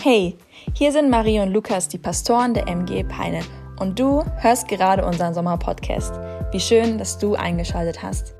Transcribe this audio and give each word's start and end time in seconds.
Hey, 0.00 0.36
hier 0.74 0.92
sind 0.92 1.10
Marie 1.10 1.40
und 1.40 1.52
Lukas, 1.52 1.88
die 1.88 1.98
Pastoren 1.98 2.54
der 2.54 2.68
MG 2.68 3.02
Peine. 3.02 3.40
Und 3.80 3.98
du 3.98 4.24
hörst 4.36 4.68
gerade 4.68 5.04
unseren 5.04 5.34
Sommerpodcast. 5.34 6.14
Wie 6.52 6.60
schön, 6.60 6.98
dass 6.98 7.18
du 7.18 7.34
eingeschaltet 7.34 8.00
hast. 8.00 8.36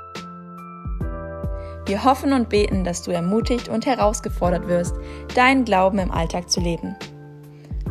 Wir 1.85 2.05
hoffen 2.05 2.33
und 2.33 2.49
beten, 2.49 2.85
dass 2.85 3.03
du 3.03 3.11
ermutigt 3.11 3.69
und 3.69 3.87
herausgefordert 3.87 4.69
wirst, 4.69 4.95
deinen 5.35 5.65
Glauben 5.65 5.99
im 5.99 6.13
Alltag 6.13 6.49
zu 6.49 6.61
leben. 6.61 6.95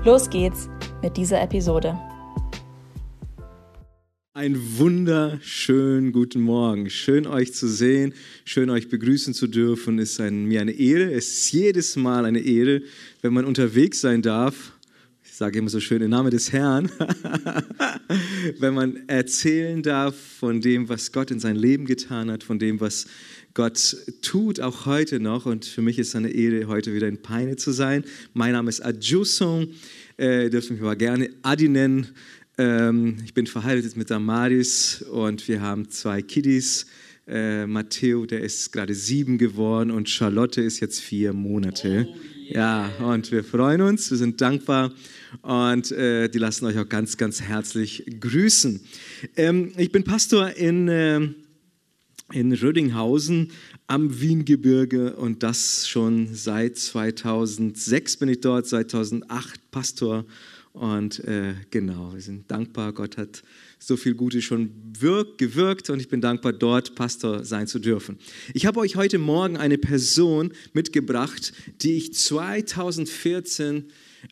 Los 0.05 0.29
geht's 0.29 0.69
mit 1.01 1.17
dieser 1.17 1.41
Episode. 1.41 1.99
Ein 4.37 4.77
wunderschönen 4.77 6.11
guten 6.11 6.41
Morgen. 6.41 6.91
Schön 6.91 7.25
euch 7.25 7.55
zu 7.55 7.67
sehen, 7.67 8.13
schön 8.45 8.69
euch 8.69 8.87
begrüßen 8.87 9.33
zu 9.33 9.47
dürfen. 9.47 9.97
Es 9.97 10.11
ist 10.11 10.19
ein, 10.19 10.45
mir 10.45 10.61
eine 10.61 10.73
Ehre. 10.73 11.11
Es 11.11 11.27
ist 11.39 11.51
jedes 11.53 11.95
Mal 11.95 12.23
eine 12.23 12.41
Ehre, 12.41 12.83
wenn 13.23 13.33
man 13.33 13.45
unterwegs 13.45 13.99
sein 13.99 14.21
darf. 14.21 14.73
Ich 15.23 15.33
sage 15.33 15.57
immer 15.57 15.69
so 15.69 15.79
schön 15.79 16.03
im 16.03 16.11
Namen 16.11 16.29
des 16.29 16.51
Herrn. 16.51 16.91
wenn 18.59 18.75
man 18.75 19.07
erzählen 19.07 19.81
darf 19.81 20.15
von 20.15 20.61
dem, 20.61 20.87
was 20.87 21.11
Gott 21.11 21.31
in 21.31 21.39
sein 21.39 21.55
Leben 21.55 21.85
getan 21.85 22.29
hat, 22.29 22.43
von 22.43 22.59
dem, 22.59 22.79
was 22.79 23.07
Gott 23.55 23.97
tut, 24.21 24.59
auch 24.59 24.85
heute 24.85 25.19
noch. 25.19 25.47
Und 25.47 25.65
für 25.65 25.81
mich 25.81 25.97
ist 25.97 26.09
es 26.09 26.15
eine 26.15 26.29
Ehre, 26.29 26.67
heute 26.67 26.93
wieder 26.93 27.07
in 27.07 27.23
Peine 27.23 27.55
zu 27.55 27.71
sein. 27.71 28.03
Mein 28.35 28.51
Name 28.51 28.69
ist 28.69 28.85
Adjusong. 28.85 29.69
Äh, 30.17 30.51
dürft 30.51 30.69
mich 30.69 30.79
aber 30.79 30.95
gerne 30.95 31.31
Adi 31.41 31.69
nennen. 31.69 32.07
Ähm, 32.57 33.17
ich 33.23 33.33
bin 33.35 33.45
verheiratet 33.45 33.95
mit 33.97 34.09
Damaris 34.09 35.03
und 35.03 35.47
wir 35.47 35.61
haben 35.61 35.89
zwei 35.89 36.21
Kiddies. 36.23 36.87
Äh, 37.27 37.67
Matteo, 37.67 38.25
der 38.25 38.41
ist 38.41 38.71
gerade 38.71 38.95
sieben 38.95 39.37
geworden 39.37 39.91
und 39.91 40.09
Charlotte 40.09 40.61
ist 40.61 40.79
jetzt 40.79 41.01
vier 41.01 41.33
Monate. 41.33 42.07
Oh, 42.09 42.15
yeah. 42.39 42.89
Ja, 42.99 43.05
und 43.05 43.31
wir 43.31 43.43
freuen 43.43 43.81
uns, 43.81 44.09
wir 44.09 44.17
sind 44.17 44.39
dankbar 44.39 44.91
und 45.41 45.91
äh, 45.91 46.29
die 46.29 46.37
lassen 46.39 46.65
euch 46.65 46.79
auch 46.79 46.87
ganz, 46.87 47.17
ganz 47.17 47.41
herzlich 47.41 48.05
grüßen. 48.19 48.79
Ähm, 49.35 49.73
ich 49.77 49.91
bin 49.91 50.05
Pastor 50.05 50.51
in, 50.51 50.87
äh, 50.87 51.19
in 52.31 52.53
Rödinghausen 52.53 53.51
am 53.87 54.19
Wiengebirge 54.19 55.15
und 55.17 55.43
das 55.43 55.87
schon 55.87 56.33
seit 56.33 56.77
2006 56.77 58.17
bin 58.17 58.29
ich 58.29 58.39
dort, 58.39 58.65
2008 58.65 59.69
Pastor 59.69 60.25
und 60.77 61.23
äh, 61.25 61.55
genau, 61.71 62.13
wir 62.13 62.21
sind 62.21 62.51
dankbar. 62.51 62.93
Gott 62.93 63.17
hat 63.17 63.43
so 63.79 63.97
viel 63.97 64.13
Gutes 64.13 64.43
schon 64.43 64.71
wirkt, 64.99 65.39
gewirkt 65.39 65.89
und 65.89 65.99
ich 65.99 66.07
bin 66.07 66.21
dankbar, 66.21 66.53
dort 66.53 66.93
Pastor 66.93 67.43
sein 67.43 67.65
zu 67.65 67.79
dürfen. 67.79 68.19
Ich 68.53 68.65
habe 68.67 68.79
euch 68.79 68.95
heute 68.95 69.17
Morgen 69.17 69.57
eine 69.57 69.79
Person 69.79 70.53
mitgebracht, 70.73 71.51
die 71.81 71.93
ich 71.93 72.13
2014 72.13 73.85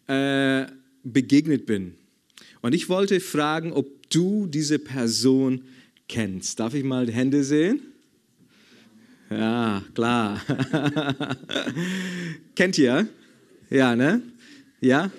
äh, 0.07 0.65
begegnet 1.03 1.65
bin. 1.65 1.95
Und 2.61 2.75
ich 2.75 2.89
wollte 2.89 3.19
fragen, 3.19 3.73
ob 3.73 4.09
du 4.09 4.45
diese 4.45 4.77
Person 4.77 5.63
kennst. 6.07 6.59
Darf 6.59 6.75
ich 6.75 6.83
mal 6.83 7.07
die 7.07 7.13
Hände 7.13 7.43
sehen? 7.43 7.81
Ja, 9.31 9.83
klar. 9.95 10.41
Kennt 12.55 12.77
ihr? 12.77 13.07
Ja, 13.71 13.95
ne? 13.95 14.21
Ja? 14.79 15.09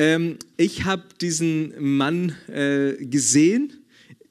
Ähm, 0.00 0.38
ich 0.56 0.86
habe 0.86 1.02
diesen 1.20 1.74
Mann 1.78 2.34
äh, 2.48 2.94
gesehen, 3.04 3.74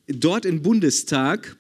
dort 0.08 0.48
im 0.48 0.64
Bundestag. 0.64 1.58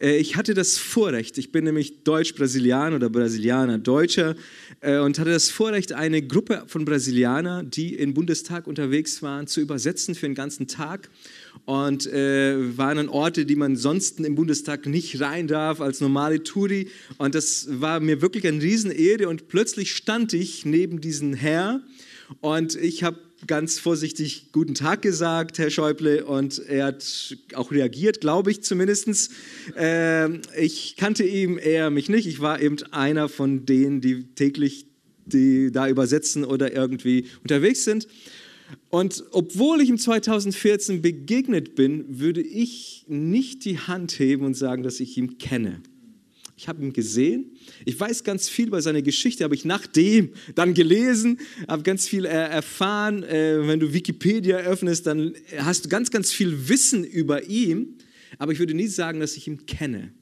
Äh, 0.00 0.16
ich 0.16 0.34
hatte 0.34 0.54
das 0.54 0.78
Vorrecht, 0.78 1.38
ich 1.38 1.52
bin 1.52 1.62
nämlich 1.62 2.02
Deutsch-Brasilianer 2.02 2.96
oder 2.96 3.08
Brasilianer, 3.08 3.78
Deutscher, 3.78 4.34
äh, 4.80 4.98
und 4.98 5.16
hatte 5.20 5.30
das 5.30 5.48
Vorrecht, 5.48 5.92
eine 5.92 6.22
Gruppe 6.22 6.64
von 6.66 6.84
Brasilianern, 6.84 7.70
die 7.70 7.94
im 7.94 8.14
Bundestag 8.14 8.66
unterwegs 8.66 9.22
waren, 9.22 9.46
zu 9.46 9.60
übersetzen 9.60 10.16
für 10.16 10.26
den 10.26 10.34
ganzen 10.34 10.66
Tag 10.66 11.08
und 11.64 12.08
äh, 12.08 12.76
waren 12.76 12.98
an 12.98 13.08
Orte, 13.08 13.46
die 13.46 13.54
man 13.54 13.76
sonst 13.76 14.18
im 14.18 14.34
Bundestag 14.34 14.86
nicht 14.86 15.20
rein 15.20 15.46
darf 15.46 15.80
als 15.80 16.00
normale 16.00 16.42
Touri. 16.42 16.88
Und 17.16 17.36
das 17.36 17.68
war 17.80 18.00
mir 18.00 18.22
wirklich 18.22 18.44
eine 18.44 18.60
Riesenehre. 18.60 19.28
Und 19.28 19.46
plötzlich 19.46 19.94
stand 19.94 20.32
ich 20.32 20.66
neben 20.66 21.00
diesem 21.00 21.32
Herr 21.32 21.80
und 22.40 22.74
ich 22.74 23.04
habe 23.04 23.18
ganz 23.46 23.78
vorsichtig 23.78 24.52
Guten 24.52 24.74
Tag 24.74 25.02
gesagt, 25.02 25.58
Herr 25.58 25.70
Schäuble, 25.70 26.24
und 26.24 26.58
er 26.58 26.86
hat 26.86 27.36
auch 27.54 27.70
reagiert, 27.72 28.20
glaube 28.20 28.50
ich 28.50 28.62
zumindest. 28.62 29.30
Äh, 29.76 30.38
ich 30.58 30.96
kannte 30.96 31.24
ihn, 31.24 31.58
er 31.58 31.90
mich 31.90 32.08
nicht. 32.08 32.26
Ich 32.26 32.40
war 32.40 32.60
eben 32.60 32.76
einer 32.92 33.28
von 33.28 33.66
denen, 33.66 34.00
die 34.00 34.24
täglich 34.34 34.86
die 35.24 35.70
da 35.70 35.88
übersetzen 35.88 36.44
oder 36.44 36.74
irgendwie 36.74 37.26
unterwegs 37.42 37.84
sind. 37.84 38.08
Und 38.88 39.24
obwohl 39.32 39.80
ich 39.80 39.90
im 39.90 39.98
2014 39.98 41.02
begegnet 41.02 41.74
bin, 41.74 42.18
würde 42.20 42.40
ich 42.40 43.04
nicht 43.08 43.64
die 43.64 43.78
Hand 43.78 44.18
heben 44.18 44.44
und 44.44 44.54
sagen, 44.54 44.82
dass 44.82 45.00
ich 45.00 45.16
ihn 45.16 45.38
kenne. 45.38 45.82
Ich 46.62 46.68
habe 46.68 46.80
ihn 46.80 46.92
gesehen. 46.92 47.56
Ich 47.84 47.98
weiß 47.98 48.22
ganz 48.22 48.48
viel 48.48 48.68
über 48.68 48.80
seine 48.80 49.02
Geschichte, 49.02 49.42
habe 49.42 49.56
ich 49.56 49.64
nachdem 49.64 50.30
dann 50.54 50.74
gelesen, 50.74 51.40
habe 51.66 51.82
ganz 51.82 52.06
viel 52.06 52.24
erfahren. 52.24 53.24
Äh, 53.24 53.66
wenn 53.66 53.80
du 53.80 53.92
Wikipedia 53.92 54.58
öffnest, 54.58 55.08
dann 55.08 55.34
hast 55.58 55.84
du 55.84 55.88
ganz, 55.88 56.12
ganz 56.12 56.30
viel 56.30 56.68
Wissen 56.68 57.02
über 57.02 57.48
ihn. 57.48 57.98
Aber 58.38 58.52
ich 58.52 58.60
würde 58.60 58.74
nie 58.74 58.86
sagen, 58.86 59.18
dass 59.18 59.36
ich 59.36 59.48
ihn 59.48 59.66
kenne. 59.66 60.12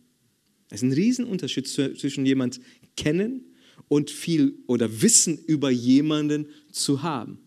Es 0.70 0.76
ist 0.76 0.84
ein 0.84 0.94
Riesenunterschied 0.94 1.68
zwischen 1.68 2.24
jemand 2.24 2.58
kennen 2.96 3.44
und 3.88 4.10
viel 4.10 4.54
oder 4.66 5.02
Wissen 5.02 5.36
über 5.36 5.68
jemanden 5.68 6.46
zu 6.72 7.02
haben. 7.02 7.38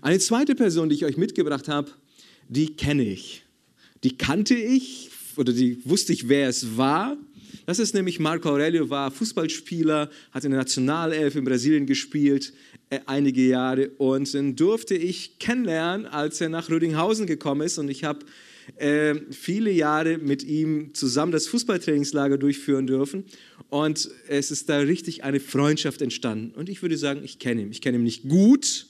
Eine 0.00 0.20
zweite 0.20 0.54
Person, 0.54 0.88
die 0.88 0.94
ich 0.94 1.04
euch 1.04 1.18
mitgebracht 1.18 1.68
habe, 1.68 1.90
die 2.48 2.76
kenne 2.76 3.04
ich. 3.04 3.42
Die 4.04 4.16
kannte 4.16 4.54
ich 4.54 5.10
oder 5.36 5.52
die 5.52 5.84
wusste 5.84 6.14
ich, 6.14 6.30
wer 6.30 6.48
es 6.48 6.78
war. 6.78 7.18
Das 7.66 7.80
ist 7.80 7.94
nämlich 7.94 8.20
Marco 8.20 8.48
Aurelio, 8.48 8.88
war 8.90 9.10
Fußballspieler, 9.10 10.08
hat 10.30 10.44
in 10.44 10.52
der 10.52 10.60
Nationalelf 10.60 11.34
in 11.34 11.44
Brasilien 11.44 11.84
gespielt, 11.84 12.52
äh, 12.90 13.00
einige 13.06 13.42
Jahre. 13.42 13.90
Und 13.98 14.32
den 14.32 14.54
durfte 14.54 14.94
ich 14.94 15.40
kennenlernen, 15.40 16.06
als 16.06 16.40
er 16.40 16.48
nach 16.48 16.70
Rödinghausen 16.70 17.26
gekommen 17.26 17.62
ist. 17.62 17.78
Und 17.78 17.88
ich 17.88 18.04
habe 18.04 18.20
äh, 18.76 19.16
viele 19.32 19.72
Jahre 19.72 20.18
mit 20.18 20.44
ihm 20.44 20.94
zusammen 20.94 21.32
das 21.32 21.48
Fußballtrainingslager 21.48 22.38
durchführen 22.38 22.86
dürfen. 22.86 23.24
Und 23.68 24.10
es 24.28 24.52
ist 24.52 24.68
da 24.68 24.78
richtig 24.78 25.24
eine 25.24 25.40
Freundschaft 25.40 26.02
entstanden. 26.02 26.54
Und 26.54 26.68
ich 26.68 26.82
würde 26.82 26.96
sagen, 26.96 27.22
ich 27.24 27.40
kenne 27.40 27.62
ihn. 27.62 27.72
Ich 27.72 27.80
kenne 27.80 27.98
ihn 27.98 28.04
nicht 28.04 28.28
gut, 28.28 28.86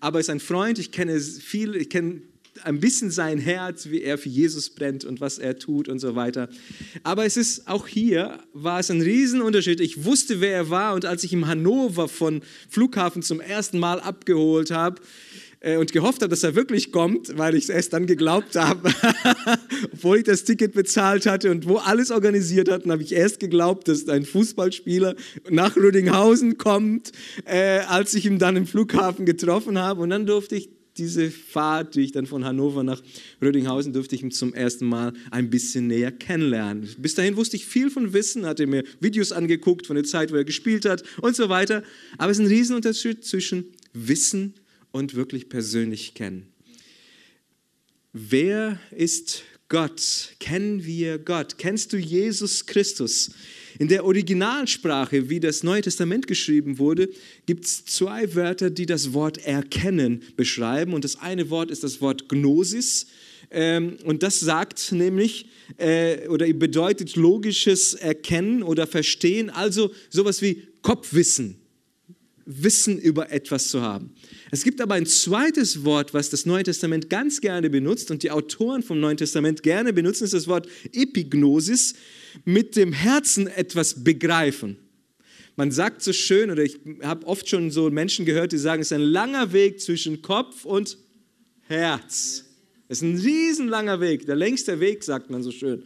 aber 0.00 0.18
er 0.18 0.20
ist 0.20 0.30
ein 0.30 0.40
Freund. 0.40 0.78
Ich 0.78 0.92
kenne 0.92 1.18
viel, 1.18 1.74
ich 1.74 1.88
kenne 1.88 2.20
ein 2.62 2.80
bisschen 2.80 3.10
sein 3.10 3.38
Herz, 3.38 3.88
wie 3.90 4.02
er 4.02 4.18
für 4.18 4.28
Jesus 4.28 4.70
brennt 4.70 5.04
und 5.04 5.20
was 5.20 5.38
er 5.38 5.58
tut 5.58 5.88
und 5.88 5.98
so 5.98 6.14
weiter. 6.14 6.48
Aber 7.02 7.24
es 7.24 7.36
ist 7.36 7.66
auch 7.68 7.86
hier, 7.86 8.38
war 8.52 8.80
es 8.80 8.90
ein 8.90 9.00
Riesenunterschied. 9.00 9.80
Ich 9.80 10.04
wusste, 10.04 10.40
wer 10.40 10.52
er 10.52 10.70
war 10.70 10.94
und 10.94 11.04
als 11.04 11.24
ich 11.24 11.32
ihm 11.32 11.46
Hannover 11.46 12.08
von 12.08 12.42
Flughafen 12.68 13.22
zum 13.22 13.40
ersten 13.40 13.78
Mal 13.78 14.00
abgeholt 14.00 14.70
habe, 14.70 15.00
äh, 15.64 15.78
und 15.78 15.92
gehofft 15.92 16.20
habe, 16.20 16.28
dass 16.28 16.42
er 16.42 16.54
wirklich 16.54 16.92
kommt, 16.92 17.36
weil 17.38 17.54
ich 17.54 17.64
es 17.64 17.70
erst 17.70 17.94
dann 17.94 18.06
geglaubt 18.06 18.54
habe, 18.54 18.92
obwohl 19.92 20.18
ich 20.18 20.24
das 20.24 20.44
Ticket 20.44 20.74
bezahlt 20.74 21.26
hatte 21.26 21.50
und 21.50 21.66
wo 21.66 21.76
alles 21.76 22.10
organisiert 22.10 22.70
hatten, 22.70 22.92
habe 22.92 23.02
ich 23.02 23.12
erst 23.12 23.40
geglaubt, 23.40 23.88
dass 23.88 24.06
ein 24.08 24.26
Fußballspieler 24.26 25.14
nach 25.50 25.74
Rödinghausen 25.76 26.58
kommt, 26.58 27.12
äh, 27.46 27.78
als 27.88 28.14
ich 28.14 28.26
ihn 28.26 28.38
dann 28.38 28.56
im 28.56 28.66
Flughafen 28.66 29.24
getroffen 29.24 29.78
habe. 29.78 30.02
Und 30.02 30.10
dann 30.10 30.26
durfte 30.26 30.54
ich 30.54 30.68
diese 30.96 31.30
Fahrt, 31.30 31.94
die 31.94 32.02
ich 32.02 32.12
dann 32.12 32.26
von 32.26 32.44
Hannover 32.44 32.82
nach 32.84 33.02
Rödinghausen 33.42 33.92
durfte 33.92 34.14
ich 34.14 34.22
ihn 34.22 34.30
zum 34.30 34.54
ersten 34.54 34.86
Mal 34.86 35.12
ein 35.30 35.50
bisschen 35.50 35.88
näher 35.88 36.12
kennenlernen. 36.12 36.88
Bis 36.98 37.14
dahin 37.14 37.36
wusste 37.36 37.56
ich 37.56 37.66
viel 37.66 37.90
von 37.90 38.12
Wissen, 38.12 38.46
hatte 38.46 38.66
mir 38.66 38.84
Videos 39.00 39.32
angeguckt 39.32 39.86
von 39.86 39.96
der 39.96 40.04
Zeit, 40.04 40.32
wo 40.32 40.36
er 40.36 40.44
gespielt 40.44 40.84
hat 40.84 41.02
und 41.20 41.34
so 41.34 41.48
weiter. 41.48 41.82
Aber 42.18 42.30
es 42.30 42.38
ist 42.38 42.44
ein 42.44 42.48
Riesenunterschied 42.48 43.24
zwischen 43.24 43.66
Wissen 43.92 44.54
und 44.92 45.14
wirklich 45.14 45.48
persönlich 45.48 46.14
kennen. 46.14 46.46
Wer 48.12 48.78
ist 48.92 49.42
Gott? 49.68 50.36
Kennen 50.38 50.84
wir 50.84 51.18
Gott? 51.18 51.58
Kennst 51.58 51.92
du 51.92 51.96
Jesus 51.96 52.66
Christus? 52.66 53.32
In 53.78 53.88
der 53.88 54.04
Originalsprache, 54.04 55.28
wie 55.28 55.40
das 55.40 55.62
Neue 55.62 55.82
Testament 55.82 56.26
geschrieben 56.26 56.78
wurde, 56.78 57.08
gibt 57.46 57.64
es 57.64 57.84
zwei 57.84 58.34
Wörter, 58.34 58.70
die 58.70 58.86
das 58.86 59.12
Wort 59.12 59.38
erkennen 59.38 60.22
beschreiben. 60.36 60.94
Und 60.94 61.04
das 61.04 61.20
eine 61.20 61.50
Wort 61.50 61.70
ist 61.70 61.82
das 61.82 62.00
Wort 62.00 62.28
Gnosis. 62.28 63.06
Ähm, 63.50 63.96
und 64.04 64.22
das 64.22 64.40
sagt 64.40 64.92
nämlich 64.92 65.46
äh, 65.78 66.28
oder 66.28 66.50
bedeutet 66.52 67.16
logisches 67.16 67.94
Erkennen 67.94 68.62
oder 68.62 68.86
Verstehen, 68.86 69.50
also 69.50 69.92
sowas 70.10 70.40
wie 70.40 70.62
Kopfwissen, 70.82 71.56
Wissen 72.46 72.98
über 72.98 73.30
etwas 73.30 73.68
zu 73.68 73.80
haben. 73.80 74.14
Es 74.50 74.64
gibt 74.64 74.80
aber 74.80 74.94
ein 74.94 75.06
zweites 75.06 75.84
Wort, 75.84 76.12
was 76.14 76.30
das 76.30 76.46
Neue 76.46 76.62
Testament 76.62 77.08
ganz 77.08 77.40
gerne 77.40 77.70
benutzt 77.70 78.10
und 78.10 78.22
die 78.22 78.30
Autoren 78.30 78.82
vom 78.82 79.00
Neuen 79.00 79.16
Testament 79.16 79.62
gerne 79.62 79.92
benutzen, 79.92 80.24
ist 80.24 80.34
das 80.34 80.46
Wort 80.46 80.68
Epignosis, 80.92 81.94
mit 82.44 82.76
dem 82.76 82.92
Herzen 82.92 83.46
etwas 83.46 84.04
begreifen. 84.04 84.78
Man 85.56 85.70
sagt 85.70 86.02
so 86.02 86.12
schön, 86.12 86.50
oder 86.50 86.64
ich 86.64 86.78
habe 87.02 87.26
oft 87.26 87.48
schon 87.48 87.70
so 87.70 87.88
Menschen 87.88 88.24
gehört, 88.24 88.52
die 88.52 88.58
sagen, 88.58 88.82
es 88.82 88.88
ist 88.88 88.92
ein 88.92 89.02
langer 89.02 89.52
Weg 89.52 89.80
zwischen 89.80 90.20
Kopf 90.20 90.64
und 90.64 90.98
Herz. 91.68 92.44
Es 92.88 92.98
ist 92.98 93.02
ein 93.02 93.16
riesenlanger 93.16 94.00
Weg, 94.00 94.26
der 94.26 94.36
längste 94.36 94.80
Weg, 94.80 95.04
sagt 95.04 95.30
man 95.30 95.42
so 95.42 95.52
schön. 95.52 95.84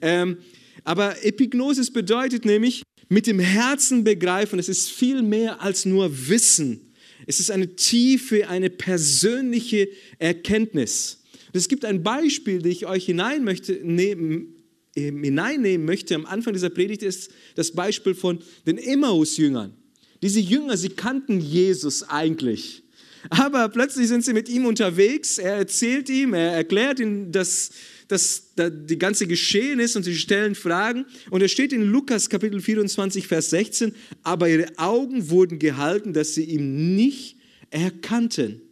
Ähm, 0.00 0.38
aber 0.84 1.24
Epignosis 1.24 1.92
bedeutet 1.92 2.44
nämlich, 2.44 2.82
mit 3.08 3.26
dem 3.26 3.38
Herzen 3.38 4.04
begreifen, 4.04 4.58
es 4.58 4.68
ist 4.68 4.90
viel 4.90 5.22
mehr 5.22 5.62
als 5.62 5.84
nur 5.84 6.28
Wissen. 6.28 6.80
Es 7.26 7.40
ist 7.40 7.50
eine 7.50 7.74
tiefe, 7.76 8.48
eine 8.48 8.70
persönliche 8.70 9.88
Erkenntnis. 10.18 11.22
Und 11.46 11.56
es 11.56 11.68
gibt 11.68 11.84
ein 11.84 12.02
Beispiel, 12.02 12.62
das 12.62 12.72
ich 12.72 12.86
euch 12.86 13.06
hinein 13.06 13.44
möchte, 13.44 13.72
nehmen, 13.82 14.54
hineinnehmen 14.94 15.86
möchte 15.86 16.14
am 16.14 16.26
Anfang 16.26 16.52
dieser 16.52 16.70
Predigt, 16.70 17.02
ist 17.02 17.30
das 17.54 17.72
Beispiel 17.72 18.14
von 18.14 18.40
den 18.66 18.78
Emmaus-Jüngern. 18.78 19.72
Diese 20.22 20.40
Jünger, 20.40 20.76
sie 20.76 20.90
kannten 20.90 21.40
Jesus 21.40 22.02
eigentlich. 22.02 22.82
Aber 23.30 23.68
plötzlich 23.68 24.08
sind 24.08 24.24
sie 24.24 24.32
mit 24.32 24.48
ihm 24.48 24.66
unterwegs. 24.66 25.38
Er 25.38 25.54
erzählt 25.54 26.08
ihm, 26.08 26.34
er 26.34 26.52
erklärt 26.52 27.00
ihm 27.00 27.32
das, 27.32 27.70
das, 28.08 28.54
das, 28.56 28.72
die 28.74 28.98
ganze 28.98 29.26
Geschehen 29.26 29.78
ist 29.80 29.94
und 29.96 30.02
sie 30.02 30.16
stellen 30.16 30.54
Fragen. 30.54 31.04
Und 31.30 31.42
es 31.42 31.52
steht 31.52 31.72
in 31.72 31.82
Lukas 31.82 32.28
Kapitel 32.28 32.60
24, 32.60 33.26
Vers 33.26 33.50
16, 33.50 33.94
aber 34.22 34.48
ihre 34.48 34.66
Augen 34.78 35.30
wurden 35.30 35.58
gehalten, 35.58 36.12
dass 36.12 36.34
sie 36.34 36.44
ihn 36.44 36.96
nicht 36.96 37.36
erkannten. 37.70 38.62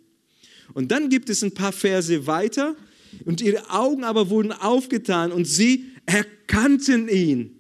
Und 0.75 0.91
dann 0.91 1.11
gibt 1.11 1.31
es 1.31 1.43
ein 1.43 1.53
paar 1.53 1.73
Verse 1.73 2.27
weiter 2.27 2.75
und 3.25 3.41
ihre 3.41 3.71
Augen 3.71 4.05
aber 4.05 4.31
wurden 4.31 4.53
aufgetan 4.53 5.33
und 5.33 5.45
sie 5.47 5.85
erkannten 6.07 7.09
ihn. 7.09 7.57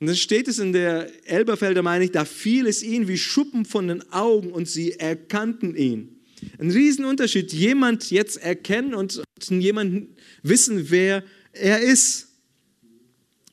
Und 0.00 0.08
dann 0.08 0.16
steht 0.16 0.48
es 0.48 0.58
in 0.58 0.72
der 0.72 1.08
Elberfelder, 1.26 1.82
meine 1.82 2.04
ich, 2.04 2.10
da 2.10 2.24
fiel 2.24 2.66
es 2.66 2.82
ihnen 2.82 3.08
wie 3.08 3.16
Schuppen 3.16 3.64
von 3.64 3.88
den 3.88 4.12
Augen 4.12 4.52
und 4.52 4.68
sie 4.68 4.92
erkannten 4.92 5.76
ihn. 5.76 6.13
Ein 6.58 6.70
Riesenunterschied. 6.70 7.52
Jemand 7.52 8.10
jetzt 8.10 8.36
erkennen 8.36 8.94
und 8.94 9.22
jemand 9.48 10.08
wissen, 10.42 10.90
wer 10.90 11.24
er 11.52 11.80
ist. 11.80 12.28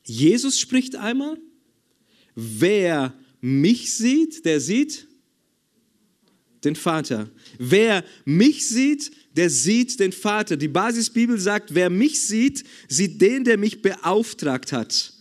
Jesus 0.04 0.58
spricht 0.58 0.96
einmal, 0.96 1.38
wer 2.34 3.14
mich 3.40 3.94
sieht, 3.94 4.44
der 4.44 4.60
sieht 4.60 5.06
den 6.64 6.76
Vater. 6.76 7.30
Wer 7.58 8.04
mich 8.24 8.68
sieht, 8.68 9.10
der 9.36 9.50
sieht 9.50 9.98
den 10.00 10.12
Vater. 10.12 10.56
Die 10.56 10.68
Basisbibel 10.68 11.38
sagt, 11.38 11.74
wer 11.74 11.90
mich 11.90 12.20
sieht, 12.20 12.64
sieht 12.88 13.20
den, 13.20 13.44
der 13.44 13.58
mich 13.58 13.82
beauftragt 13.82 14.72
hat. 14.72 15.14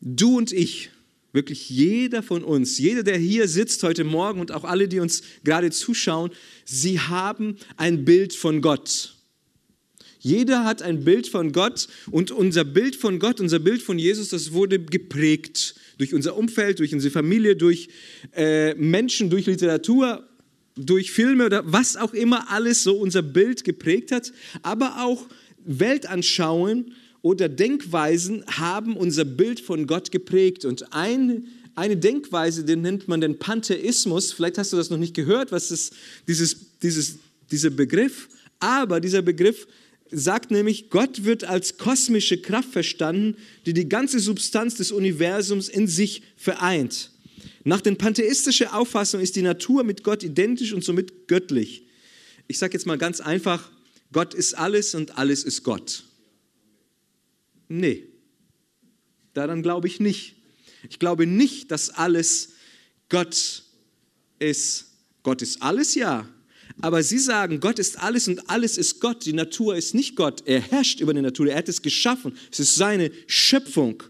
Du 0.00 0.36
und 0.36 0.52
ich, 0.52 0.90
wirklich 1.36 1.70
jeder 1.70 2.24
von 2.24 2.42
uns, 2.42 2.78
jeder, 2.78 3.04
der 3.04 3.16
hier 3.18 3.46
sitzt 3.46 3.84
heute 3.84 4.02
Morgen 4.02 4.40
und 4.40 4.50
auch 4.50 4.64
alle, 4.64 4.88
die 4.88 4.98
uns 4.98 5.22
gerade 5.44 5.70
zuschauen, 5.70 6.32
sie 6.64 6.98
haben 6.98 7.56
ein 7.76 8.04
Bild 8.04 8.32
von 8.34 8.60
Gott. 8.60 9.14
Jeder 10.18 10.64
hat 10.64 10.82
ein 10.82 11.04
Bild 11.04 11.28
von 11.28 11.52
Gott 11.52 11.86
und 12.10 12.32
unser 12.32 12.64
Bild 12.64 12.96
von 12.96 13.20
Gott, 13.20 13.38
unser 13.38 13.60
Bild 13.60 13.80
von 13.80 13.98
Jesus, 13.98 14.30
das 14.30 14.52
wurde 14.52 14.80
geprägt 14.80 15.76
durch 15.98 16.14
unser 16.14 16.36
Umfeld, 16.36 16.80
durch 16.80 16.92
unsere 16.92 17.12
Familie, 17.12 17.54
durch 17.54 17.88
äh, 18.34 18.74
Menschen, 18.74 19.30
durch 19.30 19.46
Literatur, 19.46 20.26
durch 20.74 21.12
Filme 21.12 21.46
oder 21.46 21.62
was 21.64 21.96
auch 21.96 22.12
immer 22.12 22.50
alles 22.50 22.82
so 22.82 22.96
unser 22.96 23.22
Bild 23.22 23.62
geprägt 23.62 24.10
hat, 24.10 24.32
aber 24.62 25.04
auch 25.04 25.28
Weltanschauen 25.64 26.92
oder 27.26 27.48
Denkweisen 27.48 28.44
haben 28.46 28.96
unser 28.96 29.24
Bild 29.24 29.58
von 29.58 29.88
Gott 29.88 30.12
geprägt. 30.12 30.64
Und 30.64 30.92
ein, 30.92 31.48
eine 31.74 31.96
Denkweise, 31.96 32.62
den 32.62 32.82
nennt 32.82 33.08
man 33.08 33.20
den 33.20 33.36
Pantheismus. 33.36 34.32
Vielleicht 34.32 34.58
hast 34.58 34.72
du 34.72 34.76
das 34.76 34.90
noch 34.90 34.96
nicht 34.96 35.12
gehört, 35.12 35.50
was 35.50 35.72
ist 35.72 35.92
dieses, 36.28 36.56
dieses, 36.84 37.16
dieser 37.50 37.70
Begriff. 37.70 38.28
Aber 38.60 39.00
dieser 39.00 39.22
Begriff 39.22 39.66
sagt 40.12 40.52
nämlich, 40.52 40.88
Gott 40.88 41.24
wird 41.24 41.42
als 41.42 41.78
kosmische 41.78 42.40
Kraft 42.40 42.70
verstanden, 42.70 43.36
die 43.66 43.72
die 43.72 43.88
ganze 43.88 44.20
Substanz 44.20 44.76
des 44.76 44.92
Universums 44.92 45.68
in 45.68 45.88
sich 45.88 46.22
vereint. 46.36 47.10
Nach 47.64 47.80
der 47.80 47.96
pantheistischen 47.96 48.68
Auffassung 48.68 49.20
ist 49.20 49.34
die 49.34 49.42
Natur 49.42 49.82
mit 49.82 50.04
Gott 50.04 50.22
identisch 50.22 50.72
und 50.72 50.84
somit 50.84 51.26
göttlich. 51.26 51.82
Ich 52.46 52.60
sage 52.60 52.74
jetzt 52.74 52.86
mal 52.86 52.98
ganz 52.98 53.20
einfach, 53.20 53.68
Gott 54.12 54.32
ist 54.32 54.56
alles 54.56 54.94
und 54.94 55.18
alles 55.18 55.42
ist 55.42 55.64
Gott. 55.64 56.04
Nee, 57.68 58.06
daran 59.34 59.62
glaube 59.62 59.86
ich 59.86 60.00
nicht. 60.00 60.36
Ich 60.88 60.98
glaube 60.98 61.26
nicht, 61.26 61.70
dass 61.70 61.90
alles 61.90 62.50
Gott 63.08 63.64
ist. 64.38 64.86
Gott 65.22 65.42
ist 65.42 65.62
alles, 65.62 65.94
ja. 65.94 66.28
Aber 66.82 67.02
sie 67.02 67.18
sagen, 67.18 67.60
Gott 67.60 67.78
ist 67.78 67.98
alles 68.02 68.28
und 68.28 68.50
alles 68.50 68.76
ist 68.76 69.00
Gott. 69.00 69.24
Die 69.24 69.32
Natur 69.32 69.76
ist 69.76 69.94
nicht 69.94 70.14
Gott. 70.14 70.42
Er 70.46 70.60
herrscht 70.60 71.00
über 71.00 71.14
die 71.14 71.22
Natur. 71.22 71.48
Er 71.48 71.58
hat 71.58 71.68
es 71.68 71.82
geschaffen. 71.82 72.36
Es 72.52 72.60
ist 72.60 72.74
seine 72.74 73.10
Schöpfung. 73.26 74.02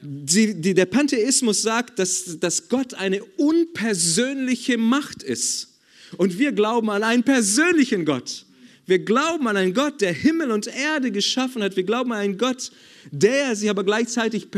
Die, 0.00 0.60
die, 0.60 0.74
der 0.74 0.86
Pantheismus 0.86 1.62
sagt, 1.62 1.98
dass, 1.98 2.38
dass 2.38 2.68
Gott 2.68 2.94
eine 2.94 3.24
unpersönliche 3.24 4.78
Macht 4.78 5.22
ist. 5.22 5.78
Und 6.16 6.38
wir 6.38 6.52
glauben 6.52 6.90
an 6.90 7.02
einen 7.02 7.24
persönlichen 7.24 8.04
Gott. 8.04 8.45
Wir 8.86 9.00
glauben 9.00 9.48
an 9.48 9.56
einen 9.56 9.74
Gott, 9.74 10.00
der 10.00 10.12
Himmel 10.12 10.50
und 10.52 10.68
Erde 10.68 11.10
geschaffen 11.10 11.62
hat. 11.62 11.76
Wir 11.76 11.82
glauben 11.82 12.12
an 12.12 12.18
einen 12.18 12.38
Gott, 12.38 12.70
der 13.10 13.56
sich 13.56 13.68
aber 13.68 13.84
gleichzeitig 13.84 14.48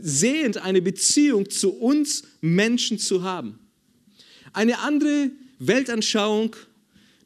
sehnt, 0.00 0.58
eine 0.58 0.82
Beziehung 0.82 1.48
zu 1.48 1.70
uns 1.70 2.24
Menschen 2.40 2.98
zu 2.98 3.22
haben. 3.22 3.58
Eine 4.52 4.80
andere 4.80 5.30
Weltanschauung 5.60 6.56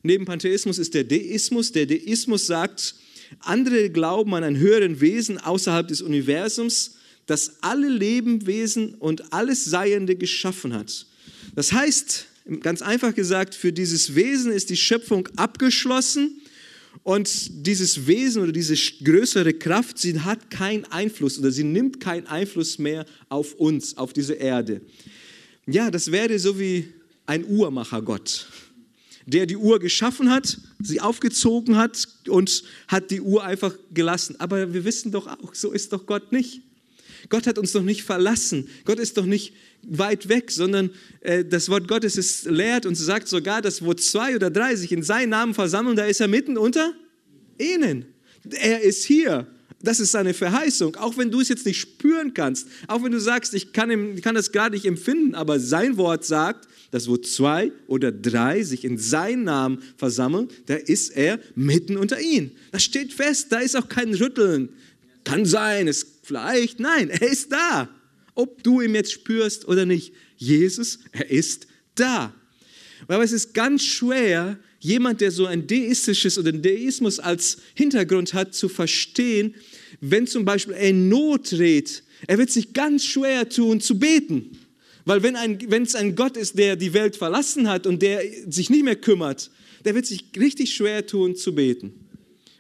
neben 0.02 0.26
Pantheismus 0.26 0.78
ist 0.78 0.92
der 0.94 1.04
Deismus. 1.04 1.72
Der 1.72 1.86
Deismus 1.86 2.46
sagt, 2.46 2.96
andere 3.40 3.88
glauben 3.88 4.34
an 4.34 4.44
ein 4.44 4.58
höheren 4.58 5.00
Wesen 5.00 5.38
außerhalb 5.38 5.88
des 5.88 6.02
Universums 6.02 6.96
das 7.26 7.62
alle 7.62 7.88
Lebewesen 7.88 8.94
und 8.94 9.32
alles 9.32 9.64
Seiende 9.64 10.16
geschaffen 10.16 10.74
hat. 10.74 11.06
Das 11.54 11.72
heißt, 11.72 12.26
ganz 12.60 12.82
einfach 12.82 13.14
gesagt, 13.14 13.54
für 13.54 13.72
dieses 13.72 14.14
Wesen 14.14 14.52
ist 14.52 14.70
die 14.70 14.76
Schöpfung 14.76 15.28
abgeschlossen 15.36 16.41
und 17.02 17.66
dieses 17.66 18.06
Wesen 18.06 18.42
oder 18.42 18.52
diese 18.52 18.74
größere 19.02 19.54
Kraft, 19.54 19.98
sie 19.98 20.20
hat 20.20 20.50
keinen 20.50 20.84
Einfluss 20.86 21.38
oder 21.38 21.50
sie 21.50 21.64
nimmt 21.64 22.00
keinen 22.00 22.26
Einfluss 22.26 22.78
mehr 22.78 23.06
auf 23.28 23.54
uns, 23.54 23.96
auf 23.96 24.12
diese 24.12 24.34
Erde. 24.34 24.82
Ja, 25.66 25.90
das 25.90 26.10
wäre 26.12 26.38
so 26.38 26.58
wie 26.58 26.92
ein 27.26 27.44
Uhrmachergott, 27.44 28.46
der 29.26 29.46
die 29.46 29.56
Uhr 29.56 29.78
geschaffen 29.78 30.30
hat, 30.30 30.58
sie 30.80 31.00
aufgezogen 31.00 31.76
hat 31.76 32.08
und 32.28 32.64
hat 32.88 33.10
die 33.10 33.20
Uhr 33.20 33.44
einfach 33.44 33.76
gelassen. 33.92 34.36
Aber 34.38 34.72
wir 34.72 34.84
wissen 34.84 35.12
doch 35.12 35.26
auch, 35.26 35.54
so 35.54 35.72
ist 35.72 35.92
doch 35.92 36.06
Gott 36.06 36.32
nicht. 36.32 36.62
Gott 37.32 37.46
hat 37.46 37.58
uns 37.58 37.72
doch 37.72 37.82
nicht 37.82 38.02
verlassen. 38.02 38.68
Gott 38.84 38.98
ist 38.98 39.16
doch 39.16 39.24
nicht 39.24 39.54
weit 39.88 40.28
weg, 40.28 40.50
sondern 40.50 40.90
äh, 41.22 41.46
das 41.46 41.70
Wort 41.70 41.88
Gottes 41.88 42.18
ist, 42.18 42.44
lehrt 42.44 42.84
und 42.84 42.94
sagt 42.94 43.26
sogar, 43.26 43.62
dass 43.62 43.82
wo 43.82 43.94
zwei 43.94 44.36
oder 44.36 44.50
drei 44.50 44.76
sich 44.76 44.92
in 44.92 45.02
seinen 45.02 45.30
Namen 45.30 45.54
versammeln, 45.54 45.96
da 45.96 46.04
ist 46.04 46.20
er 46.20 46.28
mitten 46.28 46.58
unter 46.58 46.92
ihnen. 47.58 48.04
Er 48.50 48.82
ist 48.82 49.04
hier. 49.04 49.46
Das 49.80 49.98
ist 49.98 50.12
seine 50.12 50.34
Verheißung. 50.34 50.96
Auch 50.96 51.16
wenn 51.16 51.30
du 51.30 51.40
es 51.40 51.48
jetzt 51.48 51.64
nicht 51.64 51.80
spüren 51.80 52.34
kannst, 52.34 52.68
auch 52.86 53.02
wenn 53.02 53.12
du 53.12 53.18
sagst, 53.18 53.54
ich 53.54 53.72
kann, 53.72 54.14
ich 54.14 54.20
kann 54.20 54.34
das 54.34 54.52
gar 54.52 54.68
nicht 54.68 54.84
empfinden, 54.84 55.34
aber 55.34 55.58
sein 55.58 55.96
Wort 55.96 56.26
sagt, 56.26 56.68
dass 56.90 57.08
wo 57.08 57.16
zwei 57.16 57.72
oder 57.86 58.12
drei 58.12 58.62
sich 58.62 58.84
in 58.84 58.98
seinen 58.98 59.44
Namen 59.44 59.82
versammeln, 59.96 60.48
da 60.66 60.74
ist 60.74 61.16
er 61.16 61.38
mitten 61.54 61.96
unter 61.96 62.20
ihnen. 62.20 62.50
Das 62.72 62.84
steht 62.84 63.14
fest, 63.14 63.46
da 63.52 63.60
ist 63.60 63.74
auch 63.74 63.88
kein 63.88 64.12
Rütteln. 64.12 64.68
Kann 65.24 65.46
sein, 65.46 65.88
es 65.88 66.11
vielleicht, 66.22 66.80
nein, 66.80 67.10
er 67.10 67.22
ist 67.22 67.52
da. 67.52 67.88
Ob 68.34 68.62
du 68.62 68.80
ihn 68.80 68.94
jetzt 68.94 69.12
spürst 69.12 69.68
oder 69.68 69.84
nicht. 69.84 70.14
Jesus, 70.36 71.00
er 71.12 71.30
ist 71.30 71.66
da. 71.94 72.34
Aber 73.08 73.24
es 73.24 73.32
ist 73.32 73.52
ganz 73.52 73.82
schwer, 73.82 74.58
jemand, 74.80 75.20
der 75.20 75.30
so 75.30 75.46
ein 75.46 75.66
deistisches 75.66 76.38
oder 76.38 76.48
einen 76.48 76.62
Deismus 76.62 77.18
als 77.18 77.58
Hintergrund 77.74 78.34
hat, 78.34 78.54
zu 78.54 78.68
verstehen, 78.68 79.54
wenn 80.00 80.26
zum 80.26 80.44
Beispiel 80.44 80.74
er 80.74 80.88
in 80.88 81.08
Not 81.08 81.52
redet, 81.52 82.02
er 82.26 82.38
wird 82.38 82.50
sich 82.50 82.72
ganz 82.72 83.04
schwer 83.04 83.48
tun 83.48 83.80
zu 83.80 83.98
beten. 83.98 84.58
Weil 85.04 85.22
wenn, 85.22 85.36
ein, 85.36 85.58
wenn 85.70 85.82
es 85.82 85.94
ein 85.94 86.14
Gott 86.14 86.36
ist, 86.36 86.58
der 86.58 86.76
die 86.76 86.94
Welt 86.94 87.16
verlassen 87.16 87.68
hat 87.68 87.86
und 87.86 88.02
der 88.02 88.22
sich 88.48 88.70
nicht 88.70 88.84
mehr 88.84 88.96
kümmert, 88.96 89.50
der 89.84 89.94
wird 89.94 90.06
sich 90.06 90.26
richtig 90.38 90.74
schwer 90.74 91.06
tun 91.06 91.34
zu 91.34 91.54
beten 91.54 92.08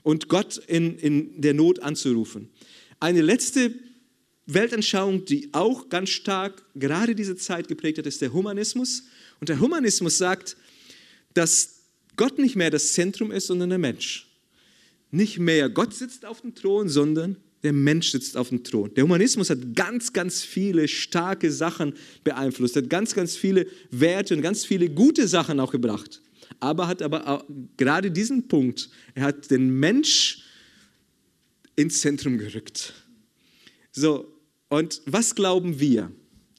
und 0.02 0.28
Gott 0.28 0.60
in, 0.66 0.98
in 0.98 1.40
der 1.40 1.54
Not 1.54 1.80
anzurufen. 1.80 2.48
Eine 3.02 3.20
letzte 3.20 3.74
Weltanschauung, 4.46 5.24
die 5.24 5.48
auch 5.50 5.88
ganz 5.88 6.10
stark 6.10 6.62
gerade 6.76 7.16
diese 7.16 7.34
Zeit 7.34 7.66
geprägt 7.66 7.98
hat, 7.98 8.06
ist 8.06 8.22
der 8.22 8.32
Humanismus. 8.32 9.02
Und 9.40 9.48
der 9.48 9.58
Humanismus 9.58 10.18
sagt, 10.18 10.56
dass 11.34 11.80
Gott 12.14 12.38
nicht 12.38 12.54
mehr 12.54 12.70
das 12.70 12.92
Zentrum 12.92 13.32
ist, 13.32 13.48
sondern 13.48 13.70
der 13.70 13.80
Mensch. 13.80 14.28
Nicht 15.10 15.40
mehr 15.40 15.68
Gott 15.68 15.92
sitzt 15.94 16.24
auf 16.24 16.42
dem 16.42 16.54
Thron, 16.54 16.88
sondern 16.88 17.38
Der 17.64 17.72
Mensch 17.72 18.12
sitzt 18.12 18.36
auf 18.36 18.50
dem 18.50 18.62
Thron. 18.62 18.94
Der 18.94 19.02
Humanismus 19.02 19.50
hat 19.50 19.74
ganz, 19.74 20.12
ganz 20.12 20.42
viele 20.42 20.86
starke 20.86 21.50
Sachen 21.50 21.94
beeinflusst, 22.22 22.76
hat 22.76 22.88
ganz, 22.88 23.14
ganz 23.14 23.36
viele 23.36 23.66
Werte 23.90 24.34
und 24.36 24.42
ganz 24.42 24.64
viele 24.64 24.88
gute 24.88 25.26
Sachen 25.26 25.58
auch 25.58 25.72
gebracht. 25.72 26.20
Aber 26.60 26.86
hat 26.86 27.02
aber 27.02 27.44
gerade 27.76 28.12
diesen 28.12 28.46
Punkt, 28.46 28.90
er 29.14 29.24
hat 29.24 29.50
den 29.50 29.78
Mensch 29.80 30.42
ins 31.76 32.00
Zentrum 32.00 32.38
gerückt. 32.38 32.94
So, 33.92 34.32
und 34.68 35.02
was 35.06 35.34
glauben 35.34 35.80
wir? 35.80 36.10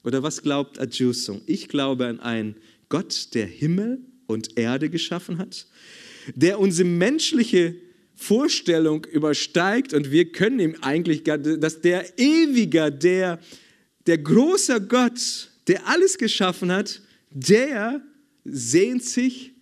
Oder 0.03 0.21
was 0.21 0.41
glaubt 0.41 0.79
Adjusung? 0.79 1.41
Ich 1.45 1.67
glaube 1.67 2.07
an 2.07 2.19
einen 2.19 2.55
Gott, 2.89 3.33
der 3.33 3.47
Himmel 3.47 3.99
und 4.27 4.57
Erde 4.57 4.89
geschaffen 4.89 5.37
hat, 5.37 5.67
der 6.35 6.59
unsere 6.59 6.87
menschliche 6.87 7.75
Vorstellung 8.15 9.05
übersteigt 9.05 9.93
und 9.93 10.11
wir 10.11 10.31
können 10.31 10.59
ihm 10.59 10.75
eigentlich, 10.81 11.23
dass 11.23 11.81
der 11.81 12.17
Ewiger, 12.19 12.91
der, 12.91 13.39
der 14.05 14.17
große 14.17 14.81
Gott, 14.87 15.49
der 15.67 15.87
alles 15.87 16.17
geschaffen 16.17 16.71
hat, 16.71 17.01
der 17.31 18.01
sehnt 18.45 19.03
sich 19.03 19.53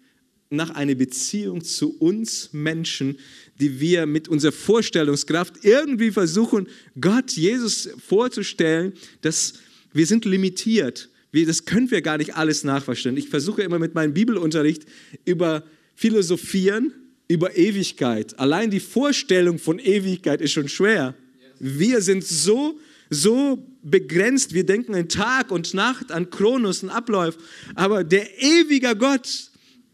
nach 0.49 0.71
einer 0.71 0.95
Beziehung 0.95 1.63
zu 1.63 1.97
uns 1.97 2.51
Menschen, 2.51 3.17
die 3.61 3.79
wir 3.79 4.05
mit 4.05 4.27
unserer 4.27 4.51
Vorstellungskraft 4.51 5.63
irgendwie 5.63 6.11
versuchen, 6.11 6.67
Gott, 6.99 7.31
Jesus 7.31 7.89
vorzustellen, 8.05 8.93
dass 9.21 9.53
wir 9.93 10.05
sind 10.05 10.25
limitiert. 10.25 11.09
Wir, 11.31 11.45
das 11.45 11.63
können 11.63 11.89
wir 11.91 12.01
gar 12.01 12.17
nicht 12.17 12.35
alles 12.35 12.63
nachverstehen. 12.63 13.15
Ich 13.15 13.29
versuche 13.29 13.61
immer 13.61 13.79
mit 13.79 13.95
meinem 13.95 14.13
Bibelunterricht 14.13 14.83
über 15.23 15.63
Philosophieren 15.95 16.93
über 17.31 17.55
Ewigkeit. 17.55 18.37
Allein 18.39 18.69
die 18.69 18.81
Vorstellung 18.81 19.57
von 19.57 19.79
Ewigkeit 19.79 20.41
ist 20.41 20.51
schon 20.51 20.67
schwer. 20.67 21.15
Wir 21.59 22.01
sind 22.01 22.25
so, 22.25 22.77
so 23.09 23.65
begrenzt. 23.83 24.53
Wir 24.53 24.65
denken 24.65 24.93
an 24.95 25.07
Tag 25.07 25.49
und 25.49 25.73
Nacht, 25.73 26.11
an 26.11 26.29
Kronos 26.29 26.83
und 26.83 26.89
Abläufe. 26.89 27.39
Aber 27.75 28.03
der 28.03 28.41
ewige 28.41 28.97
Gott, 28.97 29.49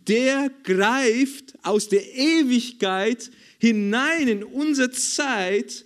der 0.08 0.50
greift 0.64 1.54
aus 1.62 1.90
der 1.90 2.16
Ewigkeit 2.16 3.30
hinein 3.58 4.28
in 4.28 4.44
unsere 4.44 4.92
Zeit 4.92 5.86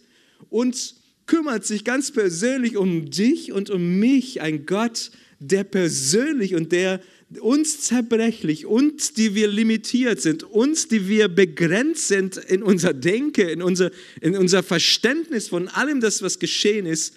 und 0.49 0.95
kümmert 1.25 1.65
sich 1.65 1.83
ganz 1.83 2.11
persönlich 2.11 2.77
um 2.77 3.09
dich 3.09 3.51
und 3.51 3.69
um 3.69 3.99
mich. 3.99 4.41
Ein 4.41 4.65
Gott, 4.65 5.11
der 5.39 5.63
persönlich 5.63 6.55
und 6.55 6.71
der 6.71 7.01
uns 7.39 7.81
zerbrechlich, 7.81 8.65
uns, 8.65 9.13
die 9.13 9.35
wir 9.35 9.47
limitiert 9.47 10.21
sind, 10.21 10.43
uns, 10.43 10.89
die 10.89 11.07
wir 11.07 11.29
begrenzt 11.29 12.09
sind 12.09 12.35
in 12.35 12.61
unser 12.61 12.93
Denken, 12.93 13.47
in 13.47 13.61
unser, 13.61 13.91
in 14.19 14.35
unser 14.35 14.63
Verständnis 14.63 15.47
von 15.47 15.69
allem 15.69 16.01
das, 16.01 16.21
was 16.21 16.39
geschehen 16.39 16.85
ist, 16.85 17.13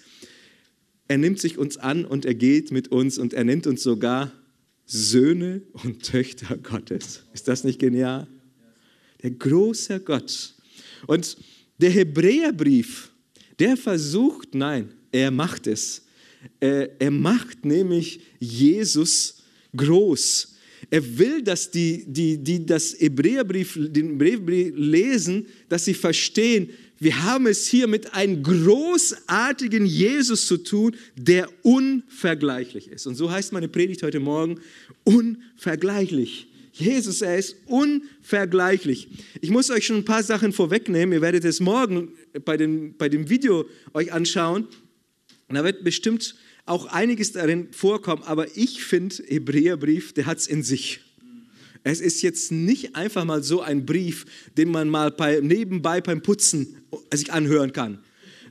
er 1.07 1.17
nimmt 1.17 1.39
sich 1.39 1.57
uns 1.57 1.77
an 1.77 2.05
und 2.05 2.25
er 2.25 2.33
geht 2.33 2.71
mit 2.71 2.87
uns 2.87 3.17
und 3.17 3.33
er 3.33 3.43
nennt 3.43 3.67
uns 3.67 3.83
sogar 3.83 4.31
Söhne 4.85 5.61
und 5.83 6.03
Töchter 6.03 6.57
Gottes. 6.57 7.23
Ist 7.33 7.47
das 7.47 7.63
nicht 7.63 7.79
genial? 7.79 8.27
Der 9.25 9.31
große 9.31 10.01
Gott. 10.01 10.53
Und 11.07 11.35
der 11.79 11.89
Hebräerbrief, 11.89 13.09
der 13.57 13.75
versucht, 13.75 14.53
nein, 14.53 14.93
er 15.11 15.31
macht 15.31 15.65
es. 15.65 16.03
Er 16.59 17.09
macht 17.09 17.65
nämlich 17.65 18.19
Jesus 18.37 19.41
groß. 19.75 20.53
Er 20.91 21.17
will, 21.17 21.41
dass 21.41 21.71
die, 21.71 22.05
die, 22.05 22.37
die 22.37 22.67
das 22.67 22.95
Hebräerbrief, 22.99 23.79
den 23.81 24.11
Hebräerbrief 24.11 24.73
lesen, 24.75 25.47
dass 25.69 25.85
sie 25.85 25.95
verstehen, 25.95 26.69
wir 26.99 27.23
haben 27.23 27.47
es 27.47 27.65
hier 27.65 27.87
mit 27.87 28.13
einem 28.13 28.43
großartigen 28.43 29.87
Jesus 29.87 30.45
zu 30.45 30.57
tun, 30.57 30.95
der 31.15 31.49
unvergleichlich 31.63 32.89
ist. 32.89 33.07
Und 33.07 33.15
so 33.15 33.31
heißt 33.31 33.53
meine 33.53 33.69
Predigt 33.69 34.03
heute 34.03 34.19
Morgen, 34.19 34.59
unvergleichlich. 35.03 36.47
Jesus, 36.77 37.21
er 37.21 37.37
ist 37.37 37.55
unvergleichlich. 37.67 39.07
Ich 39.39 39.49
muss 39.49 39.69
euch 39.69 39.85
schon 39.85 39.97
ein 39.97 40.05
paar 40.05 40.23
Sachen 40.23 40.51
vorwegnehmen. 40.51 41.13
Ihr 41.13 41.21
werdet 41.21 41.45
es 41.45 41.61
morgen 41.61 42.11
bei 42.43 42.57
dem, 42.57 42.97
bei 42.97 43.07
dem 43.07 43.29
Video 43.29 43.65
euch 43.93 44.11
anschauen. 44.11 44.67
Und 45.47 45.55
da 45.55 45.63
wird 45.63 45.85
bestimmt 45.85 46.35
auch 46.65 46.87
einiges 46.87 47.31
darin 47.31 47.71
vorkommen, 47.71 48.23
aber 48.23 48.57
ich 48.57 48.83
finde, 48.83 49.15
Hebräerbrief, 49.25 50.13
der 50.13 50.25
hat 50.25 50.39
es 50.39 50.47
in 50.47 50.63
sich. 50.63 50.99
Es 51.83 52.01
ist 52.01 52.21
jetzt 52.23 52.51
nicht 52.51 52.95
einfach 52.95 53.23
mal 53.23 53.43
so 53.43 53.61
ein 53.61 53.85
Brief, 53.85 54.25
den 54.57 54.71
man 54.71 54.89
mal 54.89 55.11
bei, 55.11 55.39
nebenbei 55.39 56.01
beim 56.01 56.21
Putzen 56.21 56.75
sich 57.13 57.31
anhören 57.31 57.71
kann. 57.71 57.99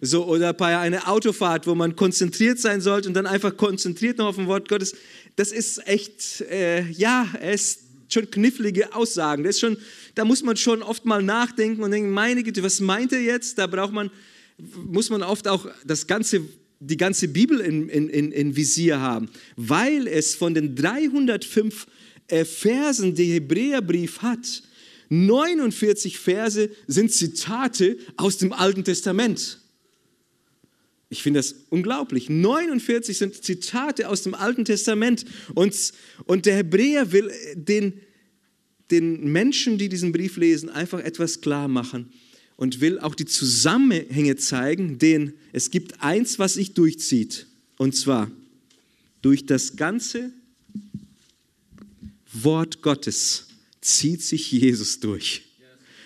So, 0.00 0.26
oder 0.26 0.52
bei 0.52 0.78
einer 0.78 1.08
Autofahrt, 1.08 1.66
wo 1.66 1.74
man 1.74 1.96
konzentriert 1.96 2.58
sein 2.58 2.80
sollte 2.80 3.08
und 3.08 3.14
dann 3.14 3.26
einfach 3.26 3.56
konzentriert 3.56 4.18
noch 4.18 4.26
auf 4.26 4.38
ein 4.38 4.46
Wort 4.46 4.68
Gottes. 4.68 4.94
Das 5.36 5.50
ist 5.50 5.86
echt, 5.86 6.42
äh, 6.42 6.88
ja, 6.90 7.28
es 7.40 7.83
schon 8.08 8.30
knifflige 8.30 8.94
Aussagen. 8.94 9.44
Das 9.44 9.56
ist 9.56 9.60
schon, 9.60 9.76
da 10.14 10.24
muss 10.24 10.42
man 10.42 10.56
schon 10.56 10.82
oft 10.82 11.04
mal 11.04 11.22
nachdenken 11.22 11.82
und 11.82 11.90
denken, 11.90 12.10
meine 12.10 12.42
Güte, 12.42 12.62
was 12.62 12.80
meint 12.80 13.12
er 13.12 13.20
jetzt? 13.20 13.58
Da 13.58 13.66
braucht 13.66 13.92
man, 13.92 14.10
muss 14.86 15.10
man 15.10 15.22
oft 15.22 15.48
auch 15.48 15.66
das 15.84 16.06
ganze 16.06 16.42
die 16.80 16.96
ganze 16.96 17.28
Bibel 17.28 17.60
in, 17.60 17.88
in, 17.88 18.08
in, 18.08 18.32
in 18.32 18.56
Visier 18.56 19.00
haben, 19.00 19.30
weil 19.56 20.06
es 20.06 20.34
von 20.34 20.54
den 20.54 20.76
305 20.76 21.86
äh, 22.28 22.44
Versen, 22.44 23.14
die 23.14 23.32
Hebräerbrief 23.32 24.20
hat, 24.20 24.62
49 25.08 26.18
Verse 26.18 26.70
sind 26.86 27.12
Zitate 27.12 27.98
aus 28.16 28.38
dem 28.38 28.52
Alten 28.52 28.84
Testament. 28.84 29.60
Ich 31.08 31.22
finde 31.22 31.38
das 31.38 31.54
unglaublich. 31.70 32.28
49 32.28 33.16
sind 33.16 33.44
Zitate 33.44 34.08
aus 34.08 34.22
dem 34.22 34.34
Alten 34.34 34.64
Testament. 34.64 35.24
Und, 35.54 35.74
und 36.24 36.46
der 36.46 36.56
Hebräer 36.56 37.12
will 37.12 37.30
den, 37.54 37.94
den 38.90 39.30
Menschen, 39.30 39.78
die 39.78 39.88
diesen 39.88 40.12
Brief 40.12 40.36
lesen, 40.36 40.68
einfach 40.68 41.00
etwas 41.00 41.40
klar 41.40 41.68
machen 41.68 42.12
und 42.56 42.80
will 42.80 42.98
auch 42.98 43.14
die 43.14 43.26
Zusammenhänge 43.26 44.36
zeigen, 44.36 44.98
denn 44.98 45.34
es 45.52 45.70
gibt 45.70 46.02
eins, 46.02 46.38
was 46.38 46.54
sich 46.54 46.74
durchzieht, 46.74 47.46
und 47.76 47.96
zwar 47.96 48.30
durch 49.22 49.46
das 49.46 49.76
ganze 49.76 50.32
Wort 52.32 52.82
Gottes 52.82 53.48
zieht 53.80 54.22
sich 54.22 54.50
Jesus 54.52 55.00
durch. 55.00 55.42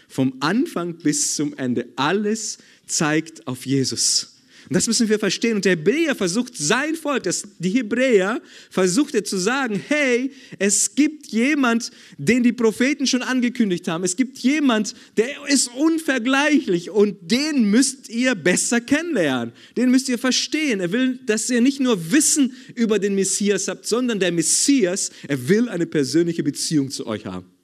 Vom 0.08 0.34
Anfang 0.40 0.94
bis 0.98 1.34
zum 1.34 1.56
Ende. 1.58 1.88
Alles 1.96 2.58
zeigt 2.86 3.46
auf 3.46 3.66
Jesus. 3.66 4.38
Und 4.68 4.76
das 4.76 4.86
müssen 4.86 5.08
wir 5.08 5.18
verstehen. 5.18 5.56
Und 5.56 5.64
der 5.64 5.72
Hebräer 5.72 6.14
versucht 6.14 6.56
sein 6.56 6.94
Volk, 6.94 7.22
das, 7.24 7.42
die 7.58 7.70
Hebräer, 7.70 8.40
versucht 8.70 9.14
er 9.14 9.24
zu 9.24 9.36
sagen, 9.36 9.82
hey, 9.88 10.30
es 10.58 10.94
gibt 10.94 11.26
jemand, 11.28 11.90
den 12.16 12.42
die 12.42 12.52
Propheten 12.52 13.06
schon 13.06 13.22
angekündigt 13.22 13.88
haben. 13.88 14.04
Es 14.04 14.16
gibt 14.16 14.38
jemand, 14.38 14.94
der 15.16 15.28
ist 15.48 15.68
unvergleichlich 15.74 16.90
und 16.90 17.30
den 17.30 17.70
müsst 17.70 18.08
ihr 18.08 18.34
besser 18.34 18.80
kennenlernen. 18.80 19.52
Den 19.76 19.90
müsst 19.90 20.08
ihr 20.08 20.18
verstehen. 20.18 20.80
Er 20.80 20.92
will, 20.92 21.18
dass 21.26 21.48
ihr 21.50 21.60
nicht 21.60 21.80
nur 21.80 22.12
Wissen 22.12 22.54
über 22.74 22.98
den 22.98 23.14
Messias 23.14 23.68
habt, 23.68 23.86
sondern 23.86 24.20
der 24.20 24.32
Messias, 24.32 25.10
er 25.26 25.48
will 25.48 25.68
eine 25.68 25.86
persönliche 25.86 26.42
Beziehung 26.42 26.90
zu 26.90 27.06
euch 27.06 27.26
haben. 27.26 27.57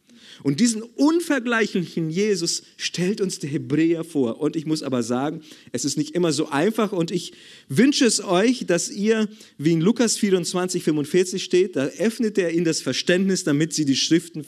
Und 0.44 0.60
diesen 0.60 0.82
unvergleichlichen 0.82 2.10
Jesus 2.10 2.64
stellt 2.76 3.22
uns 3.22 3.38
der 3.38 3.48
Hebräer 3.48 4.04
vor. 4.04 4.42
Und 4.42 4.56
ich 4.56 4.66
muss 4.66 4.82
aber 4.82 5.02
sagen, 5.02 5.40
es 5.72 5.86
ist 5.86 5.96
nicht 5.96 6.14
immer 6.14 6.34
so 6.34 6.50
einfach. 6.50 6.92
Und 6.92 7.10
ich 7.10 7.32
wünsche 7.70 8.04
es 8.04 8.22
euch, 8.22 8.66
dass 8.66 8.90
ihr, 8.90 9.26
wie 9.56 9.72
in 9.72 9.80
Lukas 9.80 10.18
24, 10.18 10.84
45 10.84 11.42
steht, 11.42 11.76
da 11.76 11.86
öffnet 11.86 12.36
er 12.36 12.52
ihnen 12.52 12.66
das 12.66 12.82
Verständnis, 12.82 13.44
damit 13.44 13.72
sie 13.72 13.86
die 13.86 13.96
Schriften 13.96 14.44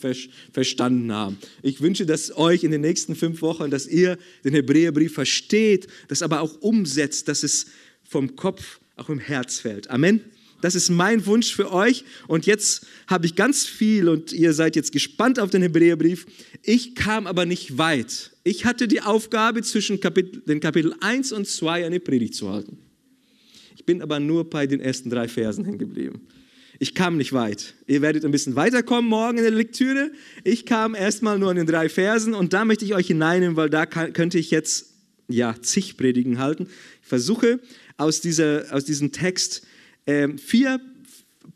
verstanden 0.53 1.11
haben. 1.13 1.39
Ich 1.63 1.81
wünsche 1.81 2.05
das 2.05 2.37
euch 2.37 2.63
in 2.63 2.73
den 2.73 2.83
nächsten 2.83 3.17
fünf 3.17 3.41
Wochen, 3.41 3.71
dass 3.71 3.87
ihr 3.87 4.19
den 4.45 4.53
Hebräerbrief 4.53 5.15
versteht, 5.15 5.87
das 6.09 6.21
aber 6.21 6.43
auch 6.43 6.61
umsetzt, 6.61 7.27
dass 7.29 7.43
es 7.43 7.69
vom 8.05 8.37
Kopf 8.37 8.81
auch 8.97 9.09
im 9.09 9.19
Herz 9.19 9.61
fällt. 9.61 9.89
Amen. 9.89 10.21
Das 10.61 10.75
ist 10.75 10.91
mein 10.91 11.27
Wunsch 11.27 11.55
für 11.55 11.73
euch. 11.73 12.05
Und 12.29 12.47
jetzt 12.47 12.87
habe 13.07 13.27
ich 13.27 13.35
ganz 13.35 13.67
viel 13.67 14.09
und 14.09 14.33
ihr 14.33 14.53
seid 14.53 14.77
jetzt 14.77 14.93
gespannt 14.93 15.39
auf 15.39 15.51
den 15.51 15.63
Hebräerbrief. 15.63 16.27
Ich 16.63 16.95
kam 16.95 17.27
aber 17.27 17.47
nicht 17.47 17.79
weit. 17.79 18.33
Ich 18.45 18.65
hatte 18.65 18.89
die 18.89 19.03
Aufgabe, 19.03 19.63
zwischen 19.63 20.01
Kapitel, 20.01 20.43
den 20.47 20.61
Kapitel 20.61 20.95
1 21.01 21.33
und 21.33 21.47
2 21.47 21.87
eine 21.87 22.01
Predigt 22.01 22.35
zu 22.35 22.51
halten. 22.51 22.79
Ich 23.77 23.85
bin 23.85 24.03
aber 24.03 24.21
nur 24.21 24.49
bei 24.49 24.67
den 24.67 24.81
ersten 24.81 25.11
drei 25.11 25.29
Versen 25.29 25.65
hängen 25.65 25.79
geblieben. 25.79 26.23
Ich 26.79 26.95
kam 26.95 27.17
nicht 27.17 27.33
weit. 27.33 27.75
Ihr 27.87 28.03
werdet 28.03 28.25
ein 28.25 28.31
bisschen 28.31 28.55
weiterkommen 28.55 29.09
morgen 29.09 29.39
in 29.39 29.45
der 29.45 29.53
Lektüre. 29.53 30.11
Ich 30.45 30.67
kam 30.67 30.95
erstmal 30.95 31.39
nur 31.39 31.51
an 31.51 31.57
den 31.57 31.67
drei 31.67 31.89
Versen 31.89 32.35
und 32.35 32.53
da 32.53 32.65
möchte 32.65 32.85
ich 32.85 32.95
euch 32.95 33.07
hineinnehmen, 33.07 33.57
weil 33.57 33.71
da 33.71 33.87
kann, 33.87 34.13
könnte 34.13 34.39
ich 34.39 34.51
jetzt 34.51 34.93
ja 35.29 35.55
zig 35.61 35.97
Predigen 35.97 36.39
halten. 36.39 36.69
Ich 37.03 37.09
versuche 37.09 37.61
aus, 37.97 38.21
dieser, 38.21 38.67
aus 38.73 38.85
diesem 38.85 39.13
Text 39.13 39.67
ähm, 40.07 40.39
vier 40.39 40.81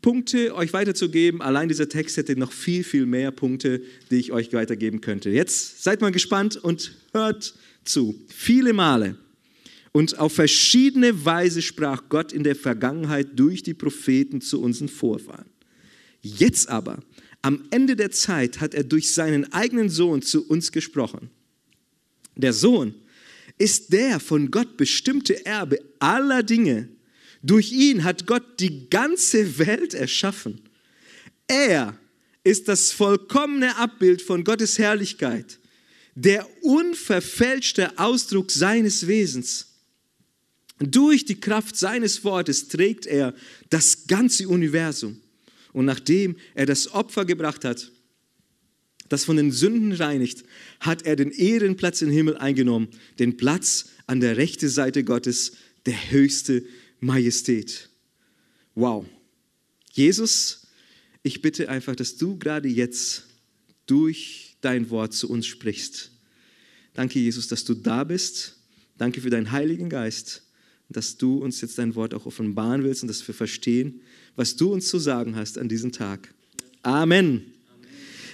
Punkte 0.01 0.55
euch 0.55 0.73
weiterzugeben. 0.73 1.41
Allein 1.41 1.67
dieser 1.67 1.89
Text 1.89 2.17
hätte 2.17 2.35
noch 2.35 2.51
viel, 2.51 2.83
viel 2.83 3.05
mehr 3.05 3.31
Punkte, 3.31 3.81
die 4.09 4.17
ich 4.17 4.31
euch 4.31 4.51
weitergeben 4.53 5.01
könnte. 5.01 5.29
Jetzt 5.29 5.83
seid 5.83 6.01
mal 6.01 6.11
gespannt 6.11 6.57
und 6.57 6.95
hört 7.13 7.53
zu. 7.83 8.15
Viele 8.27 8.73
Male 8.73 9.17
Und 9.91 10.19
auf 10.19 10.33
verschiedene 10.33 11.25
Weise 11.25 11.61
sprach 11.61 12.03
Gott 12.09 12.31
in 12.31 12.43
der 12.43 12.55
Vergangenheit 12.55 13.27
durch 13.35 13.61
die 13.63 13.73
Propheten 13.73 14.39
zu 14.39 14.61
unseren 14.61 14.87
Vorfahren. 14.87 15.49
Jetzt 16.21 16.69
aber, 16.69 16.99
am 17.41 17.63
Ende 17.71 17.95
der 17.95 18.11
Zeit, 18.11 18.61
hat 18.61 18.73
er 18.73 18.83
durch 18.83 19.11
seinen 19.13 19.51
eigenen 19.51 19.89
Sohn 19.89 20.21
zu 20.21 20.47
uns 20.47 20.71
gesprochen. 20.71 21.29
Der 22.35 22.53
Sohn 22.53 22.93
ist 23.57 23.91
der 23.91 24.19
von 24.19 24.49
Gott 24.49 24.77
bestimmte 24.77 25.45
Erbe 25.45 25.79
aller 25.99 26.43
Dinge. 26.43 26.87
Durch 27.43 27.71
ihn 27.71 28.03
hat 28.03 28.27
Gott 28.27 28.59
die 28.59 28.89
ganze 28.89 29.57
Welt 29.57 29.93
erschaffen. 29.93 30.61
Er 31.47 31.97
ist 32.43 32.67
das 32.67 32.91
vollkommene 32.91 33.75
Abbild 33.77 34.21
von 34.21 34.43
Gottes 34.43 34.77
Herrlichkeit, 34.77 35.59
der 36.15 36.47
unverfälschte 36.63 37.97
Ausdruck 37.97 38.51
seines 38.51 39.07
Wesens. 39.07 39.67
Durch 40.79 41.25
die 41.25 41.39
Kraft 41.39 41.77
seines 41.77 42.23
Wortes 42.23 42.67
trägt 42.67 43.05
er 43.05 43.35
das 43.69 44.07
ganze 44.07 44.47
Universum. 44.47 45.21
Und 45.73 45.85
nachdem 45.85 46.35
er 46.55 46.65
das 46.65 46.91
Opfer 46.91 47.25
gebracht 47.25 47.63
hat, 47.63 47.91
das 49.09 49.25
von 49.25 49.37
den 49.37 49.51
Sünden 49.51 49.91
reinigt, 49.91 50.43
hat 50.79 51.05
er 51.05 51.15
den 51.15 51.31
Ehrenplatz 51.31 52.01
im 52.01 52.09
Himmel 52.09 52.37
eingenommen, 52.37 52.87
den 53.19 53.37
Platz 53.37 53.89
an 54.07 54.21
der 54.21 54.37
rechten 54.37 54.69
Seite 54.69 55.03
Gottes, 55.03 55.53
der 55.85 56.11
höchste 56.11 56.63
Majestät. 57.01 57.89
Wow. 58.75 59.05
Jesus, 59.91 60.67
ich 61.23 61.41
bitte 61.41 61.67
einfach, 61.67 61.95
dass 61.95 62.15
du 62.15 62.37
gerade 62.37 62.69
jetzt 62.69 63.25
durch 63.85 64.55
dein 64.61 64.89
Wort 64.89 65.13
zu 65.13 65.29
uns 65.29 65.45
sprichst. 65.45 66.11
Danke, 66.93 67.19
Jesus, 67.19 67.47
dass 67.47 67.65
du 67.65 67.73
da 67.73 68.03
bist. 68.03 68.57
Danke 68.97 69.19
für 69.19 69.29
deinen 69.29 69.51
Heiligen 69.51 69.89
Geist, 69.89 70.43
dass 70.87 71.17
du 71.17 71.39
uns 71.39 71.59
jetzt 71.61 71.77
dein 71.77 71.95
Wort 71.95 72.13
auch 72.13 72.25
offenbaren 72.25 72.83
willst 72.83 73.01
und 73.01 73.07
dass 73.07 73.27
wir 73.27 73.35
verstehen, 73.35 74.01
was 74.35 74.55
du 74.55 74.71
uns 74.71 74.87
zu 74.87 74.99
sagen 74.99 75.35
hast 75.35 75.57
an 75.57 75.67
diesem 75.67 75.91
Tag. 75.91 76.33
Amen. 76.83 77.45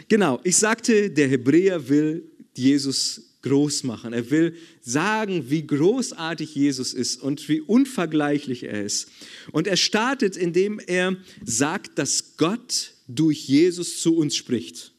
Genau, 0.09 0.39
ich 0.43 0.57
sagte, 0.57 1.09
der 1.09 1.27
Hebräer 1.27 1.89
will 1.89 2.29
Jesus 2.53 3.26
groß 3.41 3.83
machen. 3.83 4.13
Er 4.13 4.29
will 4.31 4.55
sagen, 4.81 5.49
wie 5.49 5.65
großartig 5.65 6.55
Jesus 6.55 6.93
ist 6.93 7.21
und 7.21 7.47
wie 7.49 7.61
unvergleichlich 7.61 8.63
er 8.63 8.83
ist. 8.83 9.09
Und 9.51 9.67
er 9.67 9.77
startet, 9.77 10.37
indem 10.37 10.79
er 10.79 11.15
sagt, 11.45 11.97
dass 11.99 12.37
Gott 12.37 12.93
durch 13.07 13.47
Jesus 13.47 14.01
zu 14.01 14.15
uns 14.15 14.35
spricht. 14.35 14.91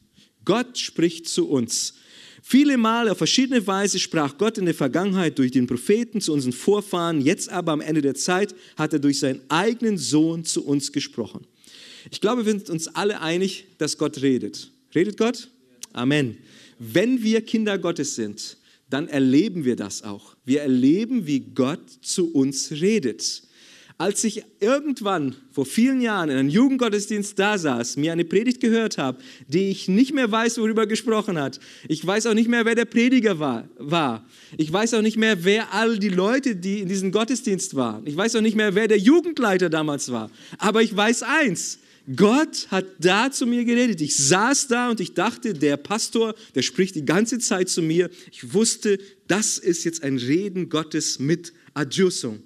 Gott 0.45 0.77
spricht 0.77 1.27
zu 1.27 1.47
uns. 1.47 1.93
Viele 2.41 2.77
Male 2.77 3.11
auf 3.11 3.17
verschiedene 3.17 3.67
Weise 3.67 3.99
sprach 3.99 4.37
Gott 4.37 4.57
in 4.57 4.65
der 4.65 4.73
Vergangenheit 4.73 5.37
durch 5.37 5.51
den 5.51 5.67
Propheten 5.67 6.21
zu 6.21 6.33
unseren 6.33 6.53
Vorfahren, 6.53 7.21
jetzt 7.21 7.49
aber 7.49 7.73
am 7.73 7.81
Ende 7.81 8.01
der 8.01 8.15
Zeit 8.15 8.55
hat 8.75 8.93
er 8.93 8.99
durch 8.99 9.19
seinen 9.19 9.41
eigenen 9.49 9.97
Sohn 9.97 10.45
zu 10.45 10.65
uns 10.65 10.91
gesprochen. 10.91 11.45
Ich 12.09 12.21
glaube, 12.21 12.45
wir 12.45 12.53
sind 12.53 12.69
uns 12.69 12.87
alle 12.87 13.21
einig, 13.21 13.65
dass 13.77 13.97
Gott 13.97 14.21
redet. 14.21 14.71
Redet 14.95 15.17
Gott? 15.17 15.49
Amen. 15.93 16.37
Wenn 16.79 17.21
wir 17.21 17.41
Kinder 17.41 17.77
Gottes 17.77 18.15
sind, 18.15 18.57
dann 18.89 19.07
erleben 19.07 19.65
wir 19.65 19.75
das 19.75 20.03
auch. 20.03 20.35
Wir 20.45 20.61
erleben, 20.61 21.27
wie 21.27 21.41
Gott 21.41 21.87
zu 22.01 22.33
uns 22.33 22.71
redet. 22.71 23.43
Als 23.97 24.23
ich 24.23 24.43
irgendwann 24.61 25.35
vor 25.51 25.65
vielen 25.65 25.99
Jahren 25.99 26.29
in 26.29 26.37
einem 26.37 26.47
Jugendgottesdienst 26.47 27.37
da 27.37 27.57
saß, 27.57 27.97
mir 27.97 28.13
eine 28.13 28.23
Predigt 28.23 28.61
gehört 28.61 28.97
habe, 28.97 29.21
die 29.49 29.69
ich 29.71 29.89
nicht 29.89 30.13
mehr 30.13 30.31
weiß, 30.31 30.57
worüber 30.59 30.87
gesprochen 30.87 31.37
hat. 31.37 31.59
Ich 31.89 32.07
weiß 32.07 32.27
auch 32.27 32.33
nicht 32.33 32.47
mehr, 32.47 32.63
wer 32.63 32.75
der 32.75 32.85
Prediger 32.85 33.39
war, 33.39 33.67
war. 33.77 34.25
Ich 34.57 34.71
weiß 34.71 34.93
auch 34.93 35.01
nicht 35.01 35.17
mehr, 35.17 35.43
wer 35.43 35.73
all 35.73 35.99
die 35.99 36.07
Leute, 36.07 36.55
die 36.55 36.79
in 36.79 36.87
diesem 36.87 37.11
Gottesdienst 37.11 37.75
waren. 37.75 38.07
Ich 38.07 38.15
weiß 38.15 38.37
auch 38.37 38.41
nicht 38.41 38.55
mehr, 38.55 38.73
wer 38.73 38.87
der 38.87 38.99
Jugendleiter 38.99 39.69
damals 39.69 40.09
war. 40.13 40.31
Aber 40.59 40.81
ich 40.81 40.95
weiß 40.95 41.23
eins, 41.23 41.79
Gott 42.15 42.67
hat 42.71 42.85
da 42.99 43.31
zu 43.31 43.45
mir 43.45 43.65
geredet. 43.65 44.01
Ich 44.01 44.17
saß 44.17 44.67
da 44.67 44.89
und 44.89 44.99
ich 44.99 45.13
dachte, 45.13 45.53
der 45.53 45.77
Pastor, 45.77 46.33
der 46.55 46.63
spricht 46.63 46.95
die 46.95 47.05
ganze 47.05 47.39
Zeit 47.39 47.69
zu 47.69 47.81
mir. 47.81 48.09
Ich 48.31 48.53
wusste, 48.53 48.97
das 49.27 49.57
ist 49.57 49.83
jetzt 49.83 50.03
ein 50.03 50.17
Reden 50.17 50.69
Gottes 50.69 51.19
mit 51.19 51.53
Adjusung. 51.73 52.41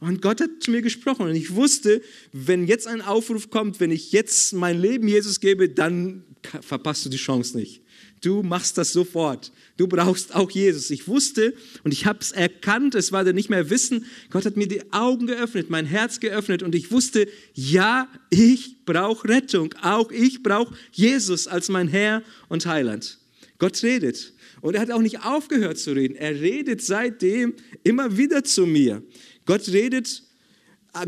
Und 0.00 0.20
Gott 0.20 0.40
hat 0.40 0.50
zu 0.60 0.70
mir 0.70 0.82
gesprochen 0.82 1.26
und 1.26 1.34
ich 1.36 1.54
wusste, 1.54 2.02
wenn 2.32 2.66
jetzt 2.66 2.86
ein 2.86 3.00
Aufruf 3.00 3.50
kommt, 3.50 3.78
wenn 3.78 3.90
ich 3.90 4.12
jetzt 4.12 4.52
mein 4.52 4.80
Leben 4.80 5.06
Jesus 5.06 5.40
gebe, 5.40 5.68
dann 5.68 6.24
verpasst 6.60 7.04
du 7.04 7.08
die 7.08 7.16
Chance 7.16 7.56
nicht. 7.56 7.82
Du 8.20 8.42
machst 8.42 8.78
das 8.78 8.92
sofort. 8.92 9.52
Du 9.76 9.86
brauchst 9.86 10.34
auch 10.34 10.50
Jesus. 10.50 10.90
Ich 10.90 11.08
wusste 11.08 11.54
und 11.82 11.92
ich 11.92 12.06
habe 12.06 12.20
es 12.20 12.32
erkannt, 12.32 12.94
es 12.94 13.12
war 13.12 13.24
dann 13.24 13.34
nicht 13.34 13.50
mehr 13.50 13.68
Wissen. 13.68 14.06
Gott 14.30 14.46
hat 14.46 14.56
mir 14.56 14.66
die 14.66 14.92
Augen 14.92 15.26
geöffnet, 15.26 15.68
mein 15.68 15.84
Herz 15.84 16.20
geöffnet 16.20 16.62
und 16.62 16.74
ich 16.74 16.90
wusste, 16.90 17.28
ja, 17.52 18.08
ich 18.30 18.84
brauche 18.86 19.28
Rettung. 19.28 19.74
Auch 19.82 20.10
ich 20.10 20.42
brauche 20.42 20.74
Jesus 20.92 21.46
als 21.46 21.68
mein 21.68 21.88
Herr 21.88 22.22
und 22.48 22.64
Heiland. 22.66 23.18
Gott 23.58 23.82
redet. 23.82 24.32
Und 24.60 24.74
er 24.74 24.80
hat 24.80 24.90
auch 24.90 25.02
nicht 25.02 25.24
aufgehört 25.24 25.78
zu 25.78 25.92
reden. 25.92 26.16
Er 26.16 26.40
redet 26.40 26.82
seitdem 26.82 27.54
immer 27.82 28.16
wieder 28.16 28.44
zu 28.44 28.64
mir. 28.66 29.02
Gott 29.44 29.68
redet 29.68 30.22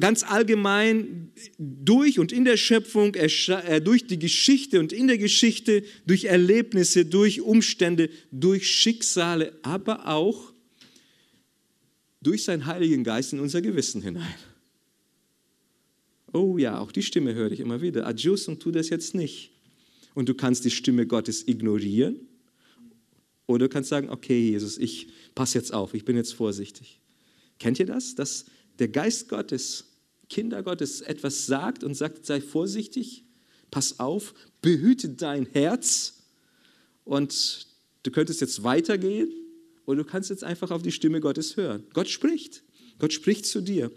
ganz 0.01 0.25
allgemein 0.25 1.31
durch 1.59 2.19
und 2.19 2.33
in 2.33 2.45
der 2.45 2.57
Schöpfung, 2.57 3.13
durch 3.13 4.07
die 4.07 4.19
Geschichte 4.19 4.81
und 4.81 4.93
in 4.93 5.07
der 5.07 5.19
Geschichte, 5.19 5.85
durch 6.07 6.25
Erlebnisse, 6.25 7.05
durch 7.05 7.41
Umstände, 7.41 8.11
durch 8.33 8.69
Schicksale, 8.69 9.53
aber 9.63 10.09
auch 10.09 10.53
durch 12.21 12.43
seinen 12.45 12.67
Heiligen 12.67 13.05
Geist 13.05 13.33
in 13.33 13.41
unser 13.41 13.63
Gewissen 13.63 14.03
hinein. 14.03 14.35
Oh 16.33 16.59
ja, 16.59 16.81
auch 16.81 16.91
die 16.91 17.03
Stimme 17.03 17.35
höre 17.35 17.53
ich 17.53 17.61
immer 17.61 17.81
wieder. 17.81 18.07
Adjus 18.07 18.49
und 18.49 18.61
tu 18.61 18.73
das 18.73 18.89
jetzt 18.89 19.15
nicht. 19.15 19.53
Und 20.15 20.29
du 20.29 20.35
kannst 20.35 20.65
die 20.65 20.71
Stimme 20.71 21.07
Gottes 21.07 21.47
ignorieren 21.47 22.17
oder 23.47 23.69
du 23.69 23.73
kannst 23.73 23.91
sagen, 23.91 24.11
okay 24.11 24.51
Jesus, 24.51 24.77
ich 24.79 25.09
passe 25.35 25.59
jetzt 25.59 25.73
auf, 25.73 25.95
ich 25.95 26.05
bin 26.05 26.17
jetzt 26.17 26.33
vorsichtig. 26.35 27.01
Kennt 27.59 27.79
ihr 27.79 27.87
das? 27.87 28.17
Dass 28.17 28.47
der 28.79 28.89
Geist 28.89 29.29
Gottes, 29.29 29.85
Kinder 30.29 30.63
Gottes 30.63 31.01
etwas 31.01 31.47
sagt 31.47 31.85
und 31.85 31.95
sagt, 31.95 32.27
sei 32.27 32.41
vorsichtig, 32.41 33.25
pass 33.71 34.01
auf, 34.01 34.35
behüte 34.61 35.11
dein 35.11 35.47
Herz 35.47 36.25
und 37.05 37.69
du 38.03 38.11
könntest 38.11 38.41
jetzt 38.41 38.63
weitergehen 38.63 39.33
oder 39.85 40.03
du 40.03 40.05
kannst 40.05 40.31
jetzt 40.31 40.45
einfach 40.45 40.71
auf 40.71 40.83
die 40.83 40.93
Stimme 40.93 41.21
Gottes 41.21 41.57
hören. 41.57 41.87
Gott 41.93 42.09
spricht. 42.09 42.63
Gott 42.99 43.13
spricht 43.13 43.45
zu 43.45 43.61
dir. 43.61 43.91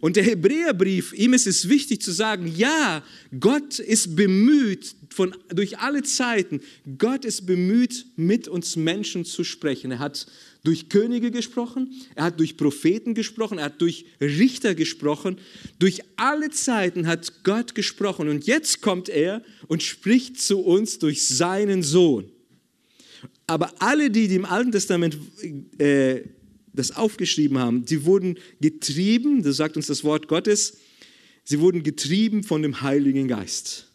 Und 0.00 0.16
der 0.16 0.24
Hebräerbrief, 0.24 1.12
ihm 1.12 1.34
ist 1.34 1.46
es 1.46 1.68
wichtig 1.68 2.00
zu 2.00 2.10
sagen, 2.10 2.52
ja, 2.56 3.04
Gott 3.38 3.78
ist 3.78 4.16
bemüht, 4.16 4.94
von, 5.10 5.34
durch 5.48 5.78
alle 5.78 6.02
Zeiten, 6.02 6.60
Gott 6.98 7.24
ist 7.24 7.46
bemüht, 7.46 8.06
mit 8.16 8.48
uns 8.48 8.76
Menschen 8.76 9.24
zu 9.24 9.44
sprechen. 9.44 9.90
Er 9.90 9.98
hat 9.98 10.26
durch 10.64 10.88
Könige 10.88 11.30
gesprochen, 11.30 11.94
er 12.14 12.24
hat 12.24 12.40
durch 12.40 12.56
Propheten 12.56 13.14
gesprochen, 13.14 13.58
er 13.58 13.66
hat 13.66 13.80
durch 13.80 14.06
Richter 14.20 14.74
gesprochen. 14.74 15.38
Durch 15.78 16.00
alle 16.16 16.50
Zeiten 16.50 17.06
hat 17.06 17.44
Gott 17.44 17.74
gesprochen. 17.74 18.28
Und 18.28 18.46
jetzt 18.46 18.80
kommt 18.80 19.08
er 19.08 19.42
und 19.68 19.82
spricht 19.82 20.40
zu 20.40 20.60
uns 20.60 20.98
durch 20.98 21.26
seinen 21.26 21.82
Sohn. 21.82 22.30
Aber 23.46 23.72
alle, 23.80 24.10
die, 24.10 24.34
im 24.34 24.44
Alten 24.44 24.72
Testament 24.72 25.16
äh, 25.78 26.22
das 26.76 26.94
aufgeschrieben 26.94 27.58
haben, 27.58 27.84
die 27.84 28.04
wurden 28.04 28.38
getrieben, 28.60 29.42
das 29.42 29.56
sagt 29.56 29.76
uns 29.76 29.86
das 29.86 30.04
Wort 30.04 30.28
Gottes, 30.28 30.78
sie 31.44 31.60
wurden 31.60 31.82
getrieben 31.82 32.42
von 32.42 32.62
dem 32.62 32.82
Heiligen 32.82 33.28
Geist. 33.28 33.88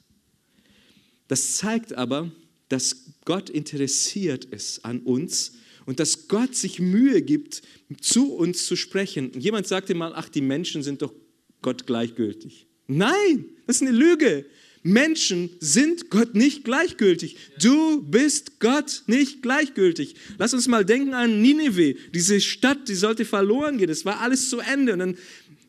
Das 1.27 1.55
zeigt 1.55 1.93
aber, 1.93 2.31
dass 2.67 3.13
Gott 3.25 3.49
interessiert 3.49 4.45
ist 4.45 4.83
an 4.83 4.99
uns 4.99 5.53
und 5.85 5.99
dass 5.99 6.27
Gott 6.27 6.55
sich 6.55 6.79
Mühe 6.79 7.21
gibt, 7.21 7.61
zu 8.01 8.33
uns 8.33 8.65
zu 8.65 8.75
sprechen. 8.75 9.31
Jemand 9.39 9.67
sagte 9.67 9.93
mal, 9.93 10.13
ach, 10.15 10.29
die 10.29 10.41
Menschen 10.41 10.83
sind 10.83 11.01
doch 11.01 11.13
Gott 11.61 11.85
gleichgültig. 11.85 12.67
Nein, 12.87 13.45
das 13.67 13.77
ist 13.77 13.81
eine 13.83 13.91
Lüge. 13.91 14.45
Menschen 14.83 15.51
sind 15.59 16.09
Gott 16.09 16.33
nicht 16.33 16.63
gleichgültig. 16.63 17.37
Du 17.61 18.01
bist 18.01 18.59
Gott 18.59 19.03
nicht 19.05 19.41
gleichgültig. 19.43 20.15
Lass 20.37 20.53
uns 20.53 20.67
mal 20.67 20.83
denken 20.83 21.13
an 21.13 21.41
Nineveh. 21.41 21.95
Diese 22.13 22.41
Stadt, 22.41 22.87
die 22.87 22.95
sollte 22.95 23.25
verloren 23.25 23.77
gehen. 23.77 23.89
Es 23.89 24.05
war 24.05 24.21
alles 24.21 24.49
zu 24.49 24.59
Ende. 24.59 24.93
Und 24.93 24.99
dann, 24.99 25.17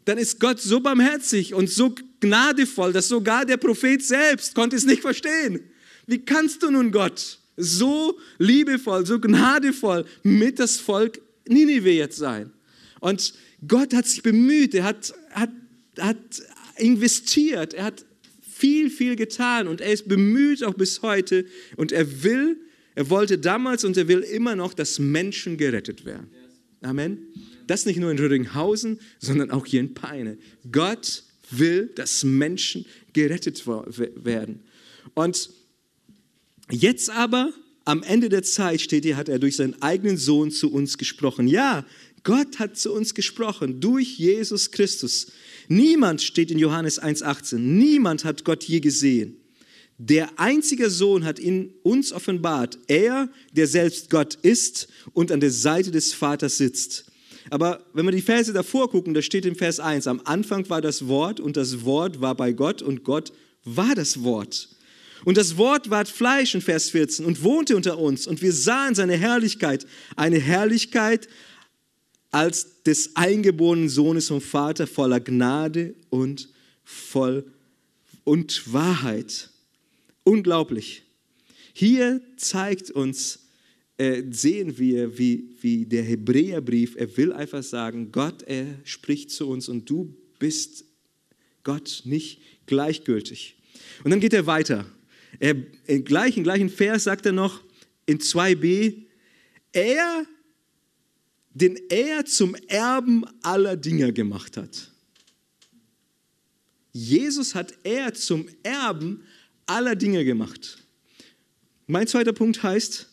dann 0.07 0.19
ist 0.19 0.41
Gott 0.41 0.61
so 0.61 0.81
barmherzig 0.81 1.53
und 1.53 1.69
so 1.69 1.95
gnadevoll, 2.21 2.93
dass 2.93 3.09
sogar 3.09 3.45
der 3.45 3.59
Prophet 3.59 4.03
selbst 4.03 4.55
konnte 4.55 4.77
es 4.77 4.87
nicht 4.87 5.03
verstehen. 5.03 5.61
Wie 6.07 6.19
kannst 6.19 6.63
du 6.63 6.71
nun 6.71 6.91
Gott 6.91 7.39
so 7.57 8.19
liebevoll, 8.39 9.05
so 9.05 9.21
gnadevoll 9.21 10.07
mit 10.23 10.59
das 10.59 10.79
Volk 10.79 11.21
Nineveh 11.47 11.99
jetzt 11.99 12.17
sein? 12.17 12.51
Und 13.01 13.35
Gott 13.67 13.93
hat 13.93 14.07
sich 14.07 14.23
bemüht, 14.23 14.75
er 14.75 14.85
hat, 14.85 15.13
hat, 15.33 15.51
hat 15.99 16.17
investiert, 16.77 17.75
er 17.75 17.85
hat 17.85 18.07
viel, 18.63 18.91
viel 18.91 19.17
getan 19.17 19.67
und 19.67 19.81
er 19.81 19.93
ist 19.93 20.07
bemüht 20.07 20.63
auch 20.63 20.75
bis 20.75 21.03
heute 21.03 21.45
und 21.77 21.91
er 21.91 22.23
will, 22.23 22.61
er 22.95 23.11
wollte 23.11 23.37
damals 23.37 23.85
und 23.85 23.97
er 23.97 24.07
will 24.07 24.21
immer 24.21 24.55
noch, 24.55 24.73
dass 24.73 25.01
Menschen 25.01 25.57
gerettet 25.57 26.05
werden. 26.05 26.29
Amen. 26.81 27.19
Das 27.67 27.87
nicht 27.87 27.99
nur 27.99 28.13
in 28.13 28.21
Rödinghausen, 28.21 29.01
sondern 29.19 29.51
auch 29.51 29.67
hier 29.67 29.81
in 29.81 29.95
Peine. 29.95 30.39
Gott 30.71 31.25
will, 31.51 31.91
dass 31.97 32.23
Menschen 32.23 32.87
gerettet 33.13 33.67
werden. 33.67 34.61
Und 35.15 35.51
jetzt 36.71 37.11
aber, 37.11 37.53
am 37.85 38.05
Ende 38.05 38.29
der 38.29 38.45
Zeit 38.45 38.81
steht 38.81 39.05
hier, 39.05 39.17
hat 39.17 39.29
er 39.29 39.41
durch 39.41 39.57
seinen 39.57 39.83
eigenen 39.83 40.19
Sohn 40.19 40.53
zu 40.53 40.73
uns 40.73 40.99
gesprochen. 40.99 41.49
Ja, 41.49 41.85
Gott 42.23 42.61
hat 42.61 42.79
zu 42.79 42.93
uns 42.93 43.13
gesprochen 43.15 43.81
durch 43.81 44.19
Jesus 44.19 44.71
Christus. 44.71 45.33
Niemand 45.73 46.21
steht 46.21 46.51
in 46.51 46.59
Johannes 46.59 47.01
1,18. 47.01 47.57
Niemand 47.57 48.27
hat 48.27 48.45
Gott 48.45 48.63
je 48.65 48.81
gesehen. 48.81 49.37
Der 49.97 50.29
einzige 50.39 50.91
Sohn 50.91 51.25
hat 51.25 51.39
ihn 51.39 51.73
uns 51.83 52.13
offenbart. 52.13 52.79
Er, 52.89 53.31
der 53.53 53.67
selbst 53.67 54.11
Gott 54.11 54.35
ist 54.43 54.89
und 55.15 55.33
an 55.33 55.41
der 55.41 55.51
Seite 55.51 55.91
des 55.91 56.13
Vaters 56.13 56.59
sitzt. 56.59 57.07
Aber 57.49 57.87
wenn 57.95 58.05
wir 58.05 58.13
die 58.13 58.21
Verse 58.21 58.53
davor 58.53 58.91
gucken, 58.91 59.15
da 59.15 59.23
steht 59.23 59.47
im 59.47 59.57
Vers 59.57 59.81
1, 59.81 60.07
am 60.09 60.21
Anfang 60.25 60.69
war 60.69 60.83
das 60.83 61.09
Wort 61.09 61.41
und 61.41 61.57
das 61.57 61.85
Wort 61.87 62.21
war 62.21 62.35
bei 62.35 62.53
Gott 62.53 62.83
und 62.83 63.03
Gott 63.03 63.33
war 63.65 63.95
das 63.95 64.23
Wort. 64.23 64.69
Und 65.25 65.39
das 65.39 65.57
Wort 65.57 65.89
ward 65.89 66.09
Fleisch 66.09 66.55
in 66.55 66.61
Vers 66.61 66.91
14 66.91 67.25
und 67.25 67.43
wohnte 67.45 67.77
unter 67.77 67.99
uns 67.99 68.27
und 68.27 68.43
wir 68.43 68.53
sahen 68.53 68.95
seine 68.95 69.17
Herrlichkeit, 69.17 69.87
eine 70.17 70.39
Herrlichkeit 70.39 71.29
als 72.33 72.83
des 72.83 73.15
eingeborenen 73.15 73.89
Sohnes 73.89 74.29
vom 74.29 74.41
Vater 74.41 74.87
voller 74.87 75.21
Gnade 75.21 75.95
und 76.11 76.49
voll 76.83 77.45
und 78.25 78.73
Wahrheit. 78.73 79.51
Unglaublich. 80.25 81.05
Hier 81.73 82.21
zeigt 82.37 82.91
uns, 82.91 83.47
äh, 83.99 84.23
sehen 84.31 84.79
wir, 84.79 85.19
wie, 85.19 85.51
wie 85.61 85.85
der 85.87 86.03
Hebräerbrief, 86.03 86.97
er 86.97 87.17
will 87.17 87.33
einfach 87.33 87.63
sagen, 87.63 88.11
Gott, 88.11 88.43
er 88.43 88.67
spricht 88.85 89.31
zu 89.31 89.49
uns 89.49 89.69
und 89.69 89.89
du 89.89 90.15
bist 90.39 90.85
Gott 91.63 92.03
nicht 92.05 92.41
gleichgültig. 92.67 93.57
Und 94.05 94.11
dann 94.11 94.21
geht 94.21 94.33
er 94.33 94.47
weiter. 94.47 94.87
Er, 95.39 95.55
im, 95.87 96.05
gleichen, 96.05 96.43
gleichen 96.43 96.69
Vers 96.69 97.05
sagt 97.05 97.27
er 97.27 97.33
noch 97.33 97.63
in 98.07 98.19
2b, 98.19 98.95
er, 99.73 100.27
den 101.55 101.79
er 101.89 102.25
zum 102.25 102.55
Erben 102.69 103.25
aller 103.43 103.77
Dinge 103.77 104.13
gemacht 104.13 104.57
hat. 104.57 104.91
Jesus 106.93 107.55
hat 107.55 107.75
er 107.85 108.15
zum 108.15 108.49
Erben 108.63 109.23
aller 109.67 109.97
Dinge 109.97 110.25
gemacht. 110.25 110.79
Mein 111.87 112.07
zweiter 112.07 112.33
Punkt 112.33 112.63
heißt, 112.63 113.09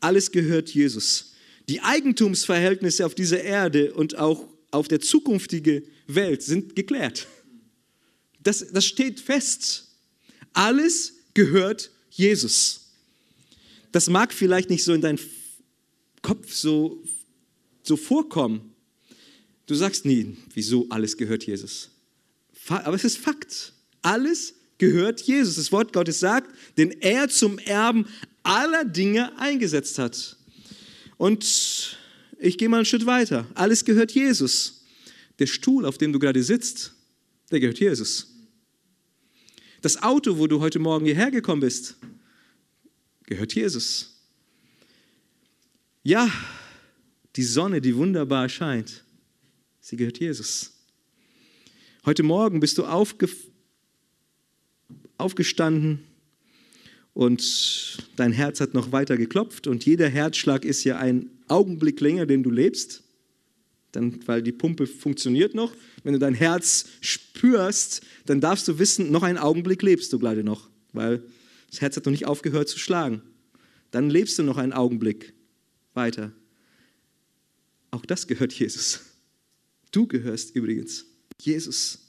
alles 0.00 0.30
gehört 0.30 0.70
Jesus. 0.70 1.32
Die 1.68 1.80
Eigentumsverhältnisse 1.80 3.06
auf 3.06 3.14
dieser 3.14 3.42
Erde 3.42 3.94
und 3.94 4.18
auch 4.18 4.48
auf 4.70 4.88
der 4.88 5.00
zukünftigen 5.00 5.84
Welt 6.06 6.42
sind 6.42 6.74
geklärt. 6.74 7.28
Das, 8.40 8.66
das 8.72 8.84
steht 8.84 9.20
fest. 9.20 9.88
Alles 10.52 11.14
gehört 11.34 11.90
Jesus. 12.10 12.90
Das 13.92 14.08
mag 14.08 14.32
vielleicht 14.32 14.70
nicht 14.70 14.84
so 14.84 14.92
in 14.92 15.00
deinen 15.00 15.20
Kopf 16.22 16.52
so, 16.52 17.02
so 17.82 17.96
vorkommen. 17.96 18.74
Du 19.66 19.74
sagst 19.74 20.04
nie, 20.04 20.36
wieso 20.54 20.86
alles 20.88 21.16
gehört 21.16 21.44
Jesus. 21.44 21.90
Aber 22.68 22.94
es 22.94 23.04
ist 23.04 23.18
Fakt. 23.18 23.72
Alles 24.02 24.54
gehört 24.78 25.20
Jesus. 25.22 25.56
Das 25.56 25.72
Wort 25.72 25.92
Gottes 25.92 26.20
sagt, 26.20 26.50
den 26.76 26.90
er 27.00 27.28
zum 27.28 27.58
Erben 27.58 28.06
aller 28.42 28.84
Dinge 28.84 29.38
eingesetzt 29.38 29.98
hat. 29.98 30.36
Und 31.16 31.96
ich 32.38 32.58
gehe 32.58 32.68
mal 32.68 32.78
einen 32.78 32.86
Schritt 32.86 33.06
weiter. 33.06 33.46
Alles 33.54 33.84
gehört 33.84 34.12
Jesus. 34.12 34.84
Der 35.38 35.46
Stuhl, 35.46 35.86
auf 35.86 35.98
dem 35.98 36.12
du 36.12 36.18
gerade 36.18 36.42
sitzt, 36.42 36.92
der 37.50 37.60
gehört 37.60 37.78
Jesus. 37.78 38.28
Das 39.80 40.02
Auto, 40.02 40.38
wo 40.38 40.46
du 40.46 40.60
heute 40.60 40.78
Morgen 40.78 41.04
hierher 41.04 41.30
gekommen 41.30 41.60
bist, 41.60 41.96
gehört 43.26 43.54
Jesus. 43.54 44.20
Ja, 46.02 46.30
die 47.36 47.42
Sonne, 47.42 47.80
die 47.80 47.96
wunderbar 47.96 48.48
scheint, 48.48 49.04
sie 49.80 49.96
gehört 49.96 50.18
Jesus. 50.18 50.72
Heute 52.04 52.22
Morgen 52.22 52.60
bist 52.60 52.78
du 52.78 52.84
aufgefallen 52.84 53.52
aufgestanden 55.22 56.00
und 57.14 57.98
dein 58.16 58.32
Herz 58.32 58.60
hat 58.60 58.74
noch 58.74 58.92
weiter 58.92 59.16
geklopft 59.16 59.66
und 59.66 59.84
jeder 59.84 60.08
Herzschlag 60.08 60.64
ist 60.64 60.84
ja 60.84 60.98
ein 60.98 61.30
Augenblick 61.48 62.00
länger, 62.00 62.26
den 62.26 62.42
du 62.42 62.50
lebst, 62.50 63.02
dann, 63.92 64.18
weil 64.26 64.42
die 64.42 64.52
Pumpe 64.52 64.86
funktioniert 64.86 65.54
noch. 65.54 65.74
Wenn 66.02 66.14
du 66.14 66.18
dein 66.18 66.34
Herz 66.34 66.86
spürst, 67.00 68.02
dann 68.24 68.40
darfst 68.40 68.66
du 68.66 68.78
wissen, 68.78 69.10
noch 69.10 69.22
einen 69.22 69.38
Augenblick 69.38 69.82
lebst 69.82 70.12
du 70.12 70.18
gerade 70.18 70.42
noch, 70.42 70.68
weil 70.92 71.22
das 71.70 71.80
Herz 71.80 71.96
hat 71.96 72.06
noch 72.06 72.12
nicht 72.12 72.26
aufgehört 72.26 72.68
zu 72.68 72.78
schlagen. 72.78 73.22
Dann 73.90 74.08
lebst 74.08 74.38
du 74.38 74.42
noch 74.42 74.56
einen 74.56 74.72
Augenblick 74.72 75.34
weiter. 75.92 76.32
Auch 77.92 78.04
das 78.04 78.26
gehört 78.26 78.52
Jesus. 78.52 79.00
Du 79.92 80.08
gehörst 80.08 80.56
übrigens 80.56 81.04
Jesus. 81.40 82.00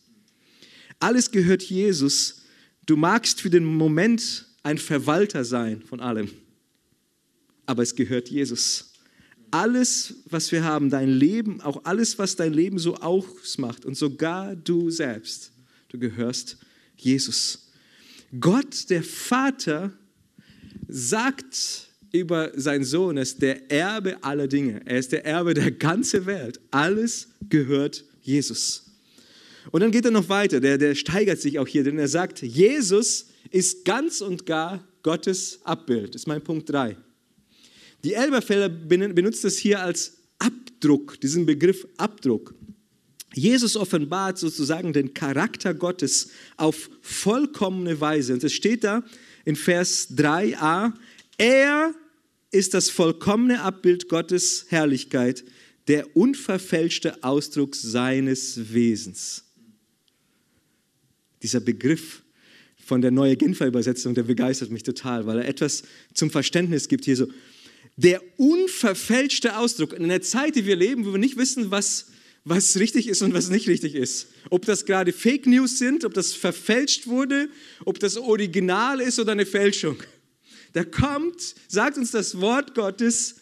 Alles 1.00 1.30
gehört 1.30 1.62
Jesus 1.62 2.44
Du 2.86 2.98
magst 2.98 3.42
für 3.42 3.50
den 3.50 3.64
Moment 3.64 4.46
ein 4.62 4.78
Verwalter 4.78 5.46
sein 5.46 5.82
von 5.82 6.00
allem, 6.00 6.30
aber 7.66 7.84
es 7.84 7.96
gehört 7.96 8.30
Jesus. 8.30 8.94
Alles, 9.52 10.16
was 10.30 10.52
wir 10.52 10.64
haben, 10.64 10.90
dein 10.90 11.10
Leben, 11.10 11.62
auch 11.62 11.86
alles, 11.86 12.18
was 12.18 12.36
dein 12.36 12.54
Leben 12.54 12.80
so 12.80 12.96
ausmacht 12.96 13.86
und 13.86 13.96
sogar 13.96 14.56
du 14.56 14.90
selbst, 14.90 15.52
du 15.90 16.00
gehörst 16.00 16.58
Jesus. 16.98 17.72
Gott, 18.40 18.90
der 18.90 19.04
Vater, 19.04 19.94
sagt 20.88 21.88
über 22.14 22.52
seinen 22.56 22.86
Sohn, 22.86 23.18
er 23.18 23.24
ist 23.24 23.42
der 23.42 23.70
Erbe 23.72 24.24
aller 24.24 24.48
Dinge. 24.48 24.82
Er 24.86 25.00
ist 25.00 25.12
der 25.12 25.26
Erbe 25.26 25.54
der 25.54 25.72
ganzen 25.72 26.26
Welt. 26.26 26.62
Alles 26.72 27.28
gehört 27.50 28.06
Jesus. 28.22 28.86
Und 29.72 29.82
dann 29.82 29.92
geht 29.92 30.06
er 30.06 30.12
noch 30.12 30.30
weiter, 30.30 30.60
der, 30.60 30.78
der 30.78 30.96
steigert 30.96 31.42
sich 31.42 31.58
auch 31.60 31.68
hier, 31.68 31.84
denn 31.84 31.98
er 31.98 32.08
sagt, 32.08 32.42
Jesus 32.42 33.28
ist 33.50 33.84
ganz 33.84 34.22
und 34.22 34.46
gar 34.46 34.88
Gottes 35.02 35.60
Abbild. 35.64 36.10
Das 36.10 36.22
ist 36.24 36.28
mein 36.28 36.44
Punkt 36.44 36.70
3. 36.70 36.96
Die 38.04 38.14
Elberfelder 38.14 38.70
benutzt 38.70 39.44
das 39.44 39.58
hier 39.58 39.82
als 39.82 40.18
Abdruck, 40.38 41.20
diesen 41.22 41.46
Begriff 41.46 41.88
Abdruck. 41.98 42.54
Jesus 43.34 43.76
offenbart 43.76 44.38
sozusagen 44.38 44.94
den 44.94 45.14
Charakter 45.14 45.74
Gottes 45.74 46.30
auf 46.58 46.90
vollkommene 47.02 48.00
Weise. 48.00 48.34
Und 48.34 48.44
es 48.44 48.54
steht 48.54 48.84
da 48.84 49.04
in 49.46 49.56
Vers 49.56 50.10
3a, 50.16 50.94
er 51.38 51.96
ist 52.54 52.74
das 52.74 52.90
vollkommene 52.90 53.62
Abbild 53.62 54.10
Gottes 54.10 54.66
Herrlichkeit, 54.70 55.44
der 55.88 56.16
unverfälschte 56.16 57.24
Ausdruck 57.24 57.76
seines 57.76 58.74
Wesens 58.74 59.44
dieser 61.44 61.60
Begriff 61.60 62.24
von 62.78 63.02
der 63.02 63.12
Neue 63.12 63.38
Genfer 63.38 63.68
Übersetzung, 63.68 64.16
der 64.16 64.24
begeistert 64.24 64.72
mich 64.72 64.84
total, 64.84 65.26
weil 65.26 65.40
er 65.40 65.48
etwas 65.48 65.84
zum 66.14 66.32
Verständnis 66.32 66.88
gibt 66.88 67.06
hier 67.06 67.16
so. 67.16 67.28
Der 67.96 68.22
unverfälschte 68.38 69.58
Ausdruck 69.58 69.94
in 69.94 70.06
einer 70.06 70.22
Zeit, 70.22 70.56
die 70.56 70.66
wir 70.66 70.76
leben, 70.76 71.06
wo 71.06 71.12
wir 71.12 71.20
nicht 71.20 71.38
wissen, 71.38 71.70
was, 71.70 72.08
was 72.44 72.78
richtig 72.80 73.08
ist 73.08 73.22
und 73.22 73.34
was 73.34 73.50
nicht 73.50 73.68
richtig 73.68 73.94
ist. 73.94 74.30
Ob 74.50 74.66
das 74.66 74.86
gerade 74.86 75.14
Fake 75.14 75.46
News 75.46 75.78
sind, 75.78 76.04
ob 76.04 76.14
das 76.14 76.34
verfälscht 76.34 77.08
wurde, 77.08 77.50
ob 77.86 78.00
das 78.00 78.18
Original 78.18 79.00
ist 79.00 79.20
oder 79.20 79.34
eine 79.34 79.46
Fälschung. 79.46 79.98
Da 80.74 80.84
kommt, 80.84 81.56
sagt 81.68 81.98
uns 81.98 82.12
das 82.12 82.40
Wort 82.42 82.76
Gottes, 82.76 83.36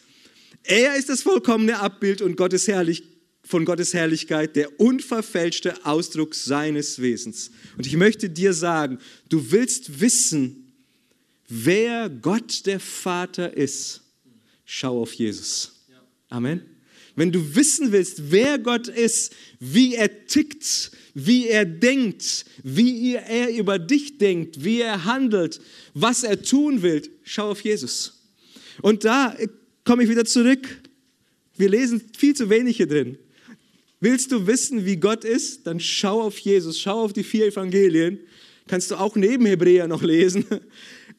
er 0.62 0.96
ist 0.96 1.08
das 1.08 1.22
vollkommene 1.22 1.80
Abbild 1.80 2.22
und 2.22 2.36
Gottes 2.36 2.68
Herrlichkeit 2.68 3.12
von 3.44 3.64
Gottes 3.64 3.92
Herrlichkeit, 3.92 4.56
der 4.56 4.80
unverfälschte 4.80 5.84
Ausdruck 5.84 6.34
seines 6.34 7.00
Wesens. 7.00 7.50
Und 7.76 7.86
ich 7.86 7.96
möchte 7.96 8.30
dir 8.30 8.52
sagen, 8.52 8.98
du 9.28 9.50
willst 9.50 10.00
wissen, 10.00 10.72
wer 11.48 12.08
Gott 12.08 12.66
der 12.66 12.80
Vater 12.80 13.56
ist. 13.56 14.02
Schau 14.64 15.02
auf 15.02 15.12
Jesus. 15.12 15.84
Amen. 16.28 16.71
Wenn 17.14 17.30
du 17.30 17.54
wissen 17.54 17.92
willst, 17.92 18.30
wer 18.30 18.58
Gott 18.58 18.88
ist, 18.88 19.34
wie 19.60 19.94
er 19.94 20.26
tickt, 20.26 20.92
wie 21.14 21.46
er 21.46 21.64
denkt, 21.64 22.46
wie 22.62 23.14
er 23.14 23.54
über 23.54 23.78
dich 23.78 24.18
denkt, 24.18 24.64
wie 24.64 24.80
er 24.80 25.04
handelt, 25.04 25.60
was 25.94 26.22
er 26.22 26.42
tun 26.42 26.82
will, 26.82 27.02
schau 27.22 27.50
auf 27.50 27.60
Jesus. 27.60 28.22
Und 28.80 29.04
da 29.04 29.36
komme 29.84 30.04
ich 30.04 30.08
wieder 30.08 30.24
zurück. 30.24 30.66
Wir 31.56 31.68
lesen 31.68 32.02
viel 32.16 32.34
zu 32.34 32.48
wenig 32.48 32.78
hier 32.78 32.86
drin. 32.86 33.18
Willst 34.00 34.32
du 34.32 34.46
wissen, 34.46 34.84
wie 34.84 34.96
Gott 34.96 35.24
ist? 35.24 35.66
Dann 35.66 35.78
schau 35.78 36.22
auf 36.22 36.38
Jesus, 36.38 36.80
schau 36.80 37.04
auf 37.04 37.12
die 37.12 37.22
vier 37.22 37.46
Evangelien. 37.46 38.18
Kannst 38.66 38.90
du 38.90 38.96
auch 38.96 39.16
neben 39.16 39.46
Hebräer 39.46 39.86
noch 39.86 40.02
lesen. 40.02 40.44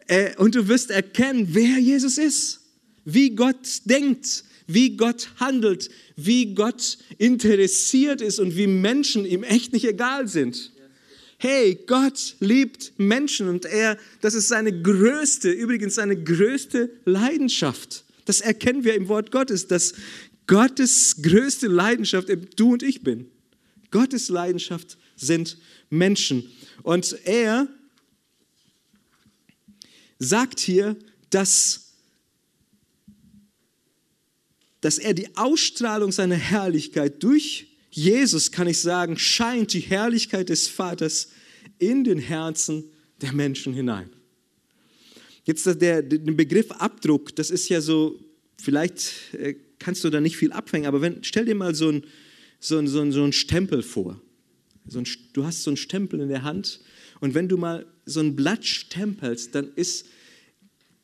Äh, 0.07 0.35
und 0.35 0.53
du 0.53 0.67
wirst 0.67 0.91
erkennen, 0.91 1.47
wer 1.51 1.79
Jesus 1.79 2.17
ist, 2.17 2.59
wie 3.05 3.29
Gott 3.29 3.79
denkt, 3.85 4.43
wie 4.73 4.97
Gott 4.97 5.29
handelt, 5.37 5.89
wie 6.15 6.53
Gott 6.53 6.97
interessiert 7.17 8.21
ist 8.21 8.39
und 8.39 8.55
wie 8.57 8.67
Menschen 8.67 9.25
ihm 9.25 9.43
echt 9.43 9.73
nicht 9.73 9.85
egal 9.85 10.27
sind. 10.27 10.71
Hey, 11.37 11.77
Gott 11.87 12.35
liebt 12.39 12.93
Menschen 12.97 13.49
und 13.49 13.65
er, 13.65 13.97
das 14.21 14.33
ist 14.33 14.47
seine 14.47 14.81
größte, 14.81 15.51
übrigens 15.51 15.95
seine 15.95 16.21
größte 16.21 16.89
Leidenschaft. 17.05 18.05
Das 18.25 18.39
erkennen 18.39 18.83
wir 18.83 18.95
im 18.95 19.09
Wort 19.09 19.31
Gottes, 19.31 19.67
dass 19.67 19.93
Gottes 20.47 21.17
größte 21.21 21.67
Leidenschaft 21.67 22.29
du 22.55 22.73
und 22.73 22.83
ich 22.83 23.03
bin. 23.03 23.27
Gottes 23.91 24.29
Leidenschaft 24.29 24.97
sind 25.15 25.57
Menschen. 25.89 26.49
Und 26.81 27.17
er 27.25 27.67
sagt 30.19 30.59
hier, 30.59 30.95
dass, 31.29 31.82
dass 34.83 34.97
er 34.97 35.13
die 35.13 35.33
Ausstrahlung 35.37 36.11
seiner 36.11 36.35
Herrlichkeit 36.35 37.23
durch 37.23 37.67
Jesus, 37.89 38.51
kann 38.51 38.67
ich 38.67 38.79
sagen, 38.79 39.17
scheint 39.17 39.71
die 39.71 39.79
Herrlichkeit 39.79 40.49
des 40.49 40.67
Vaters 40.67 41.29
in 41.79 42.03
den 42.03 42.19
Herzen 42.19 42.83
der 43.21 43.31
Menschen 43.31 43.73
hinein. 43.73 44.09
Jetzt 45.45 45.65
der, 45.65 46.01
der 46.01 46.17
Begriff 46.33 46.69
Abdruck, 46.71 47.33
das 47.33 47.49
ist 47.49 47.69
ja 47.69 47.79
so, 47.79 48.19
vielleicht 48.57 49.13
äh, 49.33 49.55
kannst 49.79 50.03
du 50.03 50.09
da 50.09 50.19
nicht 50.19 50.35
viel 50.35 50.51
abhängen, 50.51 50.85
aber 50.85 50.99
wenn, 51.01 51.23
stell 51.23 51.45
dir 51.45 51.55
mal 51.55 51.73
so 51.73 51.87
einen 51.87 52.05
so 52.59 52.85
so 52.85 52.99
ein, 52.99 53.13
so 53.13 53.23
ein 53.23 53.31
Stempel 53.31 53.83
vor. 53.83 54.21
So 54.85 54.99
ein, 54.99 55.07
du 55.31 55.45
hast 55.45 55.63
so 55.63 55.69
einen 55.69 55.77
Stempel 55.77 56.19
in 56.19 56.27
der 56.27 56.43
Hand 56.43 56.81
und 57.21 57.35
wenn 57.35 57.47
du 57.47 57.55
mal 57.55 57.85
so 58.05 58.19
ein 58.19 58.35
Blatt 58.35 58.65
stempelst, 58.65 59.55
dann 59.55 59.71
ist 59.75 60.07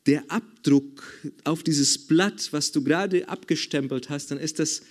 der 0.06 0.30
Abdruck 0.30 1.02
auf 1.44 1.62
dieses 1.62 2.06
Blatt, 2.06 2.48
was 2.52 2.72
du 2.72 2.82
gerade 2.82 3.28
abgestempelt 3.28 4.08
hast, 4.08 4.30
dann 4.30 4.38
ist 4.38 4.58
das, 4.58 4.82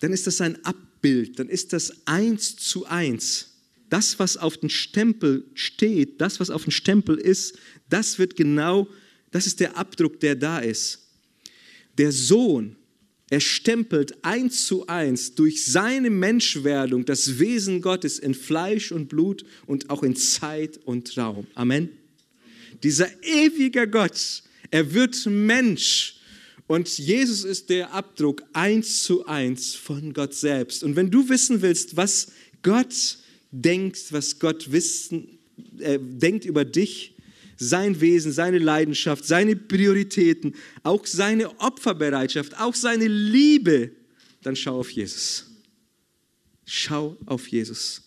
dann 0.00 0.12
ist 0.12 0.26
das 0.26 0.40
ein 0.40 0.62
Abbild, 0.64 1.38
dann 1.38 1.48
ist 1.48 1.72
das 1.72 2.06
eins 2.06 2.56
zu 2.56 2.86
eins. 2.86 3.48
Das, 3.88 4.18
was 4.18 4.36
auf 4.36 4.56
dem 4.56 4.68
Stempel 4.68 5.44
steht, 5.54 6.20
das, 6.20 6.40
was 6.40 6.50
auf 6.50 6.64
dem 6.64 6.70
Stempel 6.70 7.16
ist, 7.18 7.58
das 7.88 8.18
wird 8.18 8.36
genau, 8.36 8.88
das 9.30 9.46
ist 9.46 9.60
der 9.60 9.76
Abdruck, 9.76 10.20
der 10.20 10.34
da 10.34 10.58
ist. 10.58 10.98
Der 11.98 12.12
Sohn, 12.12 12.76
er 13.28 13.40
stempelt 13.40 14.22
eins 14.24 14.66
zu 14.66 14.86
eins 14.86 15.34
durch 15.34 15.64
seine 15.64 16.10
Menschwerdung 16.10 17.04
das 17.06 17.38
Wesen 17.38 17.80
Gottes 17.80 18.18
in 18.18 18.34
Fleisch 18.34 18.92
und 18.92 19.08
Blut 19.08 19.44
und 19.66 19.88
auch 19.88 20.02
in 20.02 20.16
Zeit 20.16 20.78
und 20.84 21.16
Raum. 21.16 21.46
Amen. 21.54 22.01
Dieser 22.82 23.08
ewige 23.22 23.88
Gott, 23.88 24.42
er 24.70 24.92
wird 24.92 25.26
Mensch. 25.26 26.16
Und 26.66 26.98
Jesus 26.98 27.44
ist 27.44 27.70
der 27.70 27.92
Abdruck 27.92 28.42
eins 28.52 29.02
zu 29.02 29.26
eins 29.26 29.74
von 29.74 30.12
Gott 30.14 30.34
selbst. 30.34 30.82
Und 30.82 30.96
wenn 30.96 31.10
du 31.10 31.28
wissen 31.28 31.60
willst, 31.62 31.96
was 31.96 32.32
Gott 32.62 33.18
denkt, 33.50 34.12
was 34.12 34.38
Gott 34.38 34.72
wissen, 34.72 35.38
äh, 35.78 35.98
denkt 36.00 36.44
über 36.44 36.64
dich, 36.64 37.14
sein 37.58 38.00
Wesen, 38.00 38.32
seine 38.32 38.58
Leidenschaft, 38.58 39.24
seine 39.24 39.54
Prioritäten, 39.54 40.54
auch 40.82 41.06
seine 41.06 41.60
Opferbereitschaft, 41.60 42.58
auch 42.58 42.74
seine 42.74 43.06
Liebe, 43.06 43.92
dann 44.42 44.56
schau 44.56 44.80
auf 44.80 44.90
Jesus. 44.90 45.46
Schau 46.66 47.16
auf 47.26 47.46
Jesus. 47.48 48.02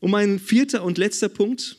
Und 0.00 0.10
mein 0.10 0.38
vierter 0.38 0.82
und 0.84 0.98
letzter 0.98 1.28
Punkt, 1.28 1.76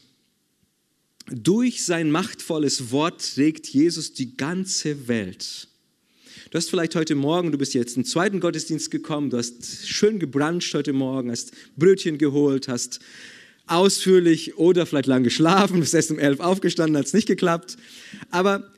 durch 1.27 1.83
sein 1.83 2.11
machtvolles 2.11 2.91
Wort 2.91 3.35
trägt 3.35 3.67
Jesus 3.67 4.13
die 4.13 4.35
ganze 4.35 5.07
Welt. 5.07 5.67
Du 6.51 6.57
hast 6.57 6.69
vielleicht 6.69 6.95
heute 6.95 7.15
Morgen, 7.15 7.51
du 7.51 7.57
bist 7.57 7.73
jetzt 7.73 7.97
im 7.97 8.05
zweiten 8.05 8.39
Gottesdienst 8.39 8.91
gekommen, 8.91 9.29
du 9.29 9.37
hast 9.37 9.87
schön 9.87 10.19
gebranscht 10.19 10.73
heute 10.73 10.93
Morgen, 10.93 11.31
hast 11.31 11.51
Brötchen 11.77 12.17
geholt, 12.17 12.67
hast 12.67 12.99
ausführlich 13.65 14.57
oder 14.57 14.85
vielleicht 14.85 15.07
lang 15.07 15.23
geschlafen, 15.23 15.79
bist 15.79 15.93
erst 15.93 16.11
um 16.11 16.19
elf 16.19 16.39
aufgestanden, 16.39 16.97
hat 16.97 17.05
es 17.05 17.13
nicht 17.13 17.27
geklappt. 17.27 17.77
Aber 18.29 18.71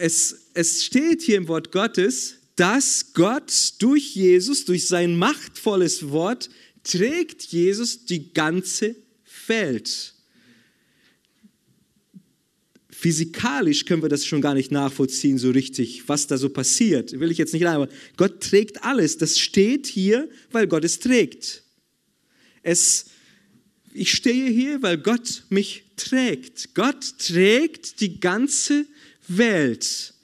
es, 0.00 0.48
es 0.54 0.84
steht 0.84 1.22
hier 1.22 1.36
im 1.36 1.48
Wort 1.48 1.72
Gottes, 1.72 2.36
dass 2.56 3.12
Gott 3.14 3.74
durch 3.78 4.14
Jesus, 4.14 4.64
durch 4.64 4.88
sein 4.88 5.16
machtvolles 5.16 6.10
Wort, 6.10 6.50
trägt 6.82 7.42
Jesus 7.44 8.06
die 8.06 8.32
ganze 8.32 8.96
Welt. 9.46 10.13
Physikalisch 13.04 13.84
können 13.84 14.00
wir 14.00 14.08
das 14.08 14.24
schon 14.24 14.40
gar 14.40 14.54
nicht 14.54 14.72
nachvollziehen 14.72 15.36
so 15.36 15.50
richtig, 15.50 16.08
was 16.08 16.26
da 16.26 16.38
so 16.38 16.48
passiert. 16.48 17.20
Will 17.20 17.30
ich 17.30 17.36
jetzt 17.36 17.52
nicht 17.52 17.66
rein, 17.66 17.74
aber 17.74 17.88
Gott 18.16 18.40
trägt 18.40 18.82
alles. 18.82 19.18
Das 19.18 19.38
steht 19.38 19.86
hier, 19.86 20.26
weil 20.52 20.66
Gott 20.66 20.86
es 20.86 21.00
trägt. 21.00 21.64
Es, 22.62 23.04
ich 23.92 24.10
stehe 24.10 24.48
hier, 24.48 24.80
weil 24.80 24.96
Gott 24.96 25.42
mich 25.50 25.84
trägt. 25.96 26.74
Gott 26.74 27.18
trägt 27.18 28.00
die 28.00 28.20
ganze 28.20 28.86
Welt. 29.28 30.14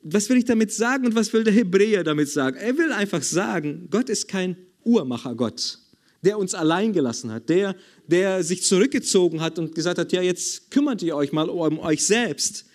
Was 0.00 0.30
will 0.30 0.38
ich 0.38 0.46
damit 0.46 0.72
sagen 0.72 1.04
und 1.04 1.14
was 1.14 1.30
will 1.34 1.44
der 1.44 1.52
Hebräer 1.52 2.04
damit 2.04 2.30
sagen? 2.30 2.56
Er 2.56 2.78
will 2.78 2.90
einfach 2.90 3.22
sagen, 3.22 3.88
Gott 3.90 4.08
ist 4.08 4.28
kein 4.28 4.56
Uhrmacher-Gott, 4.82 5.78
der 6.22 6.38
uns 6.38 6.54
allein 6.54 6.92
gelassen 6.92 7.30
hat, 7.30 7.48
der 7.48 7.74
der 8.08 8.42
sich 8.42 8.62
zurückgezogen 8.62 9.40
hat 9.40 9.58
und 9.58 9.74
gesagt 9.74 9.98
hat, 9.98 10.12
ja, 10.12 10.22
jetzt 10.22 10.70
kümmert 10.70 11.02
ihr 11.02 11.16
euch 11.16 11.32
mal 11.32 11.48
um 11.48 11.78
euch 11.78 12.04
selbst. 12.04 12.66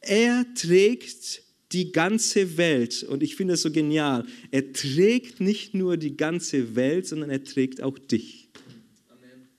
Er 0.00 0.44
trägt 0.54 1.42
die 1.72 1.92
ganze 1.92 2.56
Welt 2.56 3.04
und 3.04 3.22
ich 3.22 3.36
finde 3.36 3.54
es 3.54 3.62
so 3.62 3.70
genial. 3.70 4.24
Er 4.50 4.72
trägt 4.72 5.40
nicht 5.40 5.74
nur 5.74 5.96
die 5.96 6.16
ganze 6.16 6.74
Welt, 6.74 7.06
sondern 7.06 7.30
er 7.30 7.44
trägt 7.44 7.82
auch 7.82 7.98
dich. 7.98 8.48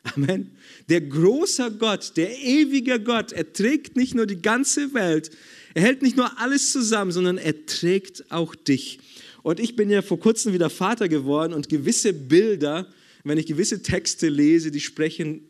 Amen. 0.03 0.29
Amen. 0.29 0.51
Der 0.89 0.99
große 0.99 1.71
Gott, 1.77 2.13
der 2.17 2.37
ewige 2.41 2.99
Gott, 2.99 3.31
er 3.31 3.53
trägt 3.53 3.95
nicht 3.95 4.13
nur 4.13 4.25
die 4.25 4.41
ganze 4.41 4.93
Welt, 4.93 5.31
er 5.73 5.83
hält 5.83 6.01
nicht 6.01 6.17
nur 6.17 6.37
alles 6.37 6.73
zusammen, 6.73 7.13
sondern 7.13 7.37
er 7.37 7.65
trägt 7.65 8.29
auch 8.29 8.55
dich. 8.55 8.99
Und 9.41 9.61
ich 9.61 9.77
bin 9.77 9.89
ja 9.89 10.01
vor 10.01 10.19
kurzem 10.19 10.51
wieder 10.53 10.69
Vater 10.69 11.07
geworden 11.07 11.53
und 11.53 11.69
gewisse 11.69 12.11
Bilder, 12.11 12.87
wenn 13.23 13.37
ich 13.37 13.45
gewisse 13.45 13.81
Texte 13.81 14.29
lese, 14.29 14.71
die 14.71 14.79
sprechen 14.79 15.41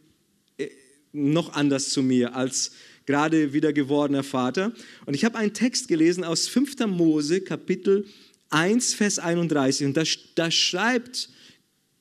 äh, 0.58 0.70
noch 1.14 1.54
anders 1.54 1.90
zu 1.90 2.04
mir 2.04 2.36
als 2.36 2.72
gerade 3.06 3.54
wieder 3.54 3.74
gewordener 3.74 4.24
Vater. 4.24 4.74
Und 5.06 5.14
ich 5.14 5.26
habe 5.26 5.38
einen 5.38 5.54
Text 5.54 5.88
gelesen 5.88 6.24
aus 6.24 6.48
5. 6.48 6.88
Mose, 6.88 7.42
Kapitel 7.42 8.06
1, 8.50 8.94
Vers 8.94 9.20
31. 9.20 9.88
Und 9.88 9.98
da, 9.98 10.04
da 10.36 10.52
schreibt 10.52 11.30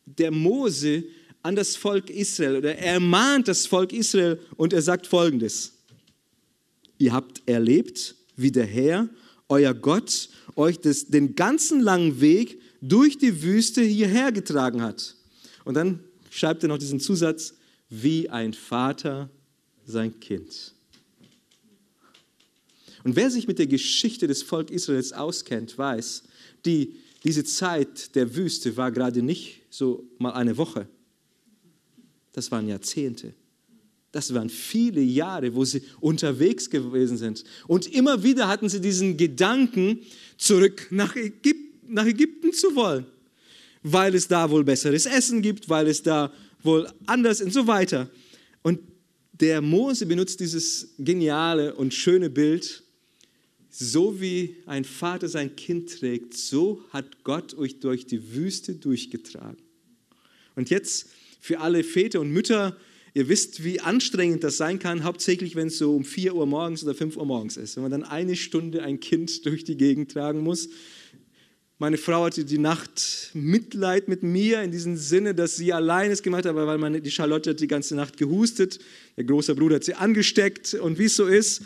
der 0.05 0.31
Mose 0.31 1.05
an 1.43 1.57
das 1.57 1.77
Volk 1.77 2.11
Israel 2.11 2.57
oder 2.57 2.77
er 2.77 2.95
ermahnt 2.95 3.49
das 3.49 3.67
Volk 3.67 3.93
Israel 3.93 4.39
und 4.57 4.73
er 4.73 4.83
sagt 4.83 5.07
folgendes. 5.07 5.73
Ihr 6.99 7.13
habt 7.13 7.43
erlebt, 7.49 8.15
wie 8.37 8.51
der 8.51 8.67
Herr, 8.67 9.09
euer 9.49 9.73
Gott, 9.73 10.29
euch 10.55 10.79
das, 10.79 11.07
den 11.07 11.35
ganzen 11.35 11.81
langen 11.81 12.21
Weg 12.21 12.61
durch 12.83 13.17
die 13.17 13.43
Wüste 13.43 13.83
hierher 13.83 14.33
getragen 14.33 14.83
hat. 14.83 15.17
Und 15.71 15.75
dann 15.75 16.01
schreibt 16.31 16.65
er 16.65 16.69
noch 16.69 16.79
diesen 16.79 16.99
Zusatz, 16.99 17.55
wie 17.89 18.29
ein 18.29 18.55
Vater 18.55 19.31
sein 19.87 20.19
Kind. 20.19 20.75
Und 23.05 23.15
wer 23.15 23.31
sich 23.31 23.47
mit 23.47 23.61
der 23.61 23.69
Geschichte 23.69 24.27
des 24.27 24.43
Volk 24.43 24.73
Israels 24.73 25.13
auskennt, 25.13 25.79
weiß, 25.79 26.25
die, 26.65 26.97
diese 27.23 27.45
Zeit 27.45 28.17
der 28.17 28.35
Wüste 28.35 28.77
war 28.77 28.91
gerade 28.91 29.23
nicht 29.23 29.61
so 29.71 30.03
mal 30.19 30.33
eine 30.33 30.57
Woche. 30.57 30.89
Das 32.33 32.51
waren 32.51 32.67
Jahrzehnte. 32.67 33.33
Das 34.11 34.35
waren 34.35 34.51
viele 34.51 35.03
Jahre, 35.03 35.55
wo 35.55 35.65
sie 35.65 35.83
unterwegs 36.01 36.69
gewesen 36.69 37.17
sind. 37.17 37.45
Und 37.69 37.87
immer 37.87 38.25
wieder 38.25 38.49
hatten 38.49 38.69
sie 38.69 38.81
diesen 38.81 39.17
Gedanken, 39.17 40.01
zurück 40.37 40.89
nach, 40.91 41.15
Ägyp 41.15 41.59
nach 41.87 42.07
Ägypten 42.07 42.53
zu 42.53 42.75
wollen 42.75 43.07
weil 43.83 44.15
es 44.15 44.29
da 44.29 44.51
wohl 44.51 44.65
besseres 44.65 45.07
Essen 45.07 45.43
gibt, 45.43 45.69
weil 45.69 45.87
es 45.87 46.03
da 46.03 46.33
wohl 46.63 46.89
anders 47.07 47.41
und 47.41 47.53
so 47.53 47.67
weiter. 47.67 48.11
Und 48.63 48.81
der 49.33 49.63
Mose 49.63 50.07
benutzt 50.07 50.41
dieses 50.41 50.95
geniale 50.99 51.75
und 51.75 51.95
schöne 51.95 52.29
Bild, 52.29 52.83
so 53.71 54.21
wie 54.21 54.57
ein 54.67 54.85
Vater 54.85 55.29
sein 55.29 55.57
Kind 55.57 55.99
trägt, 55.99 56.35
so 56.35 56.85
hat 56.91 57.25
Gott 57.25 57.55
euch 57.55 57.79
durch 57.79 58.07
die 58.07 58.35
Wüste 58.35 58.75
durchgetragen. 58.75 59.57
Und 60.57 60.71
jetzt 60.71 61.07
für 61.41 61.61
alle 61.61 61.85
Väter 61.85 62.21
und 62.21 62.31
Mütter, 62.31 62.77
ihr 63.15 63.29
wisst, 63.29 63.65
wie 63.65 63.81
anstrengend 63.81 64.45
das 64.45 64.57
sein 64.57 64.79
kann, 64.79 65.05
hauptsächlich 65.05 65.55
wenn 65.55 65.69
es 65.69 65.79
so 65.79 65.95
um 65.95 66.05
4 66.05 66.35
Uhr 66.35 66.47
morgens 66.47 66.83
oder 66.83 66.95
5 66.95 67.17
Uhr 67.17 67.25
morgens 67.25 67.57
ist. 67.57 67.77
Wenn 67.77 67.85
man 67.85 67.93
dann 67.93 68.05
eine 68.05 68.37
Stunde 68.37 68.83
ein 68.83 69.01
Kind 69.01 69.47
durch 69.47 69.65
die 69.65 69.77
Gegend 69.77 70.11
tragen 70.11 70.41
muss, 70.41 70.69
Meine 71.81 71.97
Frau 71.97 72.27
hatte 72.27 72.45
die 72.45 72.59
Nacht 72.59 73.31
Mitleid 73.33 74.07
mit 74.07 74.23
mir 74.23 74.61
in 74.61 74.71
diesem 74.71 74.99
Sinne, 74.99 75.35
dass 75.35 75.57
sie 75.57 75.73
allein 75.73 76.11
es 76.11 76.23
gemacht 76.23 76.45
hat, 76.45 76.55
weil 76.55 76.77
meine, 76.77 77.01
die 77.01 77.11
Charlotte 77.11 77.49
hat 77.49 77.61
die 77.61 77.69
ganze 77.69 77.97
Nacht 77.97 78.19
gehustet. 78.19 78.81
Ihr 79.17 79.25
großer 79.25 79.55
Bruder 79.55 79.77
hat 79.77 79.85
sie 79.85 79.95
angesteckt 79.95 80.75
und 80.75 80.99
wie 80.99 81.07
es 81.07 81.17
so 81.17 81.25
ist. 81.25 81.63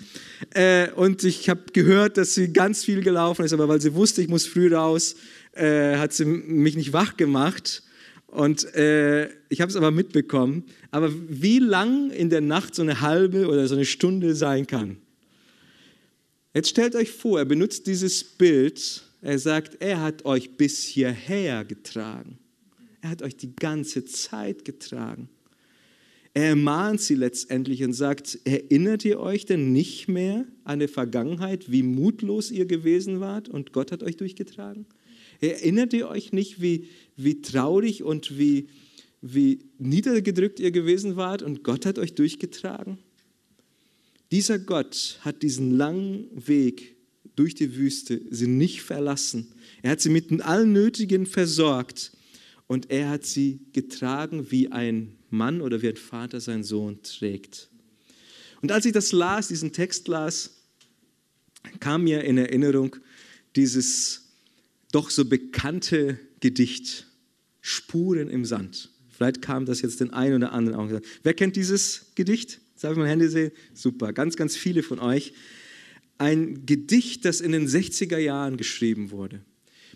Äh, 0.50 0.92
und 0.92 1.24
ich 1.24 1.48
habe 1.48 1.62
gehört, 1.72 2.16
dass 2.16 2.32
sie 2.32 2.52
ganz 2.52 2.84
viel 2.84 3.02
gelaufen 3.02 3.44
ist, 3.44 3.52
aber 3.52 3.66
weil 3.66 3.80
sie 3.80 3.92
wusste, 3.94 4.22
ich 4.22 4.28
muss 4.28 4.46
früh 4.46 4.72
raus, 4.72 5.16
äh, 5.50 5.96
hat 5.96 6.12
sie 6.12 6.26
mich 6.26 6.76
nicht 6.76 6.92
wach 6.92 7.16
gemacht. 7.16 7.82
Und 8.28 8.72
äh, 8.76 9.28
ich 9.48 9.60
habe 9.60 9.70
es 9.70 9.74
aber 9.74 9.90
mitbekommen. 9.90 10.62
Aber 10.92 11.10
wie 11.28 11.58
lang 11.58 12.12
in 12.12 12.30
der 12.30 12.40
Nacht 12.40 12.76
so 12.76 12.82
eine 12.82 13.00
halbe 13.00 13.48
oder 13.48 13.66
so 13.66 13.74
eine 13.74 13.84
Stunde 13.84 14.36
sein 14.36 14.68
kann. 14.68 14.98
Jetzt 16.54 16.68
stellt 16.68 16.94
euch 16.94 17.10
vor, 17.10 17.40
er 17.40 17.46
benutzt 17.46 17.88
dieses 17.88 18.22
Bild 18.22 19.03
er 19.24 19.38
sagt, 19.38 19.80
er 19.80 20.02
hat 20.02 20.26
euch 20.26 20.56
bis 20.56 20.82
hierher 20.82 21.64
getragen. 21.64 22.38
Er 23.00 23.08
hat 23.10 23.22
euch 23.22 23.36
die 23.36 23.56
ganze 23.56 24.04
Zeit 24.04 24.64
getragen. 24.64 25.30
Er 26.34 26.48
ermahnt 26.50 27.00
sie 27.00 27.14
letztendlich 27.14 27.82
und 27.84 27.94
sagt, 27.94 28.38
erinnert 28.44 29.04
ihr 29.04 29.20
euch 29.20 29.46
denn 29.46 29.72
nicht 29.72 30.08
mehr 30.08 30.44
an 30.64 30.80
die 30.80 30.88
Vergangenheit, 30.88 31.70
wie 31.70 31.82
mutlos 31.82 32.50
ihr 32.50 32.66
gewesen 32.66 33.20
wart 33.20 33.48
und 33.48 33.72
Gott 33.72 33.92
hat 33.92 34.02
euch 34.02 34.16
durchgetragen? 34.16 34.84
Erinnert 35.40 35.94
ihr 35.94 36.08
euch 36.08 36.32
nicht, 36.32 36.60
wie, 36.60 36.88
wie 37.16 37.40
traurig 37.40 38.02
und 38.02 38.38
wie, 38.38 38.66
wie 39.22 39.60
niedergedrückt 39.78 40.60
ihr 40.60 40.70
gewesen 40.70 41.16
wart 41.16 41.42
und 41.42 41.62
Gott 41.62 41.86
hat 41.86 41.98
euch 41.98 42.14
durchgetragen? 42.14 42.98
Dieser 44.32 44.58
Gott 44.58 45.18
hat 45.22 45.42
diesen 45.42 45.76
langen 45.76 46.28
Weg 46.34 46.94
durch 47.36 47.54
die 47.54 47.76
Wüste, 47.76 48.20
sie 48.30 48.46
nicht 48.46 48.82
verlassen. 48.82 49.52
Er 49.82 49.92
hat 49.92 50.00
sie 50.00 50.10
mit 50.10 50.30
allen 50.42 50.72
Nötigen 50.72 51.26
versorgt 51.26 52.12
und 52.66 52.90
er 52.90 53.10
hat 53.10 53.24
sie 53.24 53.60
getragen, 53.72 54.50
wie 54.50 54.70
ein 54.72 55.16
Mann 55.30 55.60
oder 55.60 55.82
wie 55.82 55.88
ein 55.88 55.96
Vater 55.96 56.40
seinen 56.40 56.64
Sohn 56.64 57.02
trägt. 57.02 57.68
Und 58.62 58.72
als 58.72 58.86
ich 58.86 58.92
das 58.92 59.12
las, 59.12 59.48
diesen 59.48 59.72
Text 59.72 60.08
las, 60.08 60.62
kam 61.80 62.04
mir 62.04 62.24
in 62.24 62.38
Erinnerung 62.38 62.96
dieses 63.56 64.22
doch 64.92 65.10
so 65.10 65.24
bekannte 65.24 66.18
Gedicht 66.40 67.06
Spuren 67.60 68.28
im 68.28 68.44
Sand. 68.44 68.90
Vielleicht 69.10 69.42
kam 69.42 69.64
das 69.64 69.80
jetzt 69.80 70.00
den 70.00 70.10
einen 70.10 70.36
oder 70.36 70.52
anderen 70.52 70.78
auch. 70.78 71.00
Wer 71.22 71.34
kennt 71.34 71.56
dieses 71.56 72.06
Gedicht? 72.14 72.60
Darf 72.80 72.92
ich 72.92 72.98
mein 72.98 73.08
Handy 73.08 73.28
sehen? 73.28 73.52
Super, 73.72 74.12
ganz, 74.12 74.36
ganz 74.36 74.56
viele 74.56 74.82
von 74.82 74.98
euch 74.98 75.32
ein 76.18 76.66
Gedicht, 76.66 77.24
das 77.24 77.40
in 77.40 77.52
den 77.52 77.66
60er 77.66 78.18
Jahren 78.18 78.56
geschrieben 78.56 79.10
wurde. 79.10 79.40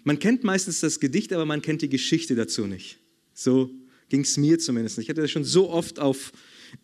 Man 0.05 0.19
kennt 0.19 0.45
meistens 0.45 0.81
das 0.81 1.01
Gedicht, 1.01 1.33
aber 1.33 1.45
man 1.45 1.63
kennt 1.63 1.83
die 1.83 1.89
Geschichte 1.89 2.35
dazu 2.35 2.67
nicht. 2.67 2.99
So 3.35 3.71
ging 4.09 4.23
es 4.23 4.37
mir 4.37 4.59
zumindest. 4.59 4.99
Ich 4.99 5.09
hatte 5.09 5.21
das 5.21 5.31
schon 5.31 5.45
so 5.45 5.71
oft 5.71 5.99
auf, 5.99 6.33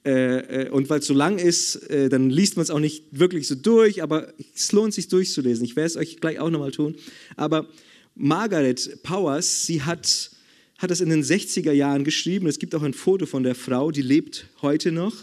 äh, 0.05 0.67
äh 0.67 0.69
und 0.69 0.91
weil 0.91 1.01
es 1.01 1.07
so 1.07 1.15
lang 1.15 1.39
ist, 1.39 1.77
äh, 1.91 2.09
dann 2.09 2.31
liest 2.31 2.57
man 2.57 2.65
es 2.65 2.71
auch 2.71 2.81
nicht 2.81 3.05
wirklich 3.11 3.49
so 3.49 3.55
durch, 3.55 4.03
aber 4.03 4.33
es 4.55 4.73
lohnt 4.73 4.95
sich 4.95 5.09
durchzulesen. 5.09 5.65
Ich 5.65 5.77
werde 5.77 5.87
es 5.87 5.97
euch 5.97 6.21
gleich 6.21 6.39
auch 6.39 6.51
nochmal 6.51 6.73
tun. 6.73 6.97
Aber 7.37 7.69
Margaret 8.15 9.03
Powers, 9.03 9.67
sie 9.67 9.83
hat, 9.83 10.31
hat 10.79 10.91
das 10.91 11.01
in 11.01 11.09
den 11.09 11.25
60er 11.25 11.73
Jahren 11.73 12.05
geschrieben. 12.05 12.47
Es 12.47 12.59
gibt 12.59 12.75
auch 12.75 12.83
ein 12.83 12.95
Foto 12.95 13.27
von 13.27 13.43
der 13.43 13.55
Frau, 13.55 13.91
die 13.91 14.03
lebt 14.03 14.47
heute 14.63 14.93
noch. 14.93 15.15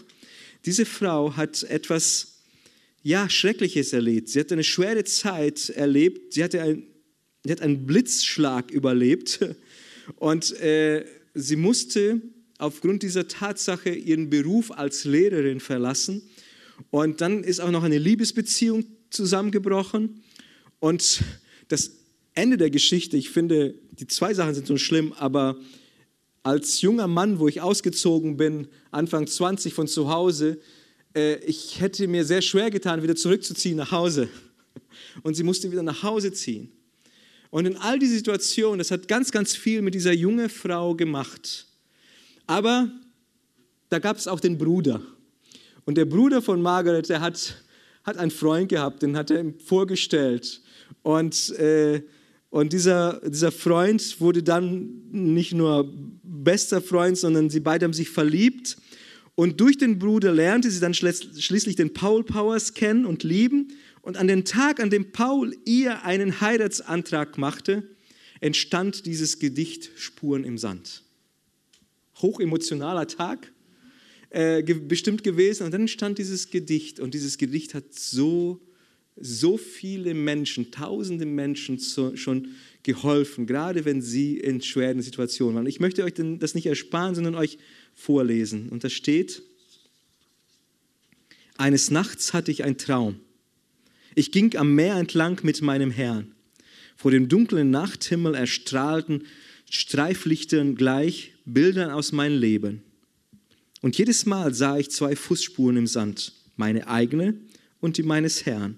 Diese 0.65 0.85
Frau 0.85 1.35
hat 1.35 1.63
etwas 1.63 2.30
ja, 3.03 3.29
Schreckliches 3.29 3.93
erlebt. 3.93 4.29
Sie 4.29 4.39
hat 4.39 4.51
eine 4.51 4.63
schwere 4.63 5.03
Zeit 5.03 5.69
erlebt. 5.69 6.33
Sie, 6.33 6.43
hatte 6.43 6.61
ein, 6.61 6.83
sie 7.43 7.51
hat 7.51 7.61
einen 7.61 7.85
Blitzschlag 7.85 8.71
überlebt 8.71 9.39
und 10.17 10.51
äh, 10.59 11.05
sie 11.33 11.55
musste 11.55 12.21
aufgrund 12.57 13.01
dieser 13.03 13.27
Tatsache 13.27 13.89
ihren 13.89 14.29
Beruf 14.29 14.71
als 14.71 15.03
Lehrerin 15.03 15.59
verlassen. 15.59 16.21
Und 16.91 17.21
dann 17.21 17.43
ist 17.43 17.59
auch 17.59 17.71
noch 17.71 17.83
eine 17.83 17.97
Liebesbeziehung 17.97 18.85
zusammengebrochen. 19.09 20.21
Und 20.79 21.21
das 21.67 21.91
Ende 22.33 22.57
der 22.57 22.69
Geschichte, 22.69 23.17
ich 23.17 23.29
finde, 23.29 23.75
die 23.91 24.07
zwei 24.07 24.33
Sachen 24.33 24.53
sind 24.53 24.67
so 24.67 24.77
schlimm, 24.77 25.13
aber 25.13 25.57
als 26.43 26.81
junger 26.81 27.07
Mann, 27.07 27.39
wo 27.39 27.47
ich 27.47 27.61
ausgezogen 27.61 28.37
bin, 28.37 28.67
Anfang 28.89 29.27
20 29.27 29.73
von 29.73 29.87
zu 29.87 30.09
Hause, 30.09 30.59
äh, 31.15 31.35
ich 31.45 31.79
hätte 31.81 32.07
mir 32.07 32.25
sehr 32.25 32.41
schwer 32.41 32.69
getan, 32.69 33.03
wieder 33.03 33.15
zurückzuziehen 33.15 33.77
nach 33.77 33.91
Hause. 33.91 34.29
Und 35.23 35.35
sie 35.35 35.43
musste 35.43 35.71
wieder 35.71 35.83
nach 35.83 36.03
Hause 36.03 36.31
ziehen. 36.31 36.71
Und 37.49 37.65
in 37.65 37.75
all 37.77 37.99
die 37.99 38.07
Situationen, 38.07 38.79
das 38.79 38.91
hat 38.91 39.07
ganz, 39.07 39.31
ganz 39.31 39.55
viel 39.55 39.81
mit 39.81 39.93
dieser 39.93 40.13
jungen 40.13 40.49
Frau 40.49 40.95
gemacht. 40.95 41.67
Aber 42.47 42.89
da 43.89 43.99
gab 43.99 44.17
es 44.17 44.27
auch 44.27 44.39
den 44.39 44.57
Bruder. 44.57 45.01
Und 45.83 45.95
der 45.95 46.05
Bruder 46.05 46.41
von 46.41 46.61
Margaret, 46.61 47.09
der 47.09 47.19
hat, 47.19 47.61
hat 48.03 48.17
einen 48.17 48.31
Freund 48.31 48.69
gehabt, 48.69 49.01
den 49.01 49.17
hat 49.17 49.31
er 49.31 49.41
ihm 49.41 49.59
vorgestellt. 49.59 50.61
Und, 51.03 51.49
äh, 51.57 52.01
und 52.49 52.71
dieser, 52.71 53.21
dieser 53.27 53.51
Freund 53.51 54.21
wurde 54.21 54.43
dann 54.43 55.01
nicht 55.11 55.53
nur 55.53 55.91
bester 56.23 56.81
Freund, 56.81 57.17
sondern 57.17 57.49
sie 57.49 57.59
beide 57.59 57.85
haben 57.85 57.93
sich 57.93 58.09
verliebt. 58.09 58.77
Und 59.35 59.59
durch 59.61 59.77
den 59.77 59.97
Bruder 59.97 60.33
lernte 60.33 60.69
sie 60.69 60.79
dann 60.79 60.93
schließlich 60.93 61.75
den 61.75 61.93
Paul 61.93 62.23
Powers 62.23 62.73
kennen 62.73 63.05
und 63.05 63.23
lieben. 63.23 63.73
Und 64.01 64.17
an 64.17 64.27
dem 64.27 64.45
Tag, 64.45 64.79
an 64.79 64.89
dem 64.89 65.11
Paul 65.11 65.55
ihr 65.65 66.03
einen 66.03 66.41
Heiratsantrag 66.41 67.37
machte, 67.37 67.83
entstand 68.39 69.05
dieses 69.05 69.39
Gedicht 69.39 69.91
Spuren 69.95 70.43
im 70.43 70.57
Sand. 70.57 71.03
Hochemotionaler 72.21 73.07
Tag 73.07 73.51
äh, 74.31 74.63
bestimmt 74.63 75.23
gewesen. 75.23 75.63
Und 75.63 75.73
dann 75.73 75.81
entstand 75.81 76.17
dieses 76.17 76.49
Gedicht. 76.49 76.99
Und 76.99 77.13
dieses 77.13 77.37
Gedicht 77.37 77.73
hat 77.73 77.93
so, 77.93 78.59
so 79.15 79.57
viele 79.57 80.13
Menschen, 80.13 80.71
tausende 80.71 81.25
Menschen 81.25 81.77
so, 81.77 82.15
schon 82.15 82.49
geholfen, 82.83 83.45
gerade 83.45 83.85
wenn 83.85 84.01
sie 84.01 84.37
in 84.37 84.61
schweren 84.61 85.01
Situationen 85.01 85.55
waren. 85.55 85.67
Ich 85.67 85.79
möchte 85.79 86.03
euch 86.03 86.13
das 86.15 86.55
nicht 86.55 86.65
ersparen, 86.65 87.13
sondern 87.13 87.35
euch 87.35 87.59
vorlesen. 88.01 88.69
Und 88.69 88.83
da 88.83 88.89
steht, 88.89 89.43
eines 91.57 91.91
Nachts 91.91 92.33
hatte 92.33 92.51
ich 92.51 92.63
einen 92.63 92.77
Traum. 92.77 93.19
Ich 94.15 94.31
ging 94.31 94.55
am 94.57 94.73
Meer 94.73 94.95
entlang 94.95 95.39
mit 95.43 95.61
meinem 95.61 95.91
Herrn. 95.91 96.33
Vor 96.97 97.11
dem 97.11 97.29
dunklen 97.29 97.69
Nachthimmel 97.69 98.33
erstrahlten 98.35 99.25
Streiflichtern 99.69 100.75
gleich 100.75 101.33
Bildern 101.45 101.91
aus 101.91 102.11
meinem 102.11 102.39
Leben. 102.39 102.83
Und 103.81 103.97
jedes 103.97 104.25
Mal 104.25 104.53
sah 104.53 104.77
ich 104.77 104.89
zwei 104.91 105.15
Fußspuren 105.15 105.77
im 105.77 105.87
Sand, 105.87 106.33
meine 106.55 106.87
eigene 106.87 107.35
und 107.79 107.97
die 107.97 108.03
meines 108.03 108.45
Herrn. 108.45 108.77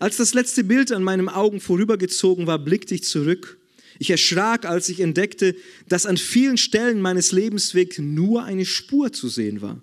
Als 0.00 0.16
das 0.16 0.34
letzte 0.34 0.64
Bild 0.64 0.92
an 0.92 1.02
meinen 1.02 1.28
Augen 1.28 1.60
vorübergezogen 1.60 2.46
war, 2.46 2.58
blickte 2.58 2.94
ich 2.94 3.04
zurück 3.04 3.58
ich 4.02 4.10
erschrak, 4.10 4.64
als 4.64 4.88
ich 4.88 4.98
entdeckte, 4.98 5.54
dass 5.88 6.06
an 6.06 6.16
vielen 6.16 6.56
Stellen 6.56 7.00
meines 7.00 7.30
Lebenswegs 7.30 7.98
nur 7.98 8.42
eine 8.42 8.66
Spur 8.66 9.12
zu 9.12 9.28
sehen 9.28 9.62
war. 9.62 9.80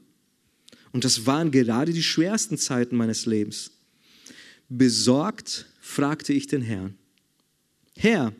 Und 0.91 1.05
das 1.05 1.25
waren 1.25 1.51
gerade 1.51 1.93
die 1.93 2.03
schwersten 2.03 2.58
Zeiten 2.58 2.97
meines 2.97 3.25
Lebens. 3.25 3.71
Besorgt 4.67 5.67
fragte 5.79 6.34
ich 6.34 6.47
den 6.47 6.62
Herrn, 6.62 6.95
Herr, 7.95 8.34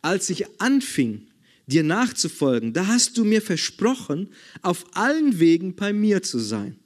als 0.00 0.30
ich 0.30 0.44
anfing, 0.60 1.26
dir 1.66 1.82
nachzufolgen, 1.82 2.72
da 2.72 2.86
hast 2.86 3.18
du 3.18 3.24
mir 3.24 3.42
versprochen, 3.42 4.28
auf 4.62 4.86
allen 4.96 5.40
Wegen 5.40 5.74
bei 5.74 5.92
mir 5.92 6.22
zu 6.22 6.38
sein. 6.38 6.78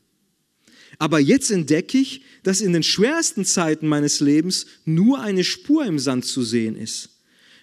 Aber 0.99 1.21
jetzt 1.21 1.51
entdecke 1.51 1.99
ich, 1.99 2.23
dass 2.43 2.63
in 2.63 2.73
den 2.73 2.83
schwersten 2.83 3.45
Zeiten 3.45 3.87
meines 3.87 4.21
Lebens 4.21 4.65
nur 4.87 5.21
eine 5.21 5.45
Spur 5.45 5.85
im 5.85 5.99
Sand 5.99 6.25
zu 6.25 6.43
sehen 6.43 6.75
ist. 6.75 7.18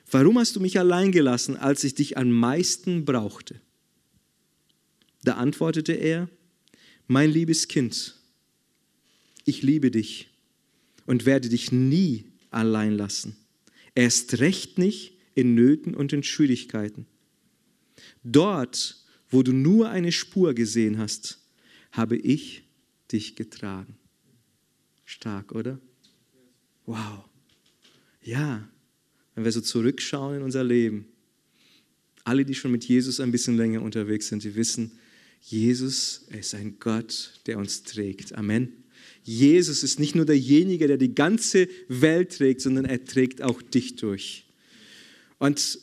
Warum 0.09 0.37
hast 0.37 0.55
du 0.55 0.59
mich 0.59 0.79
allein 0.79 1.11
gelassen, 1.11 1.57
als 1.57 1.83
ich 1.83 1.95
dich 1.95 2.17
am 2.17 2.29
meisten 2.29 3.05
brauchte? 3.05 3.59
Da 5.23 5.35
antwortete 5.35 5.93
er, 5.93 6.29
mein 7.07 7.31
liebes 7.31 7.67
Kind, 7.67 8.15
ich 9.45 9.61
liebe 9.61 9.91
dich 9.91 10.29
und 11.05 11.25
werde 11.25 11.49
dich 11.49 11.71
nie 11.71 12.25
allein 12.51 12.93
lassen. 12.93 13.35
Erst 13.95 14.39
recht 14.39 14.77
nicht 14.77 15.13
in 15.33 15.55
Nöten 15.55 15.95
und 15.95 16.13
in 16.13 16.23
Schwierigkeiten. 16.23 17.07
Dort, 18.23 19.03
wo 19.29 19.43
du 19.43 19.53
nur 19.53 19.89
eine 19.89 20.11
Spur 20.11 20.53
gesehen 20.53 20.97
hast, 20.97 21.39
habe 21.91 22.17
ich 22.17 22.63
dich 23.11 23.35
getragen. 23.35 23.97
Stark, 25.05 25.51
oder? 25.53 25.79
Wow. 26.85 27.25
Ja, 28.21 28.67
wenn 29.35 29.43
wir 29.43 29.51
so 29.51 29.61
zurückschauen 29.61 30.37
in 30.37 30.41
unser 30.41 30.63
Leben, 30.63 31.05
alle, 32.23 32.45
die 32.45 32.55
schon 32.55 32.71
mit 32.71 32.85
Jesus 32.85 33.19
ein 33.19 33.31
bisschen 33.31 33.57
länger 33.57 33.81
unterwegs 33.81 34.29
sind, 34.29 34.43
die 34.43 34.55
wissen, 34.55 34.91
Jesus 35.41 36.25
ist 36.29 36.55
ein 36.55 36.77
Gott, 36.79 37.39
der 37.45 37.59
uns 37.59 37.83
trägt. 37.83 38.33
Amen. 38.33 38.73
Jesus 39.23 39.83
ist 39.83 39.99
nicht 39.99 40.15
nur 40.15 40.25
derjenige, 40.25 40.87
der 40.87 40.97
die 40.97 41.13
ganze 41.13 41.67
Welt 41.87 42.37
trägt, 42.37 42.61
sondern 42.61 42.85
er 42.85 43.03
trägt 43.05 43.41
auch 43.41 43.61
dich 43.61 43.95
durch. 43.95 44.45
Und 45.37 45.79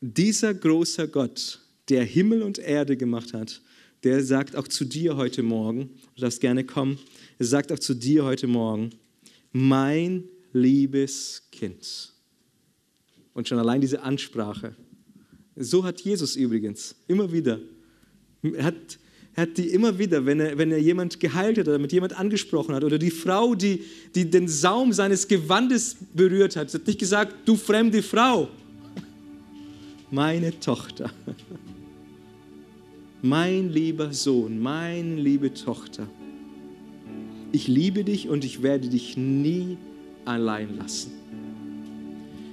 dieser 0.00 0.54
große 0.54 1.08
Gott, 1.08 1.60
der 1.88 2.04
Himmel 2.04 2.42
und 2.42 2.58
Erde 2.58 2.96
gemacht 2.96 3.32
hat, 3.32 3.60
der 4.04 4.22
sagt 4.24 4.56
auch 4.56 4.68
zu 4.68 4.84
dir 4.84 5.16
heute 5.16 5.42
Morgen, 5.42 5.90
du 6.14 6.22
darfst 6.22 6.40
gerne 6.40 6.64
kommen, 6.64 6.98
er 7.38 7.46
sagt 7.46 7.72
auch 7.72 7.78
zu 7.78 7.94
dir 7.94 8.24
heute 8.24 8.46
Morgen, 8.46 8.90
mein 9.52 10.24
liebes 10.52 11.42
Kind. 11.52 12.11
Und 13.34 13.48
schon 13.48 13.58
allein 13.58 13.80
diese 13.80 14.02
Ansprache. 14.02 14.74
So 15.56 15.84
hat 15.84 16.00
Jesus 16.00 16.36
übrigens 16.36 16.94
immer 17.08 17.32
wieder. 17.32 17.60
Er 18.42 18.64
hat, 18.64 18.98
er 19.34 19.42
hat 19.42 19.58
die 19.58 19.68
immer 19.68 19.98
wieder, 19.98 20.26
wenn 20.26 20.40
er, 20.40 20.58
wenn 20.58 20.72
er 20.72 20.78
jemand 20.78 21.20
geheilt 21.20 21.58
hat 21.58 21.68
oder 21.68 21.78
mit 21.78 21.92
jemand 21.92 22.18
angesprochen 22.18 22.74
hat 22.74 22.84
oder 22.84 22.98
die 22.98 23.10
Frau, 23.10 23.54
die, 23.54 23.84
die 24.14 24.28
den 24.28 24.48
Saum 24.48 24.92
seines 24.92 25.28
Gewandes 25.28 25.96
berührt 26.14 26.56
hat, 26.56 26.72
hat 26.72 26.86
nicht 26.86 26.98
gesagt, 26.98 27.34
du 27.46 27.56
fremde 27.56 28.02
Frau, 28.02 28.48
meine 30.10 30.58
Tochter, 30.60 31.10
mein 33.22 33.70
lieber 33.70 34.12
Sohn, 34.12 34.58
meine 34.58 35.16
liebe 35.16 35.54
Tochter, 35.54 36.06
ich 37.52 37.68
liebe 37.68 38.04
dich 38.04 38.28
und 38.28 38.44
ich 38.44 38.62
werde 38.62 38.88
dich 38.88 39.16
nie 39.16 39.76
allein 40.24 40.76
lassen. 40.76 41.21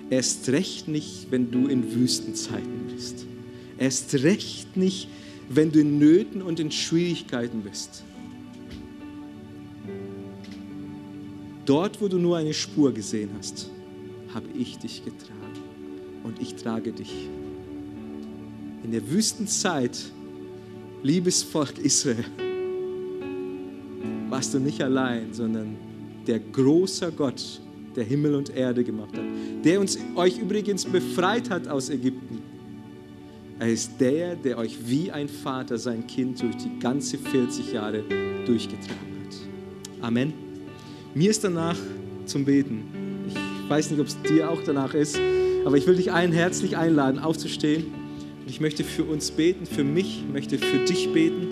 Erst 0.09 0.49
recht 0.49 0.87
nicht, 0.87 1.27
wenn 1.29 1.51
du 1.51 1.67
in 1.67 1.93
Wüstenzeiten 1.93 2.87
bist. 2.93 3.25
Erst 3.77 4.13
recht 4.15 4.75
nicht, 4.75 5.07
wenn 5.49 5.71
du 5.71 5.79
in 5.79 5.99
Nöten 5.99 6.41
und 6.41 6.59
in 6.59 6.71
Schwierigkeiten 6.71 7.61
bist. 7.61 8.03
Dort, 11.65 12.01
wo 12.01 12.07
du 12.07 12.17
nur 12.17 12.37
eine 12.37 12.53
Spur 12.53 12.91
gesehen 12.93 13.29
hast, 13.37 13.69
habe 14.33 14.47
ich 14.57 14.79
dich 14.79 15.05
getragen 15.05 15.39
und 16.23 16.41
ich 16.41 16.55
trage 16.55 16.91
dich. 16.91 17.13
In 18.83 18.91
der 18.91 19.07
Wüstenzeit, 19.11 19.99
liebes 21.03 21.43
Volk 21.43 21.77
Israel, 21.77 22.25
warst 24.29 24.53
du 24.53 24.59
nicht 24.59 24.81
allein, 24.81 25.33
sondern 25.33 25.75
der 26.25 26.39
große 26.39 27.11
Gott, 27.11 27.61
der 27.99 28.07
Himmel 28.07 28.33
und 28.33 28.55
Erde 28.55 28.83
gemacht 28.83 29.11
hat, 29.13 29.25
der 29.65 29.79
uns 29.79 29.99
euch 30.15 30.39
übrigens 30.39 30.85
befreit 30.85 31.49
hat 31.49 31.67
aus 31.67 31.89
Ägypten. 31.89 32.41
Er 33.59 33.67
ist 33.67 33.99
der, 33.99 34.37
der 34.37 34.57
euch 34.57 34.77
wie 34.85 35.11
ein 35.11 35.27
Vater 35.27 35.77
sein 35.77 36.07
Kind 36.07 36.41
durch 36.41 36.55
die 36.55 36.79
ganze 36.79 37.17
40 37.17 37.73
Jahre 37.73 38.03
durchgetragen 38.45 39.17
hat. 39.25 40.01
Amen. 40.01 40.33
Mir 41.13 41.29
ist 41.29 41.43
danach 41.43 41.75
zum 42.25 42.45
Beten. 42.45 42.83
Ich 43.27 43.69
weiß 43.69 43.91
nicht, 43.91 43.99
ob 43.99 44.07
es 44.07 44.17
dir 44.21 44.49
auch 44.49 44.61
danach 44.65 44.93
ist, 44.93 45.19
aber 45.65 45.75
ich 45.75 45.85
will 45.85 45.97
dich 45.97 46.13
allen 46.13 46.31
herzlich 46.31 46.77
einladen, 46.77 47.19
aufzustehen. 47.19 47.87
Und 48.39 48.49
ich 48.49 48.61
möchte 48.61 48.85
für 48.85 49.03
uns 49.03 49.29
beten, 49.31 49.65
für 49.65 49.83
mich, 49.83 50.23
möchte 50.31 50.57
für 50.57 50.85
dich 50.85 51.11
beten. 51.11 51.49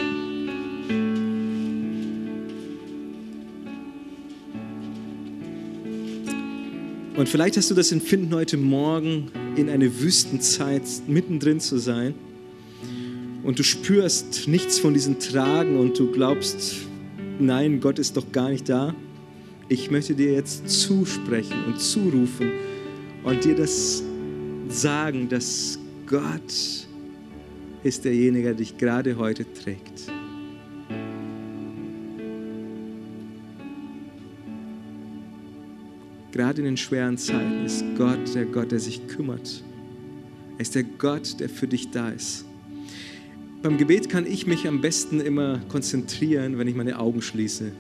Und 7.28 7.32
vielleicht 7.32 7.58
hast 7.58 7.70
du 7.70 7.76
das 7.76 7.92
Empfinden 7.92 8.34
heute 8.34 8.56
Morgen, 8.56 9.30
in 9.58 9.70
eine 9.70 10.00
Wüstenzeit 10.00 10.84
mittendrin 11.08 11.60
zu 11.60 11.78
sein. 11.78 12.16
Und 13.44 13.60
du 13.60 13.64
spürst 13.64 14.48
nichts 14.48 14.80
von 14.80 14.94
diesen 14.94 15.20
Tragen 15.20 15.78
und 15.78 16.00
du 16.00 16.10
glaubst, 16.10 16.78
nein, 17.38 17.82
Gott 17.82 18.00
ist 18.00 18.16
doch 18.16 18.32
gar 18.32 18.48
nicht 18.48 18.70
da. 18.70 18.96
Ich 19.68 19.92
möchte 19.92 20.16
dir 20.16 20.32
jetzt 20.32 20.70
zusprechen 20.70 21.66
und 21.68 21.82
zurufen 21.82 22.50
und 23.26 23.44
dir 23.44 23.56
das 23.56 24.04
sagen, 24.70 25.28
dass 25.28 25.80
Gott 26.06 26.88
ist 27.84 28.06
derjenige, 28.06 28.46
der 28.46 28.54
dich 28.54 28.78
gerade 28.78 29.18
heute 29.18 29.46
trägt. 29.52 30.17
Gerade 36.38 36.60
in 36.60 36.66
den 36.66 36.78
schweren 36.78 37.18
Zeiten 37.18 37.66
ist 37.66 37.84
Gott 37.98 38.36
der 38.36 38.46
Gott, 38.46 38.72
der 38.72 38.80
sich 38.80 39.08
kümmert. 39.08 39.64
Er 40.58 40.62
ist 40.62 40.76
der 40.76 40.84
Gott, 40.84 41.40
der 41.40 41.50
für 41.50 41.68
dich 41.68 41.90
da 41.90 42.10
ist. 42.10 42.46
Beim 43.64 43.80
Gebet 43.80 44.08
kann 44.08 44.28
ich 44.28 44.46
mich 44.46 44.68
am 44.68 44.80
besten 44.80 45.20
immer 45.20 45.60
konzentrieren, 45.68 46.60
wenn 46.60 46.68
ich 46.68 46.76
meine 46.76 47.00
Augen 47.00 47.24
schließe. 47.24 47.72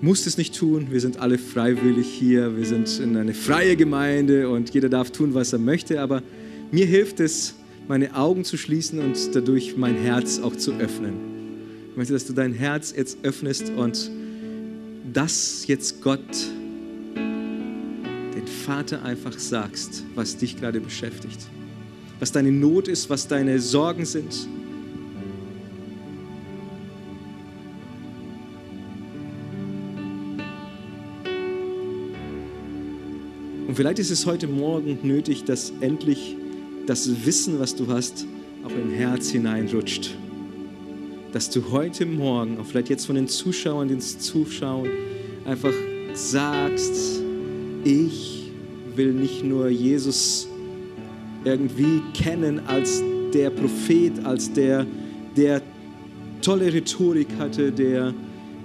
Muss 0.00 0.26
es 0.26 0.38
nicht 0.38 0.56
tun, 0.56 0.88
wir 0.90 1.00
sind 1.00 1.20
alle 1.20 1.38
freiwillig 1.38 2.08
hier, 2.08 2.56
wir 2.56 2.66
sind 2.66 2.98
in 2.98 3.16
eine 3.16 3.32
freie 3.32 3.76
Gemeinde 3.76 4.48
und 4.48 4.74
jeder 4.74 4.88
darf 4.88 5.12
tun, 5.12 5.32
was 5.32 5.52
er 5.52 5.60
möchte, 5.60 6.00
aber 6.00 6.24
mir 6.72 6.86
hilft 6.86 7.20
es, 7.20 7.54
meine 7.86 8.16
Augen 8.16 8.42
zu 8.42 8.56
schließen 8.56 8.98
und 8.98 9.36
dadurch 9.36 9.76
mein 9.76 9.94
Herz 9.94 10.40
auch 10.40 10.56
zu 10.56 10.72
öffnen. 10.72 11.14
Ich 11.92 11.96
möchte, 11.96 12.12
dass 12.12 12.26
du 12.26 12.32
dein 12.32 12.54
Herz 12.54 12.92
jetzt 12.96 13.18
öffnest 13.22 13.70
und 13.70 14.10
das 15.12 15.68
jetzt 15.68 16.02
Gott 16.02 16.48
Vater 18.66 19.04
einfach 19.04 19.38
sagst, 19.38 20.02
was 20.16 20.38
dich 20.38 20.58
gerade 20.58 20.80
beschäftigt, 20.80 21.38
was 22.18 22.32
deine 22.32 22.50
Not 22.50 22.88
ist, 22.88 23.08
was 23.08 23.28
deine 23.28 23.60
Sorgen 23.60 24.04
sind. 24.04 24.48
Und 33.68 33.76
vielleicht 33.76 34.00
ist 34.00 34.10
es 34.10 34.26
heute 34.26 34.48
Morgen 34.48 34.98
nötig, 35.04 35.44
dass 35.44 35.72
endlich 35.78 36.34
das 36.86 37.24
Wissen, 37.24 37.60
was 37.60 37.76
du 37.76 37.86
hast, 37.86 38.26
auch 38.64 38.72
dein 38.72 38.90
Herz 38.90 39.28
hineinrutscht. 39.28 40.10
Dass 41.32 41.50
du 41.50 41.70
heute 41.70 42.04
Morgen, 42.04 42.58
auch 42.58 42.66
vielleicht 42.66 42.88
jetzt 42.88 43.06
von 43.06 43.14
den 43.14 43.28
Zuschauern, 43.28 43.86
die 43.86 43.94
uns 43.94 44.18
zuschauen, 44.18 44.90
einfach 45.44 45.72
sagst, 46.14 47.22
ich 47.84 48.35
will 48.96 49.12
nicht 49.12 49.44
nur 49.44 49.68
Jesus 49.68 50.48
irgendwie 51.44 52.02
kennen 52.14 52.60
als 52.66 53.02
der 53.32 53.50
Prophet, 53.50 54.24
als 54.24 54.52
der, 54.52 54.86
der 55.36 55.62
tolle 56.42 56.72
Rhetorik 56.72 57.28
hatte, 57.38 57.70
der 57.70 58.14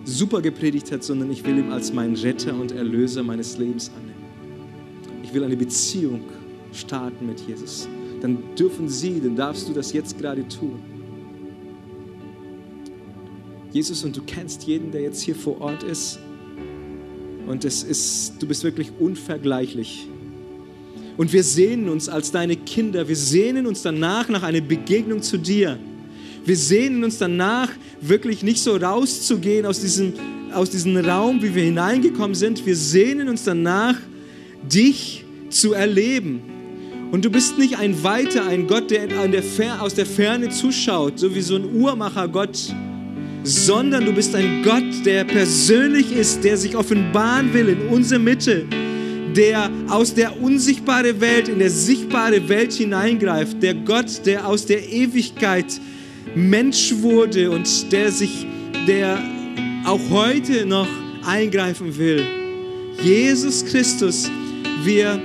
super 0.04 0.42
gepredigt 0.42 0.92
hat, 0.92 1.04
sondern 1.04 1.32
ich 1.32 1.46
will 1.46 1.60
ihn 1.60 1.72
als 1.72 1.94
meinen 1.94 2.16
Retter 2.16 2.60
und 2.60 2.72
Erlöser 2.72 3.24
meines 3.24 3.58
Lebens 3.58 3.92
annehmen. 3.96 4.12
Ich 5.24 5.34
will 5.34 5.44
eine 5.44 5.56
Beziehung 5.56 6.22
starten 6.74 7.28
mit 7.28 7.40
Jesus. 7.42 7.88
Dann 8.22 8.38
dürfen 8.58 8.88
Sie, 8.90 9.20
dann 9.20 9.36
darfst 9.36 9.68
du 9.68 9.74
das 9.74 9.94
jetzt 9.94 10.18
gerade 10.18 10.48
tun. 10.48 10.80
Jesus, 13.72 14.04
und 14.04 14.18
du 14.18 14.22
kennst 14.26 14.64
jeden, 14.64 14.92
der 14.92 15.02
jetzt 15.02 15.22
hier 15.22 15.36
vor 15.36 15.62
Ort 15.62 15.84
ist. 15.84 16.20
Und 17.48 17.64
es 17.64 17.84
ist, 17.84 18.34
du 18.40 18.48
bist 18.48 18.64
wirklich 18.64 18.92
unvergleichlich 19.00 20.08
und 21.18 21.34
wir 21.34 21.44
sehnen 21.44 21.90
uns 21.90 22.10
als 22.10 22.32
deine 22.32 22.56
Kinder, 22.56 23.08
wir 23.08 23.16
sehnen 23.16 23.68
uns 23.68 23.82
danach 23.82 24.30
nach 24.30 24.44
einer 24.44 24.62
Begegnung 24.62 25.22
zu 25.22 25.38
dir. 25.38 25.78
Wir 26.46 26.58
sehnen 26.58 27.04
uns 27.04 27.18
danach, 27.20 27.70
wirklich 28.02 28.42
nicht 28.42 28.62
so 28.62 28.76
rauszugehen 28.76 29.66
aus 29.66 29.82
diesem, 29.82 30.14
aus 30.54 30.72
diesem 30.72 30.98
Raum, 30.98 31.42
wie 31.44 31.54
wir 31.54 31.64
hineingekommen 31.64 32.34
sind. 32.34 32.66
Wir 32.66 32.76
sehnen 32.76 33.30
uns 33.30 33.44
danach, 33.44 33.96
dich 34.64 35.24
zu 35.50 35.74
erleben. 35.74 36.42
Und 37.12 37.26
du 37.26 37.30
bist 37.30 37.58
nicht 37.58 37.78
ein 37.78 38.04
Weiter, 38.04 38.48
ein 38.48 38.68
Gott, 38.68 38.90
der, 38.90 39.08
der 39.08 39.82
aus 39.82 39.94
der 39.94 40.06
Ferne 40.06 40.50
zuschaut, 40.50 41.20
so 41.20 41.36
wie 41.36 41.42
so 41.42 41.58
ein 41.58 41.66
Uhrmacher-Gott, 41.76 42.74
sondern 43.44 44.06
du 44.06 44.14
bist 44.14 44.34
ein 44.34 44.64
Gott, 44.64 45.06
der 45.06 45.26
persönlich 45.26 46.12
ist, 46.14 46.44
der 46.44 46.58
sich 46.58 46.76
offenbaren 46.76 47.54
will 47.54 47.70
in 47.70 47.88
unsere 47.88 48.20
Mitte, 48.20 48.66
der 49.36 49.70
aus 49.90 50.14
der 50.14 50.42
unsichtbaren 50.42 51.20
Welt 51.22 51.48
in 51.48 51.60
der 51.60 51.70
sichtbare 51.70 52.48
Welt 52.50 52.74
hineingreift, 52.74 53.62
der 53.62 53.74
Gott, 53.74 54.26
der 54.26 54.48
aus 54.48 54.66
der 54.66 54.88
Ewigkeit 54.90 55.66
Mensch 56.36 56.94
wurde 56.98 57.52
und 57.52 57.92
der 57.92 58.12
sich, 58.12 58.46
der 58.88 59.22
auch 59.86 60.00
heute 60.10 60.66
noch 60.66 60.88
eingreifen 61.26 61.98
will. 61.98 62.26
Jesus 63.04 63.66
Christus, 63.66 64.30
wir 64.84 65.20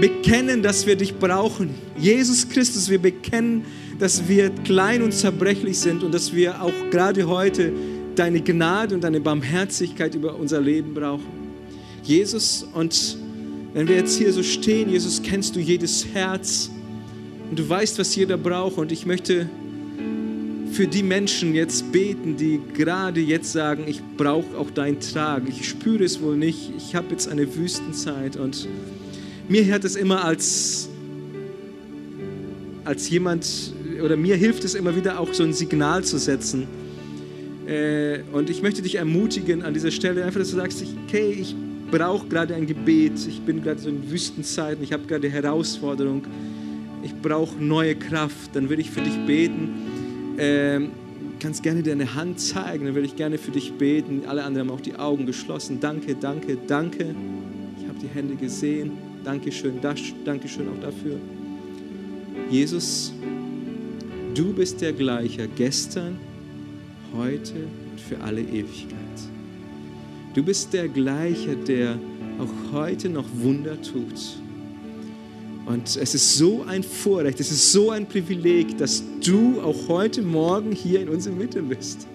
bekennen, 0.00 0.62
dass 0.62 0.86
wir 0.86 0.96
dich 0.96 1.14
brauchen. 1.14 1.70
Jesus 1.98 2.48
Christus, 2.48 2.88
wir 2.88 2.98
bekennen, 2.98 3.64
dass 3.98 4.26
wir 4.26 4.50
klein 4.50 5.02
und 5.02 5.12
zerbrechlich 5.12 5.78
sind 5.78 6.02
und 6.02 6.12
dass 6.12 6.34
wir 6.34 6.62
auch 6.62 6.72
gerade 6.90 7.28
heute 7.28 7.72
deine 8.16 8.40
Gnade 8.40 8.94
und 8.94 9.04
deine 9.04 9.20
Barmherzigkeit 9.20 10.14
über 10.14 10.34
unser 10.34 10.60
Leben 10.60 10.94
brauchen. 10.94 11.40
Jesus, 12.02 12.66
und 12.72 13.18
wenn 13.72 13.86
wir 13.86 13.96
jetzt 13.96 14.18
hier 14.18 14.32
so 14.32 14.42
stehen, 14.42 14.90
Jesus, 14.90 15.22
kennst 15.22 15.54
du 15.54 15.60
jedes 15.60 16.06
Herz 16.12 16.70
und 17.50 17.58
du 17.58 17.68
weißt, 17.68 17.98
was 17.98 18.14
jeder 18.16 18.36
braucht. 18.36 18.78
Und 18.78 18.90
ich 18.90 19.06
möchte 19.06 19.48
für 20.72 20.86
die 20.86 21.02
Menschen 21.02 21.54
jetzt 21.54 21.92
beten, 21.92 22.36
die 22.36 22.60
gerade 22.74 23.20
jetzt 23.20 23.52
sagen, 23.52 23.84
ich 23.86 24.00
brauche 24.16 24.56
auch 24.56 24.70
dein 24.70 25.00
Tragen. 25.00 25.48
Ich 25.48 25.68
spüre 25.68 26.04
es 26.04 26.20
wohl 26.20 26.36
nicht. 26.36 26.72
Ich 26.76 26.94
habe 26.94 27.08
jetzt 27.10 27.28
eine 27.28 27.56
Wüstenzeit 27.56 28.36
und 28.36 28.68
mir 29.48 29.64
hört 29.64 29.84
es 29.84 29.96
immer 29.96 30.24
als 30.24 30.88
als 32.84 33.08
jemand, 33.08 33.72
oder 34.02 34.16
mir 34.16 34.36
hilft 34.36 34.64
es 34.64 34.74
immer 34.74 34.96
wieder 34.96 35.20
auch 35.20 35.32
so 35.32 35.44
ein 35.44 35.52
Signal 35.52 36.02
zu 36.02 36.18
setzen. 36.18 36.66
Äh, 37.66 38.20
und 38.32 38.50
ich 38.50 38.62
möchte 38.62 38.82
dich 38.82 38.96
ermutigen 38.96 39.62
an 39.62 39.74
dieser 39.74 39.90
Stelle, 39.90 40.24
einfach, 40.24 40.40
dass 40.40 40.50
du 40.50 40.56
sagst, 40.56 40.82
okay, 41.06 41.36
ich 41.40 41.54
brauche 41.90 42.26
gerade 42.28 42.54
ein 42.54 42.66
Gebet, 42.66 43.26
ich 43.26 43.40
bin 43.40 43.62
gerade 43.62 43.80
so 43.80 43.88
in 43.88 44.10
Wüstenzeiten, 44.10 44.82
ich 44.82 44.92
habe 44.92 45.06
gerade 45.06 45.28
Herausforderung, 45.28 46.22
ich 47.02 47.14
brauche 47.14 47.56
neue 47.62 47.94
Kraft, 47.94 48.50
dann 48.54 48.68
würde 48.68 48.82
ich 48.82 48.90
für 48.90 49.00
dich 49.00 49.18
beten. 49.26 50.36
Ähm, 50.38 50.90
kannst 51.40 51.62
gerne 51.62 51.82
deine 51.82 52.14
Hand 52.14 52.38
zeigen, 52.38 52.84
dann 52.84 52.94
würde 52.94 53.06
ich 53.06 53.16
gerne 53.16 53.38
für 53.38 53.50
dich 53.50 53.72
beten. 53.72 54.22
Alle 54.26 54.44
anderen 54.44 54.68
haben 54.68 54.76
auch 54.76 54.80
die 54.80 54.94
Augen 54.94 55.26
geschlossen. 55.26 55.78
Danke, 55.80 56.14
danke, 56.14 56.58
danke. 56.66 57.14
Ich 57.80 57.88
habe 57.88 57.98
die 57.98 58.08
Hände 58.08 58.36
gesehen. 58.36 58.92
Dankeschön, 59.24 59.80
das, 59.80 60.00
Dankeschön 60.24 60.68
auch 60.68 60.80
dafür. 60.80 61.16
Jesus, 62.50 63.12
du 64.34 64.52
bist 64.52 64.80
der 64.80 64.92
gleiche 64.92 65.48
gestern, 65.48 66.18
heute 67.14 67.54
und 67.90 68.00
für 68.00 68.20
alle 68.22 68.40
Ewigkeit. 68.40 68.96
Du 70.32 70.44
bist 70.44 70.72
der 70.72 70.88
gleiche, 70.88 71.56
der 71.56 71.98
auch 72.38 72.72
heute 72.72 73.08
noch 73.08 73.26
Wunder 73.34 73.80
tut. 73.82 74.38
Und 75.66 75.96
es 75.96 76.14
ist 76.14 76.36
so 76.36 76.62
ein 76.62 76.84
Vorrecht, 76.84 77.40
es 77.40 77.50
ist 77.50 77.72
so 77.72 77.90
ein 77.90 78.06
Privileg, 78.06 78.78
dass 78.78 79.02
du 79.24 79.60
auch 79.60 79.88
heute 79.88 80.22
Morgen 80.22 80.72
hier 80.72 81.00
in 81.00 81.08
unserer 81.08 81.34
Mitte 81.34 81.62
bist. 81.62 82.06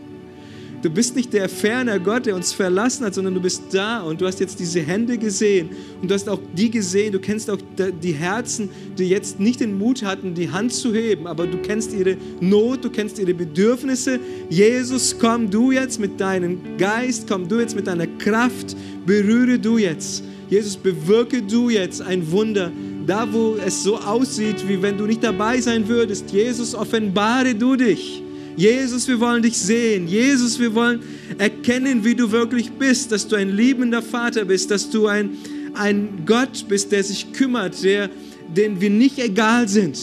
Du 0.86 0.92
bist 0.92 1.16
nicht 1.16 1.34
der 1.34 1.50
ferne 1.50 2.00
Gott, 2.00 2.28
der 2.28 2.36
uns 2.36 2.54
verlassen 2.54 3.08
hat, 3.08 3.16
sondern 3.16 3.34
du 3.34 3.42
bist 3.42 3.64
da 3.72 4.02
und 4.02 4.22
du 4.22 4.28
hast 4.28 4.40
jetzt 4.40 4.60
diese 4.60 4.82
Hände 4.82 5.18
gesehen 5.18 5.72
und 6.00 6.12
du 6.12 6.14
hast 6.14 6.30
auch 6.30 6.40
die 6.54 6.70
gesehen, 6.70 7.12
du 7.12 7.18
kennst 7.18 7.50
auch 7.50 7.58
die 8.04 8.12
Herzen, 8.12 8.70
die 8.96 9.06
jetzt 9.06 9.40
nicht 9.40 9.62
den 9.62 9.80
Mut 9.80 10.04
hatten, 10.04 10.36
die 10.36 10.48
Hand 10.48 10.72
zu 10.72 10.94
heben, 10.94 11.26
aber 11.26 11.48
du 11.48 11.58
kennst 11.58 11.92
ihre 11.92 12.18
Not, 12.40 12.86
du 12.86 12.92
kennst 12.92 13.18
ihre 13.18 13.34
Bedürfnisse. 13.34 14.20
Jesus, 14.48 15.18
komm 15.18 15.50
du 15.50 15.72
jetzt 15.72 16.00
mit 16.00 16.22
deinem 16.22 16.78
Geist, 16.78 17.26
komm 17.28 17.48
du 17.48 17.60
jetzt 17.60 17.76
mit 17.76 17.88
deiner 17.88 18.06
Kraft, 18.06 18.78
berühre 19.08 19.58
du 19.58 19.80
jetzt. 19.80 20.24
Jesus, 20.52 20.78
bewirke 20.78 21.42
du 21.42 21.72
jetzt 21.72 22.00
ein 22.04 22.30
Wunder, 22.30 22.72
da 23.08 23.28
wo 23.34 23.56
es 23.56 23.82
so 23.82 23.98
aussieht, 23.98 24.64
wie 24.68 24.80
wenn 24.80 25.00
du 25.00 25.08
nicht 25.08 25.24
dabei 25.24 25.60
sein 25.60 25.88
würdest. 25.88 26.30
Jesus, 26.30 26.76
offenbare 26.76 27.56
du 27.56 27.76
dich. 27.76 28.22
Jesus, 28.56 29.08
wir 29.08 29.20
wollen 29.20 29.44
dich 29.44 29.58
sehen. 29.58 30.08
Jesus, 30.08 30.60
wir 30.60 30.74
wollen 30.74 31.02
erkennen, 31.38 32.04
wie 32.04 32.16
du 32.16 32.32
wirklich 32.32 32.72
bist, 32.72 33.12
dass 33.12 33.28
du 33.28 33.36
ein 33.36 33.56
liebender 33.56 34.02
Vater 34.02 34.46
bist, 34.46 34.72
dass 34.72 34.90
du 34.90 35.08
ein, 35.08 35.32
ein 35.74 36.24
Gott 36.26 36.66
bist, 36.68 36.92
der 36.92 37.04
sich 37.04 37.34
kümmert, 37.34 37.84
der, 37.84 38.10
den 38.56 38.80
wir 38.80 38.90
nicht 38.90 39.20
egal 39.20 39.68
sind. 39.68 39.98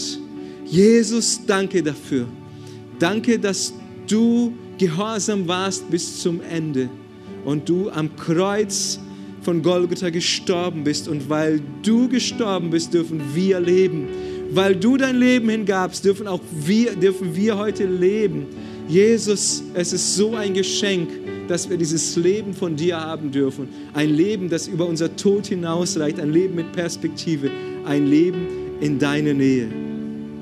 Jesus, 0.66 1.40
danke 1.46 1.82
dafür. 1.82 2.26
Danke, 2.98 3.38
dass 3.38 3.72
du 4.06 4.52
gehorsam 4.78 5.48
warst 5.48 5.90
bis 5.90 6.20
zum 6.20 6.40
Ende 6.42 6.90
und 7.44 7.68
du 7.68 7.90
am 7.90 8.14
Kreuz 8.16 8.98
von 9.42 9.62
Golgotha 9.62 10.10
gestorben 10.10 10.84
bist. 10.84 11.08
Und 11.08 11.28
weil 11.28 11.60
du 11.82 12.08
gestorben 12.08 12.70
bist, 12.70 12.94
dürfen 12.94 13.20
wir 13.34 13.60
leben 13.60 14.08
weil 14.54 14.76
du 14.76 14.96
dein 14.96 15.16
Leben 15.16 15.48
hingabst, 15.48 16.04
dürfen 16.04 16.26
auch 16.26 16.40
wir, 16.50 16.94
dürfen 16.94 17.34
wir 17.34 17.56
heute 17.56 17.86
leben. 17.86 18.46
Jesus, 18.86 19.62
es 19.74 19.92
ist 19.92 20.16
so 20.16 20.34
ein 20.34 20.52
Geschenk, 20.54 21.08
dass 21.48 21.68
wir 21.70 21.76
dieses 21.76 22.16
Leben 22.16 22.52
von 22.52 22.76
dir 22.76 23.00
haben 23.00 23.30
dürfen. 23.30 23.68
Ein 23.94 24.10
Leben, 24.10 24.50
das 24.50 24.68
über 24.68 24.86
unser 24.86 25.14
Tod 25.16 25.46
hinausreicht, 25.46 26.20
ein 26.20 26.32
Leben 26.32 26.54
mit 26.54 26.72
Perspektive, 26.72 27.50
ein 27.86 28.06
Leben 28.06 28.46
in 28.80 28.98
deiner 28.98 29.32
Nähe. 29.32 29.68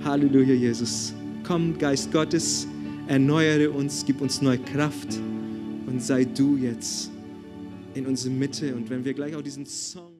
Halleluja, 0.04 0.54
Jesus. 0.54 1.14
Komm, 1.46 1.78
Geist 1.78 2.10
Gottes, 2.10 2.66
erneuere 3.06 3.70
uns, 3.70 4.04
gib 4.04 4.20
uns 4.20 4.42
neue 4.42 4.58
Kraft 4.58 5.18
und 5.86 6.02
sei 6.02 6.24
du 6.24 6.56
jetzt 6.56 7.10
in 7.94 8.06
unserer 8.06 8.32
Mitte. 8.32 8.74
Und 8.74 8.90
wenn 8.90 9.04
wir 9.04 9.14
gleich 9.14 9.36
auch 9.36 9.42
diesen 9.42 9.66
Song 9.66 10.19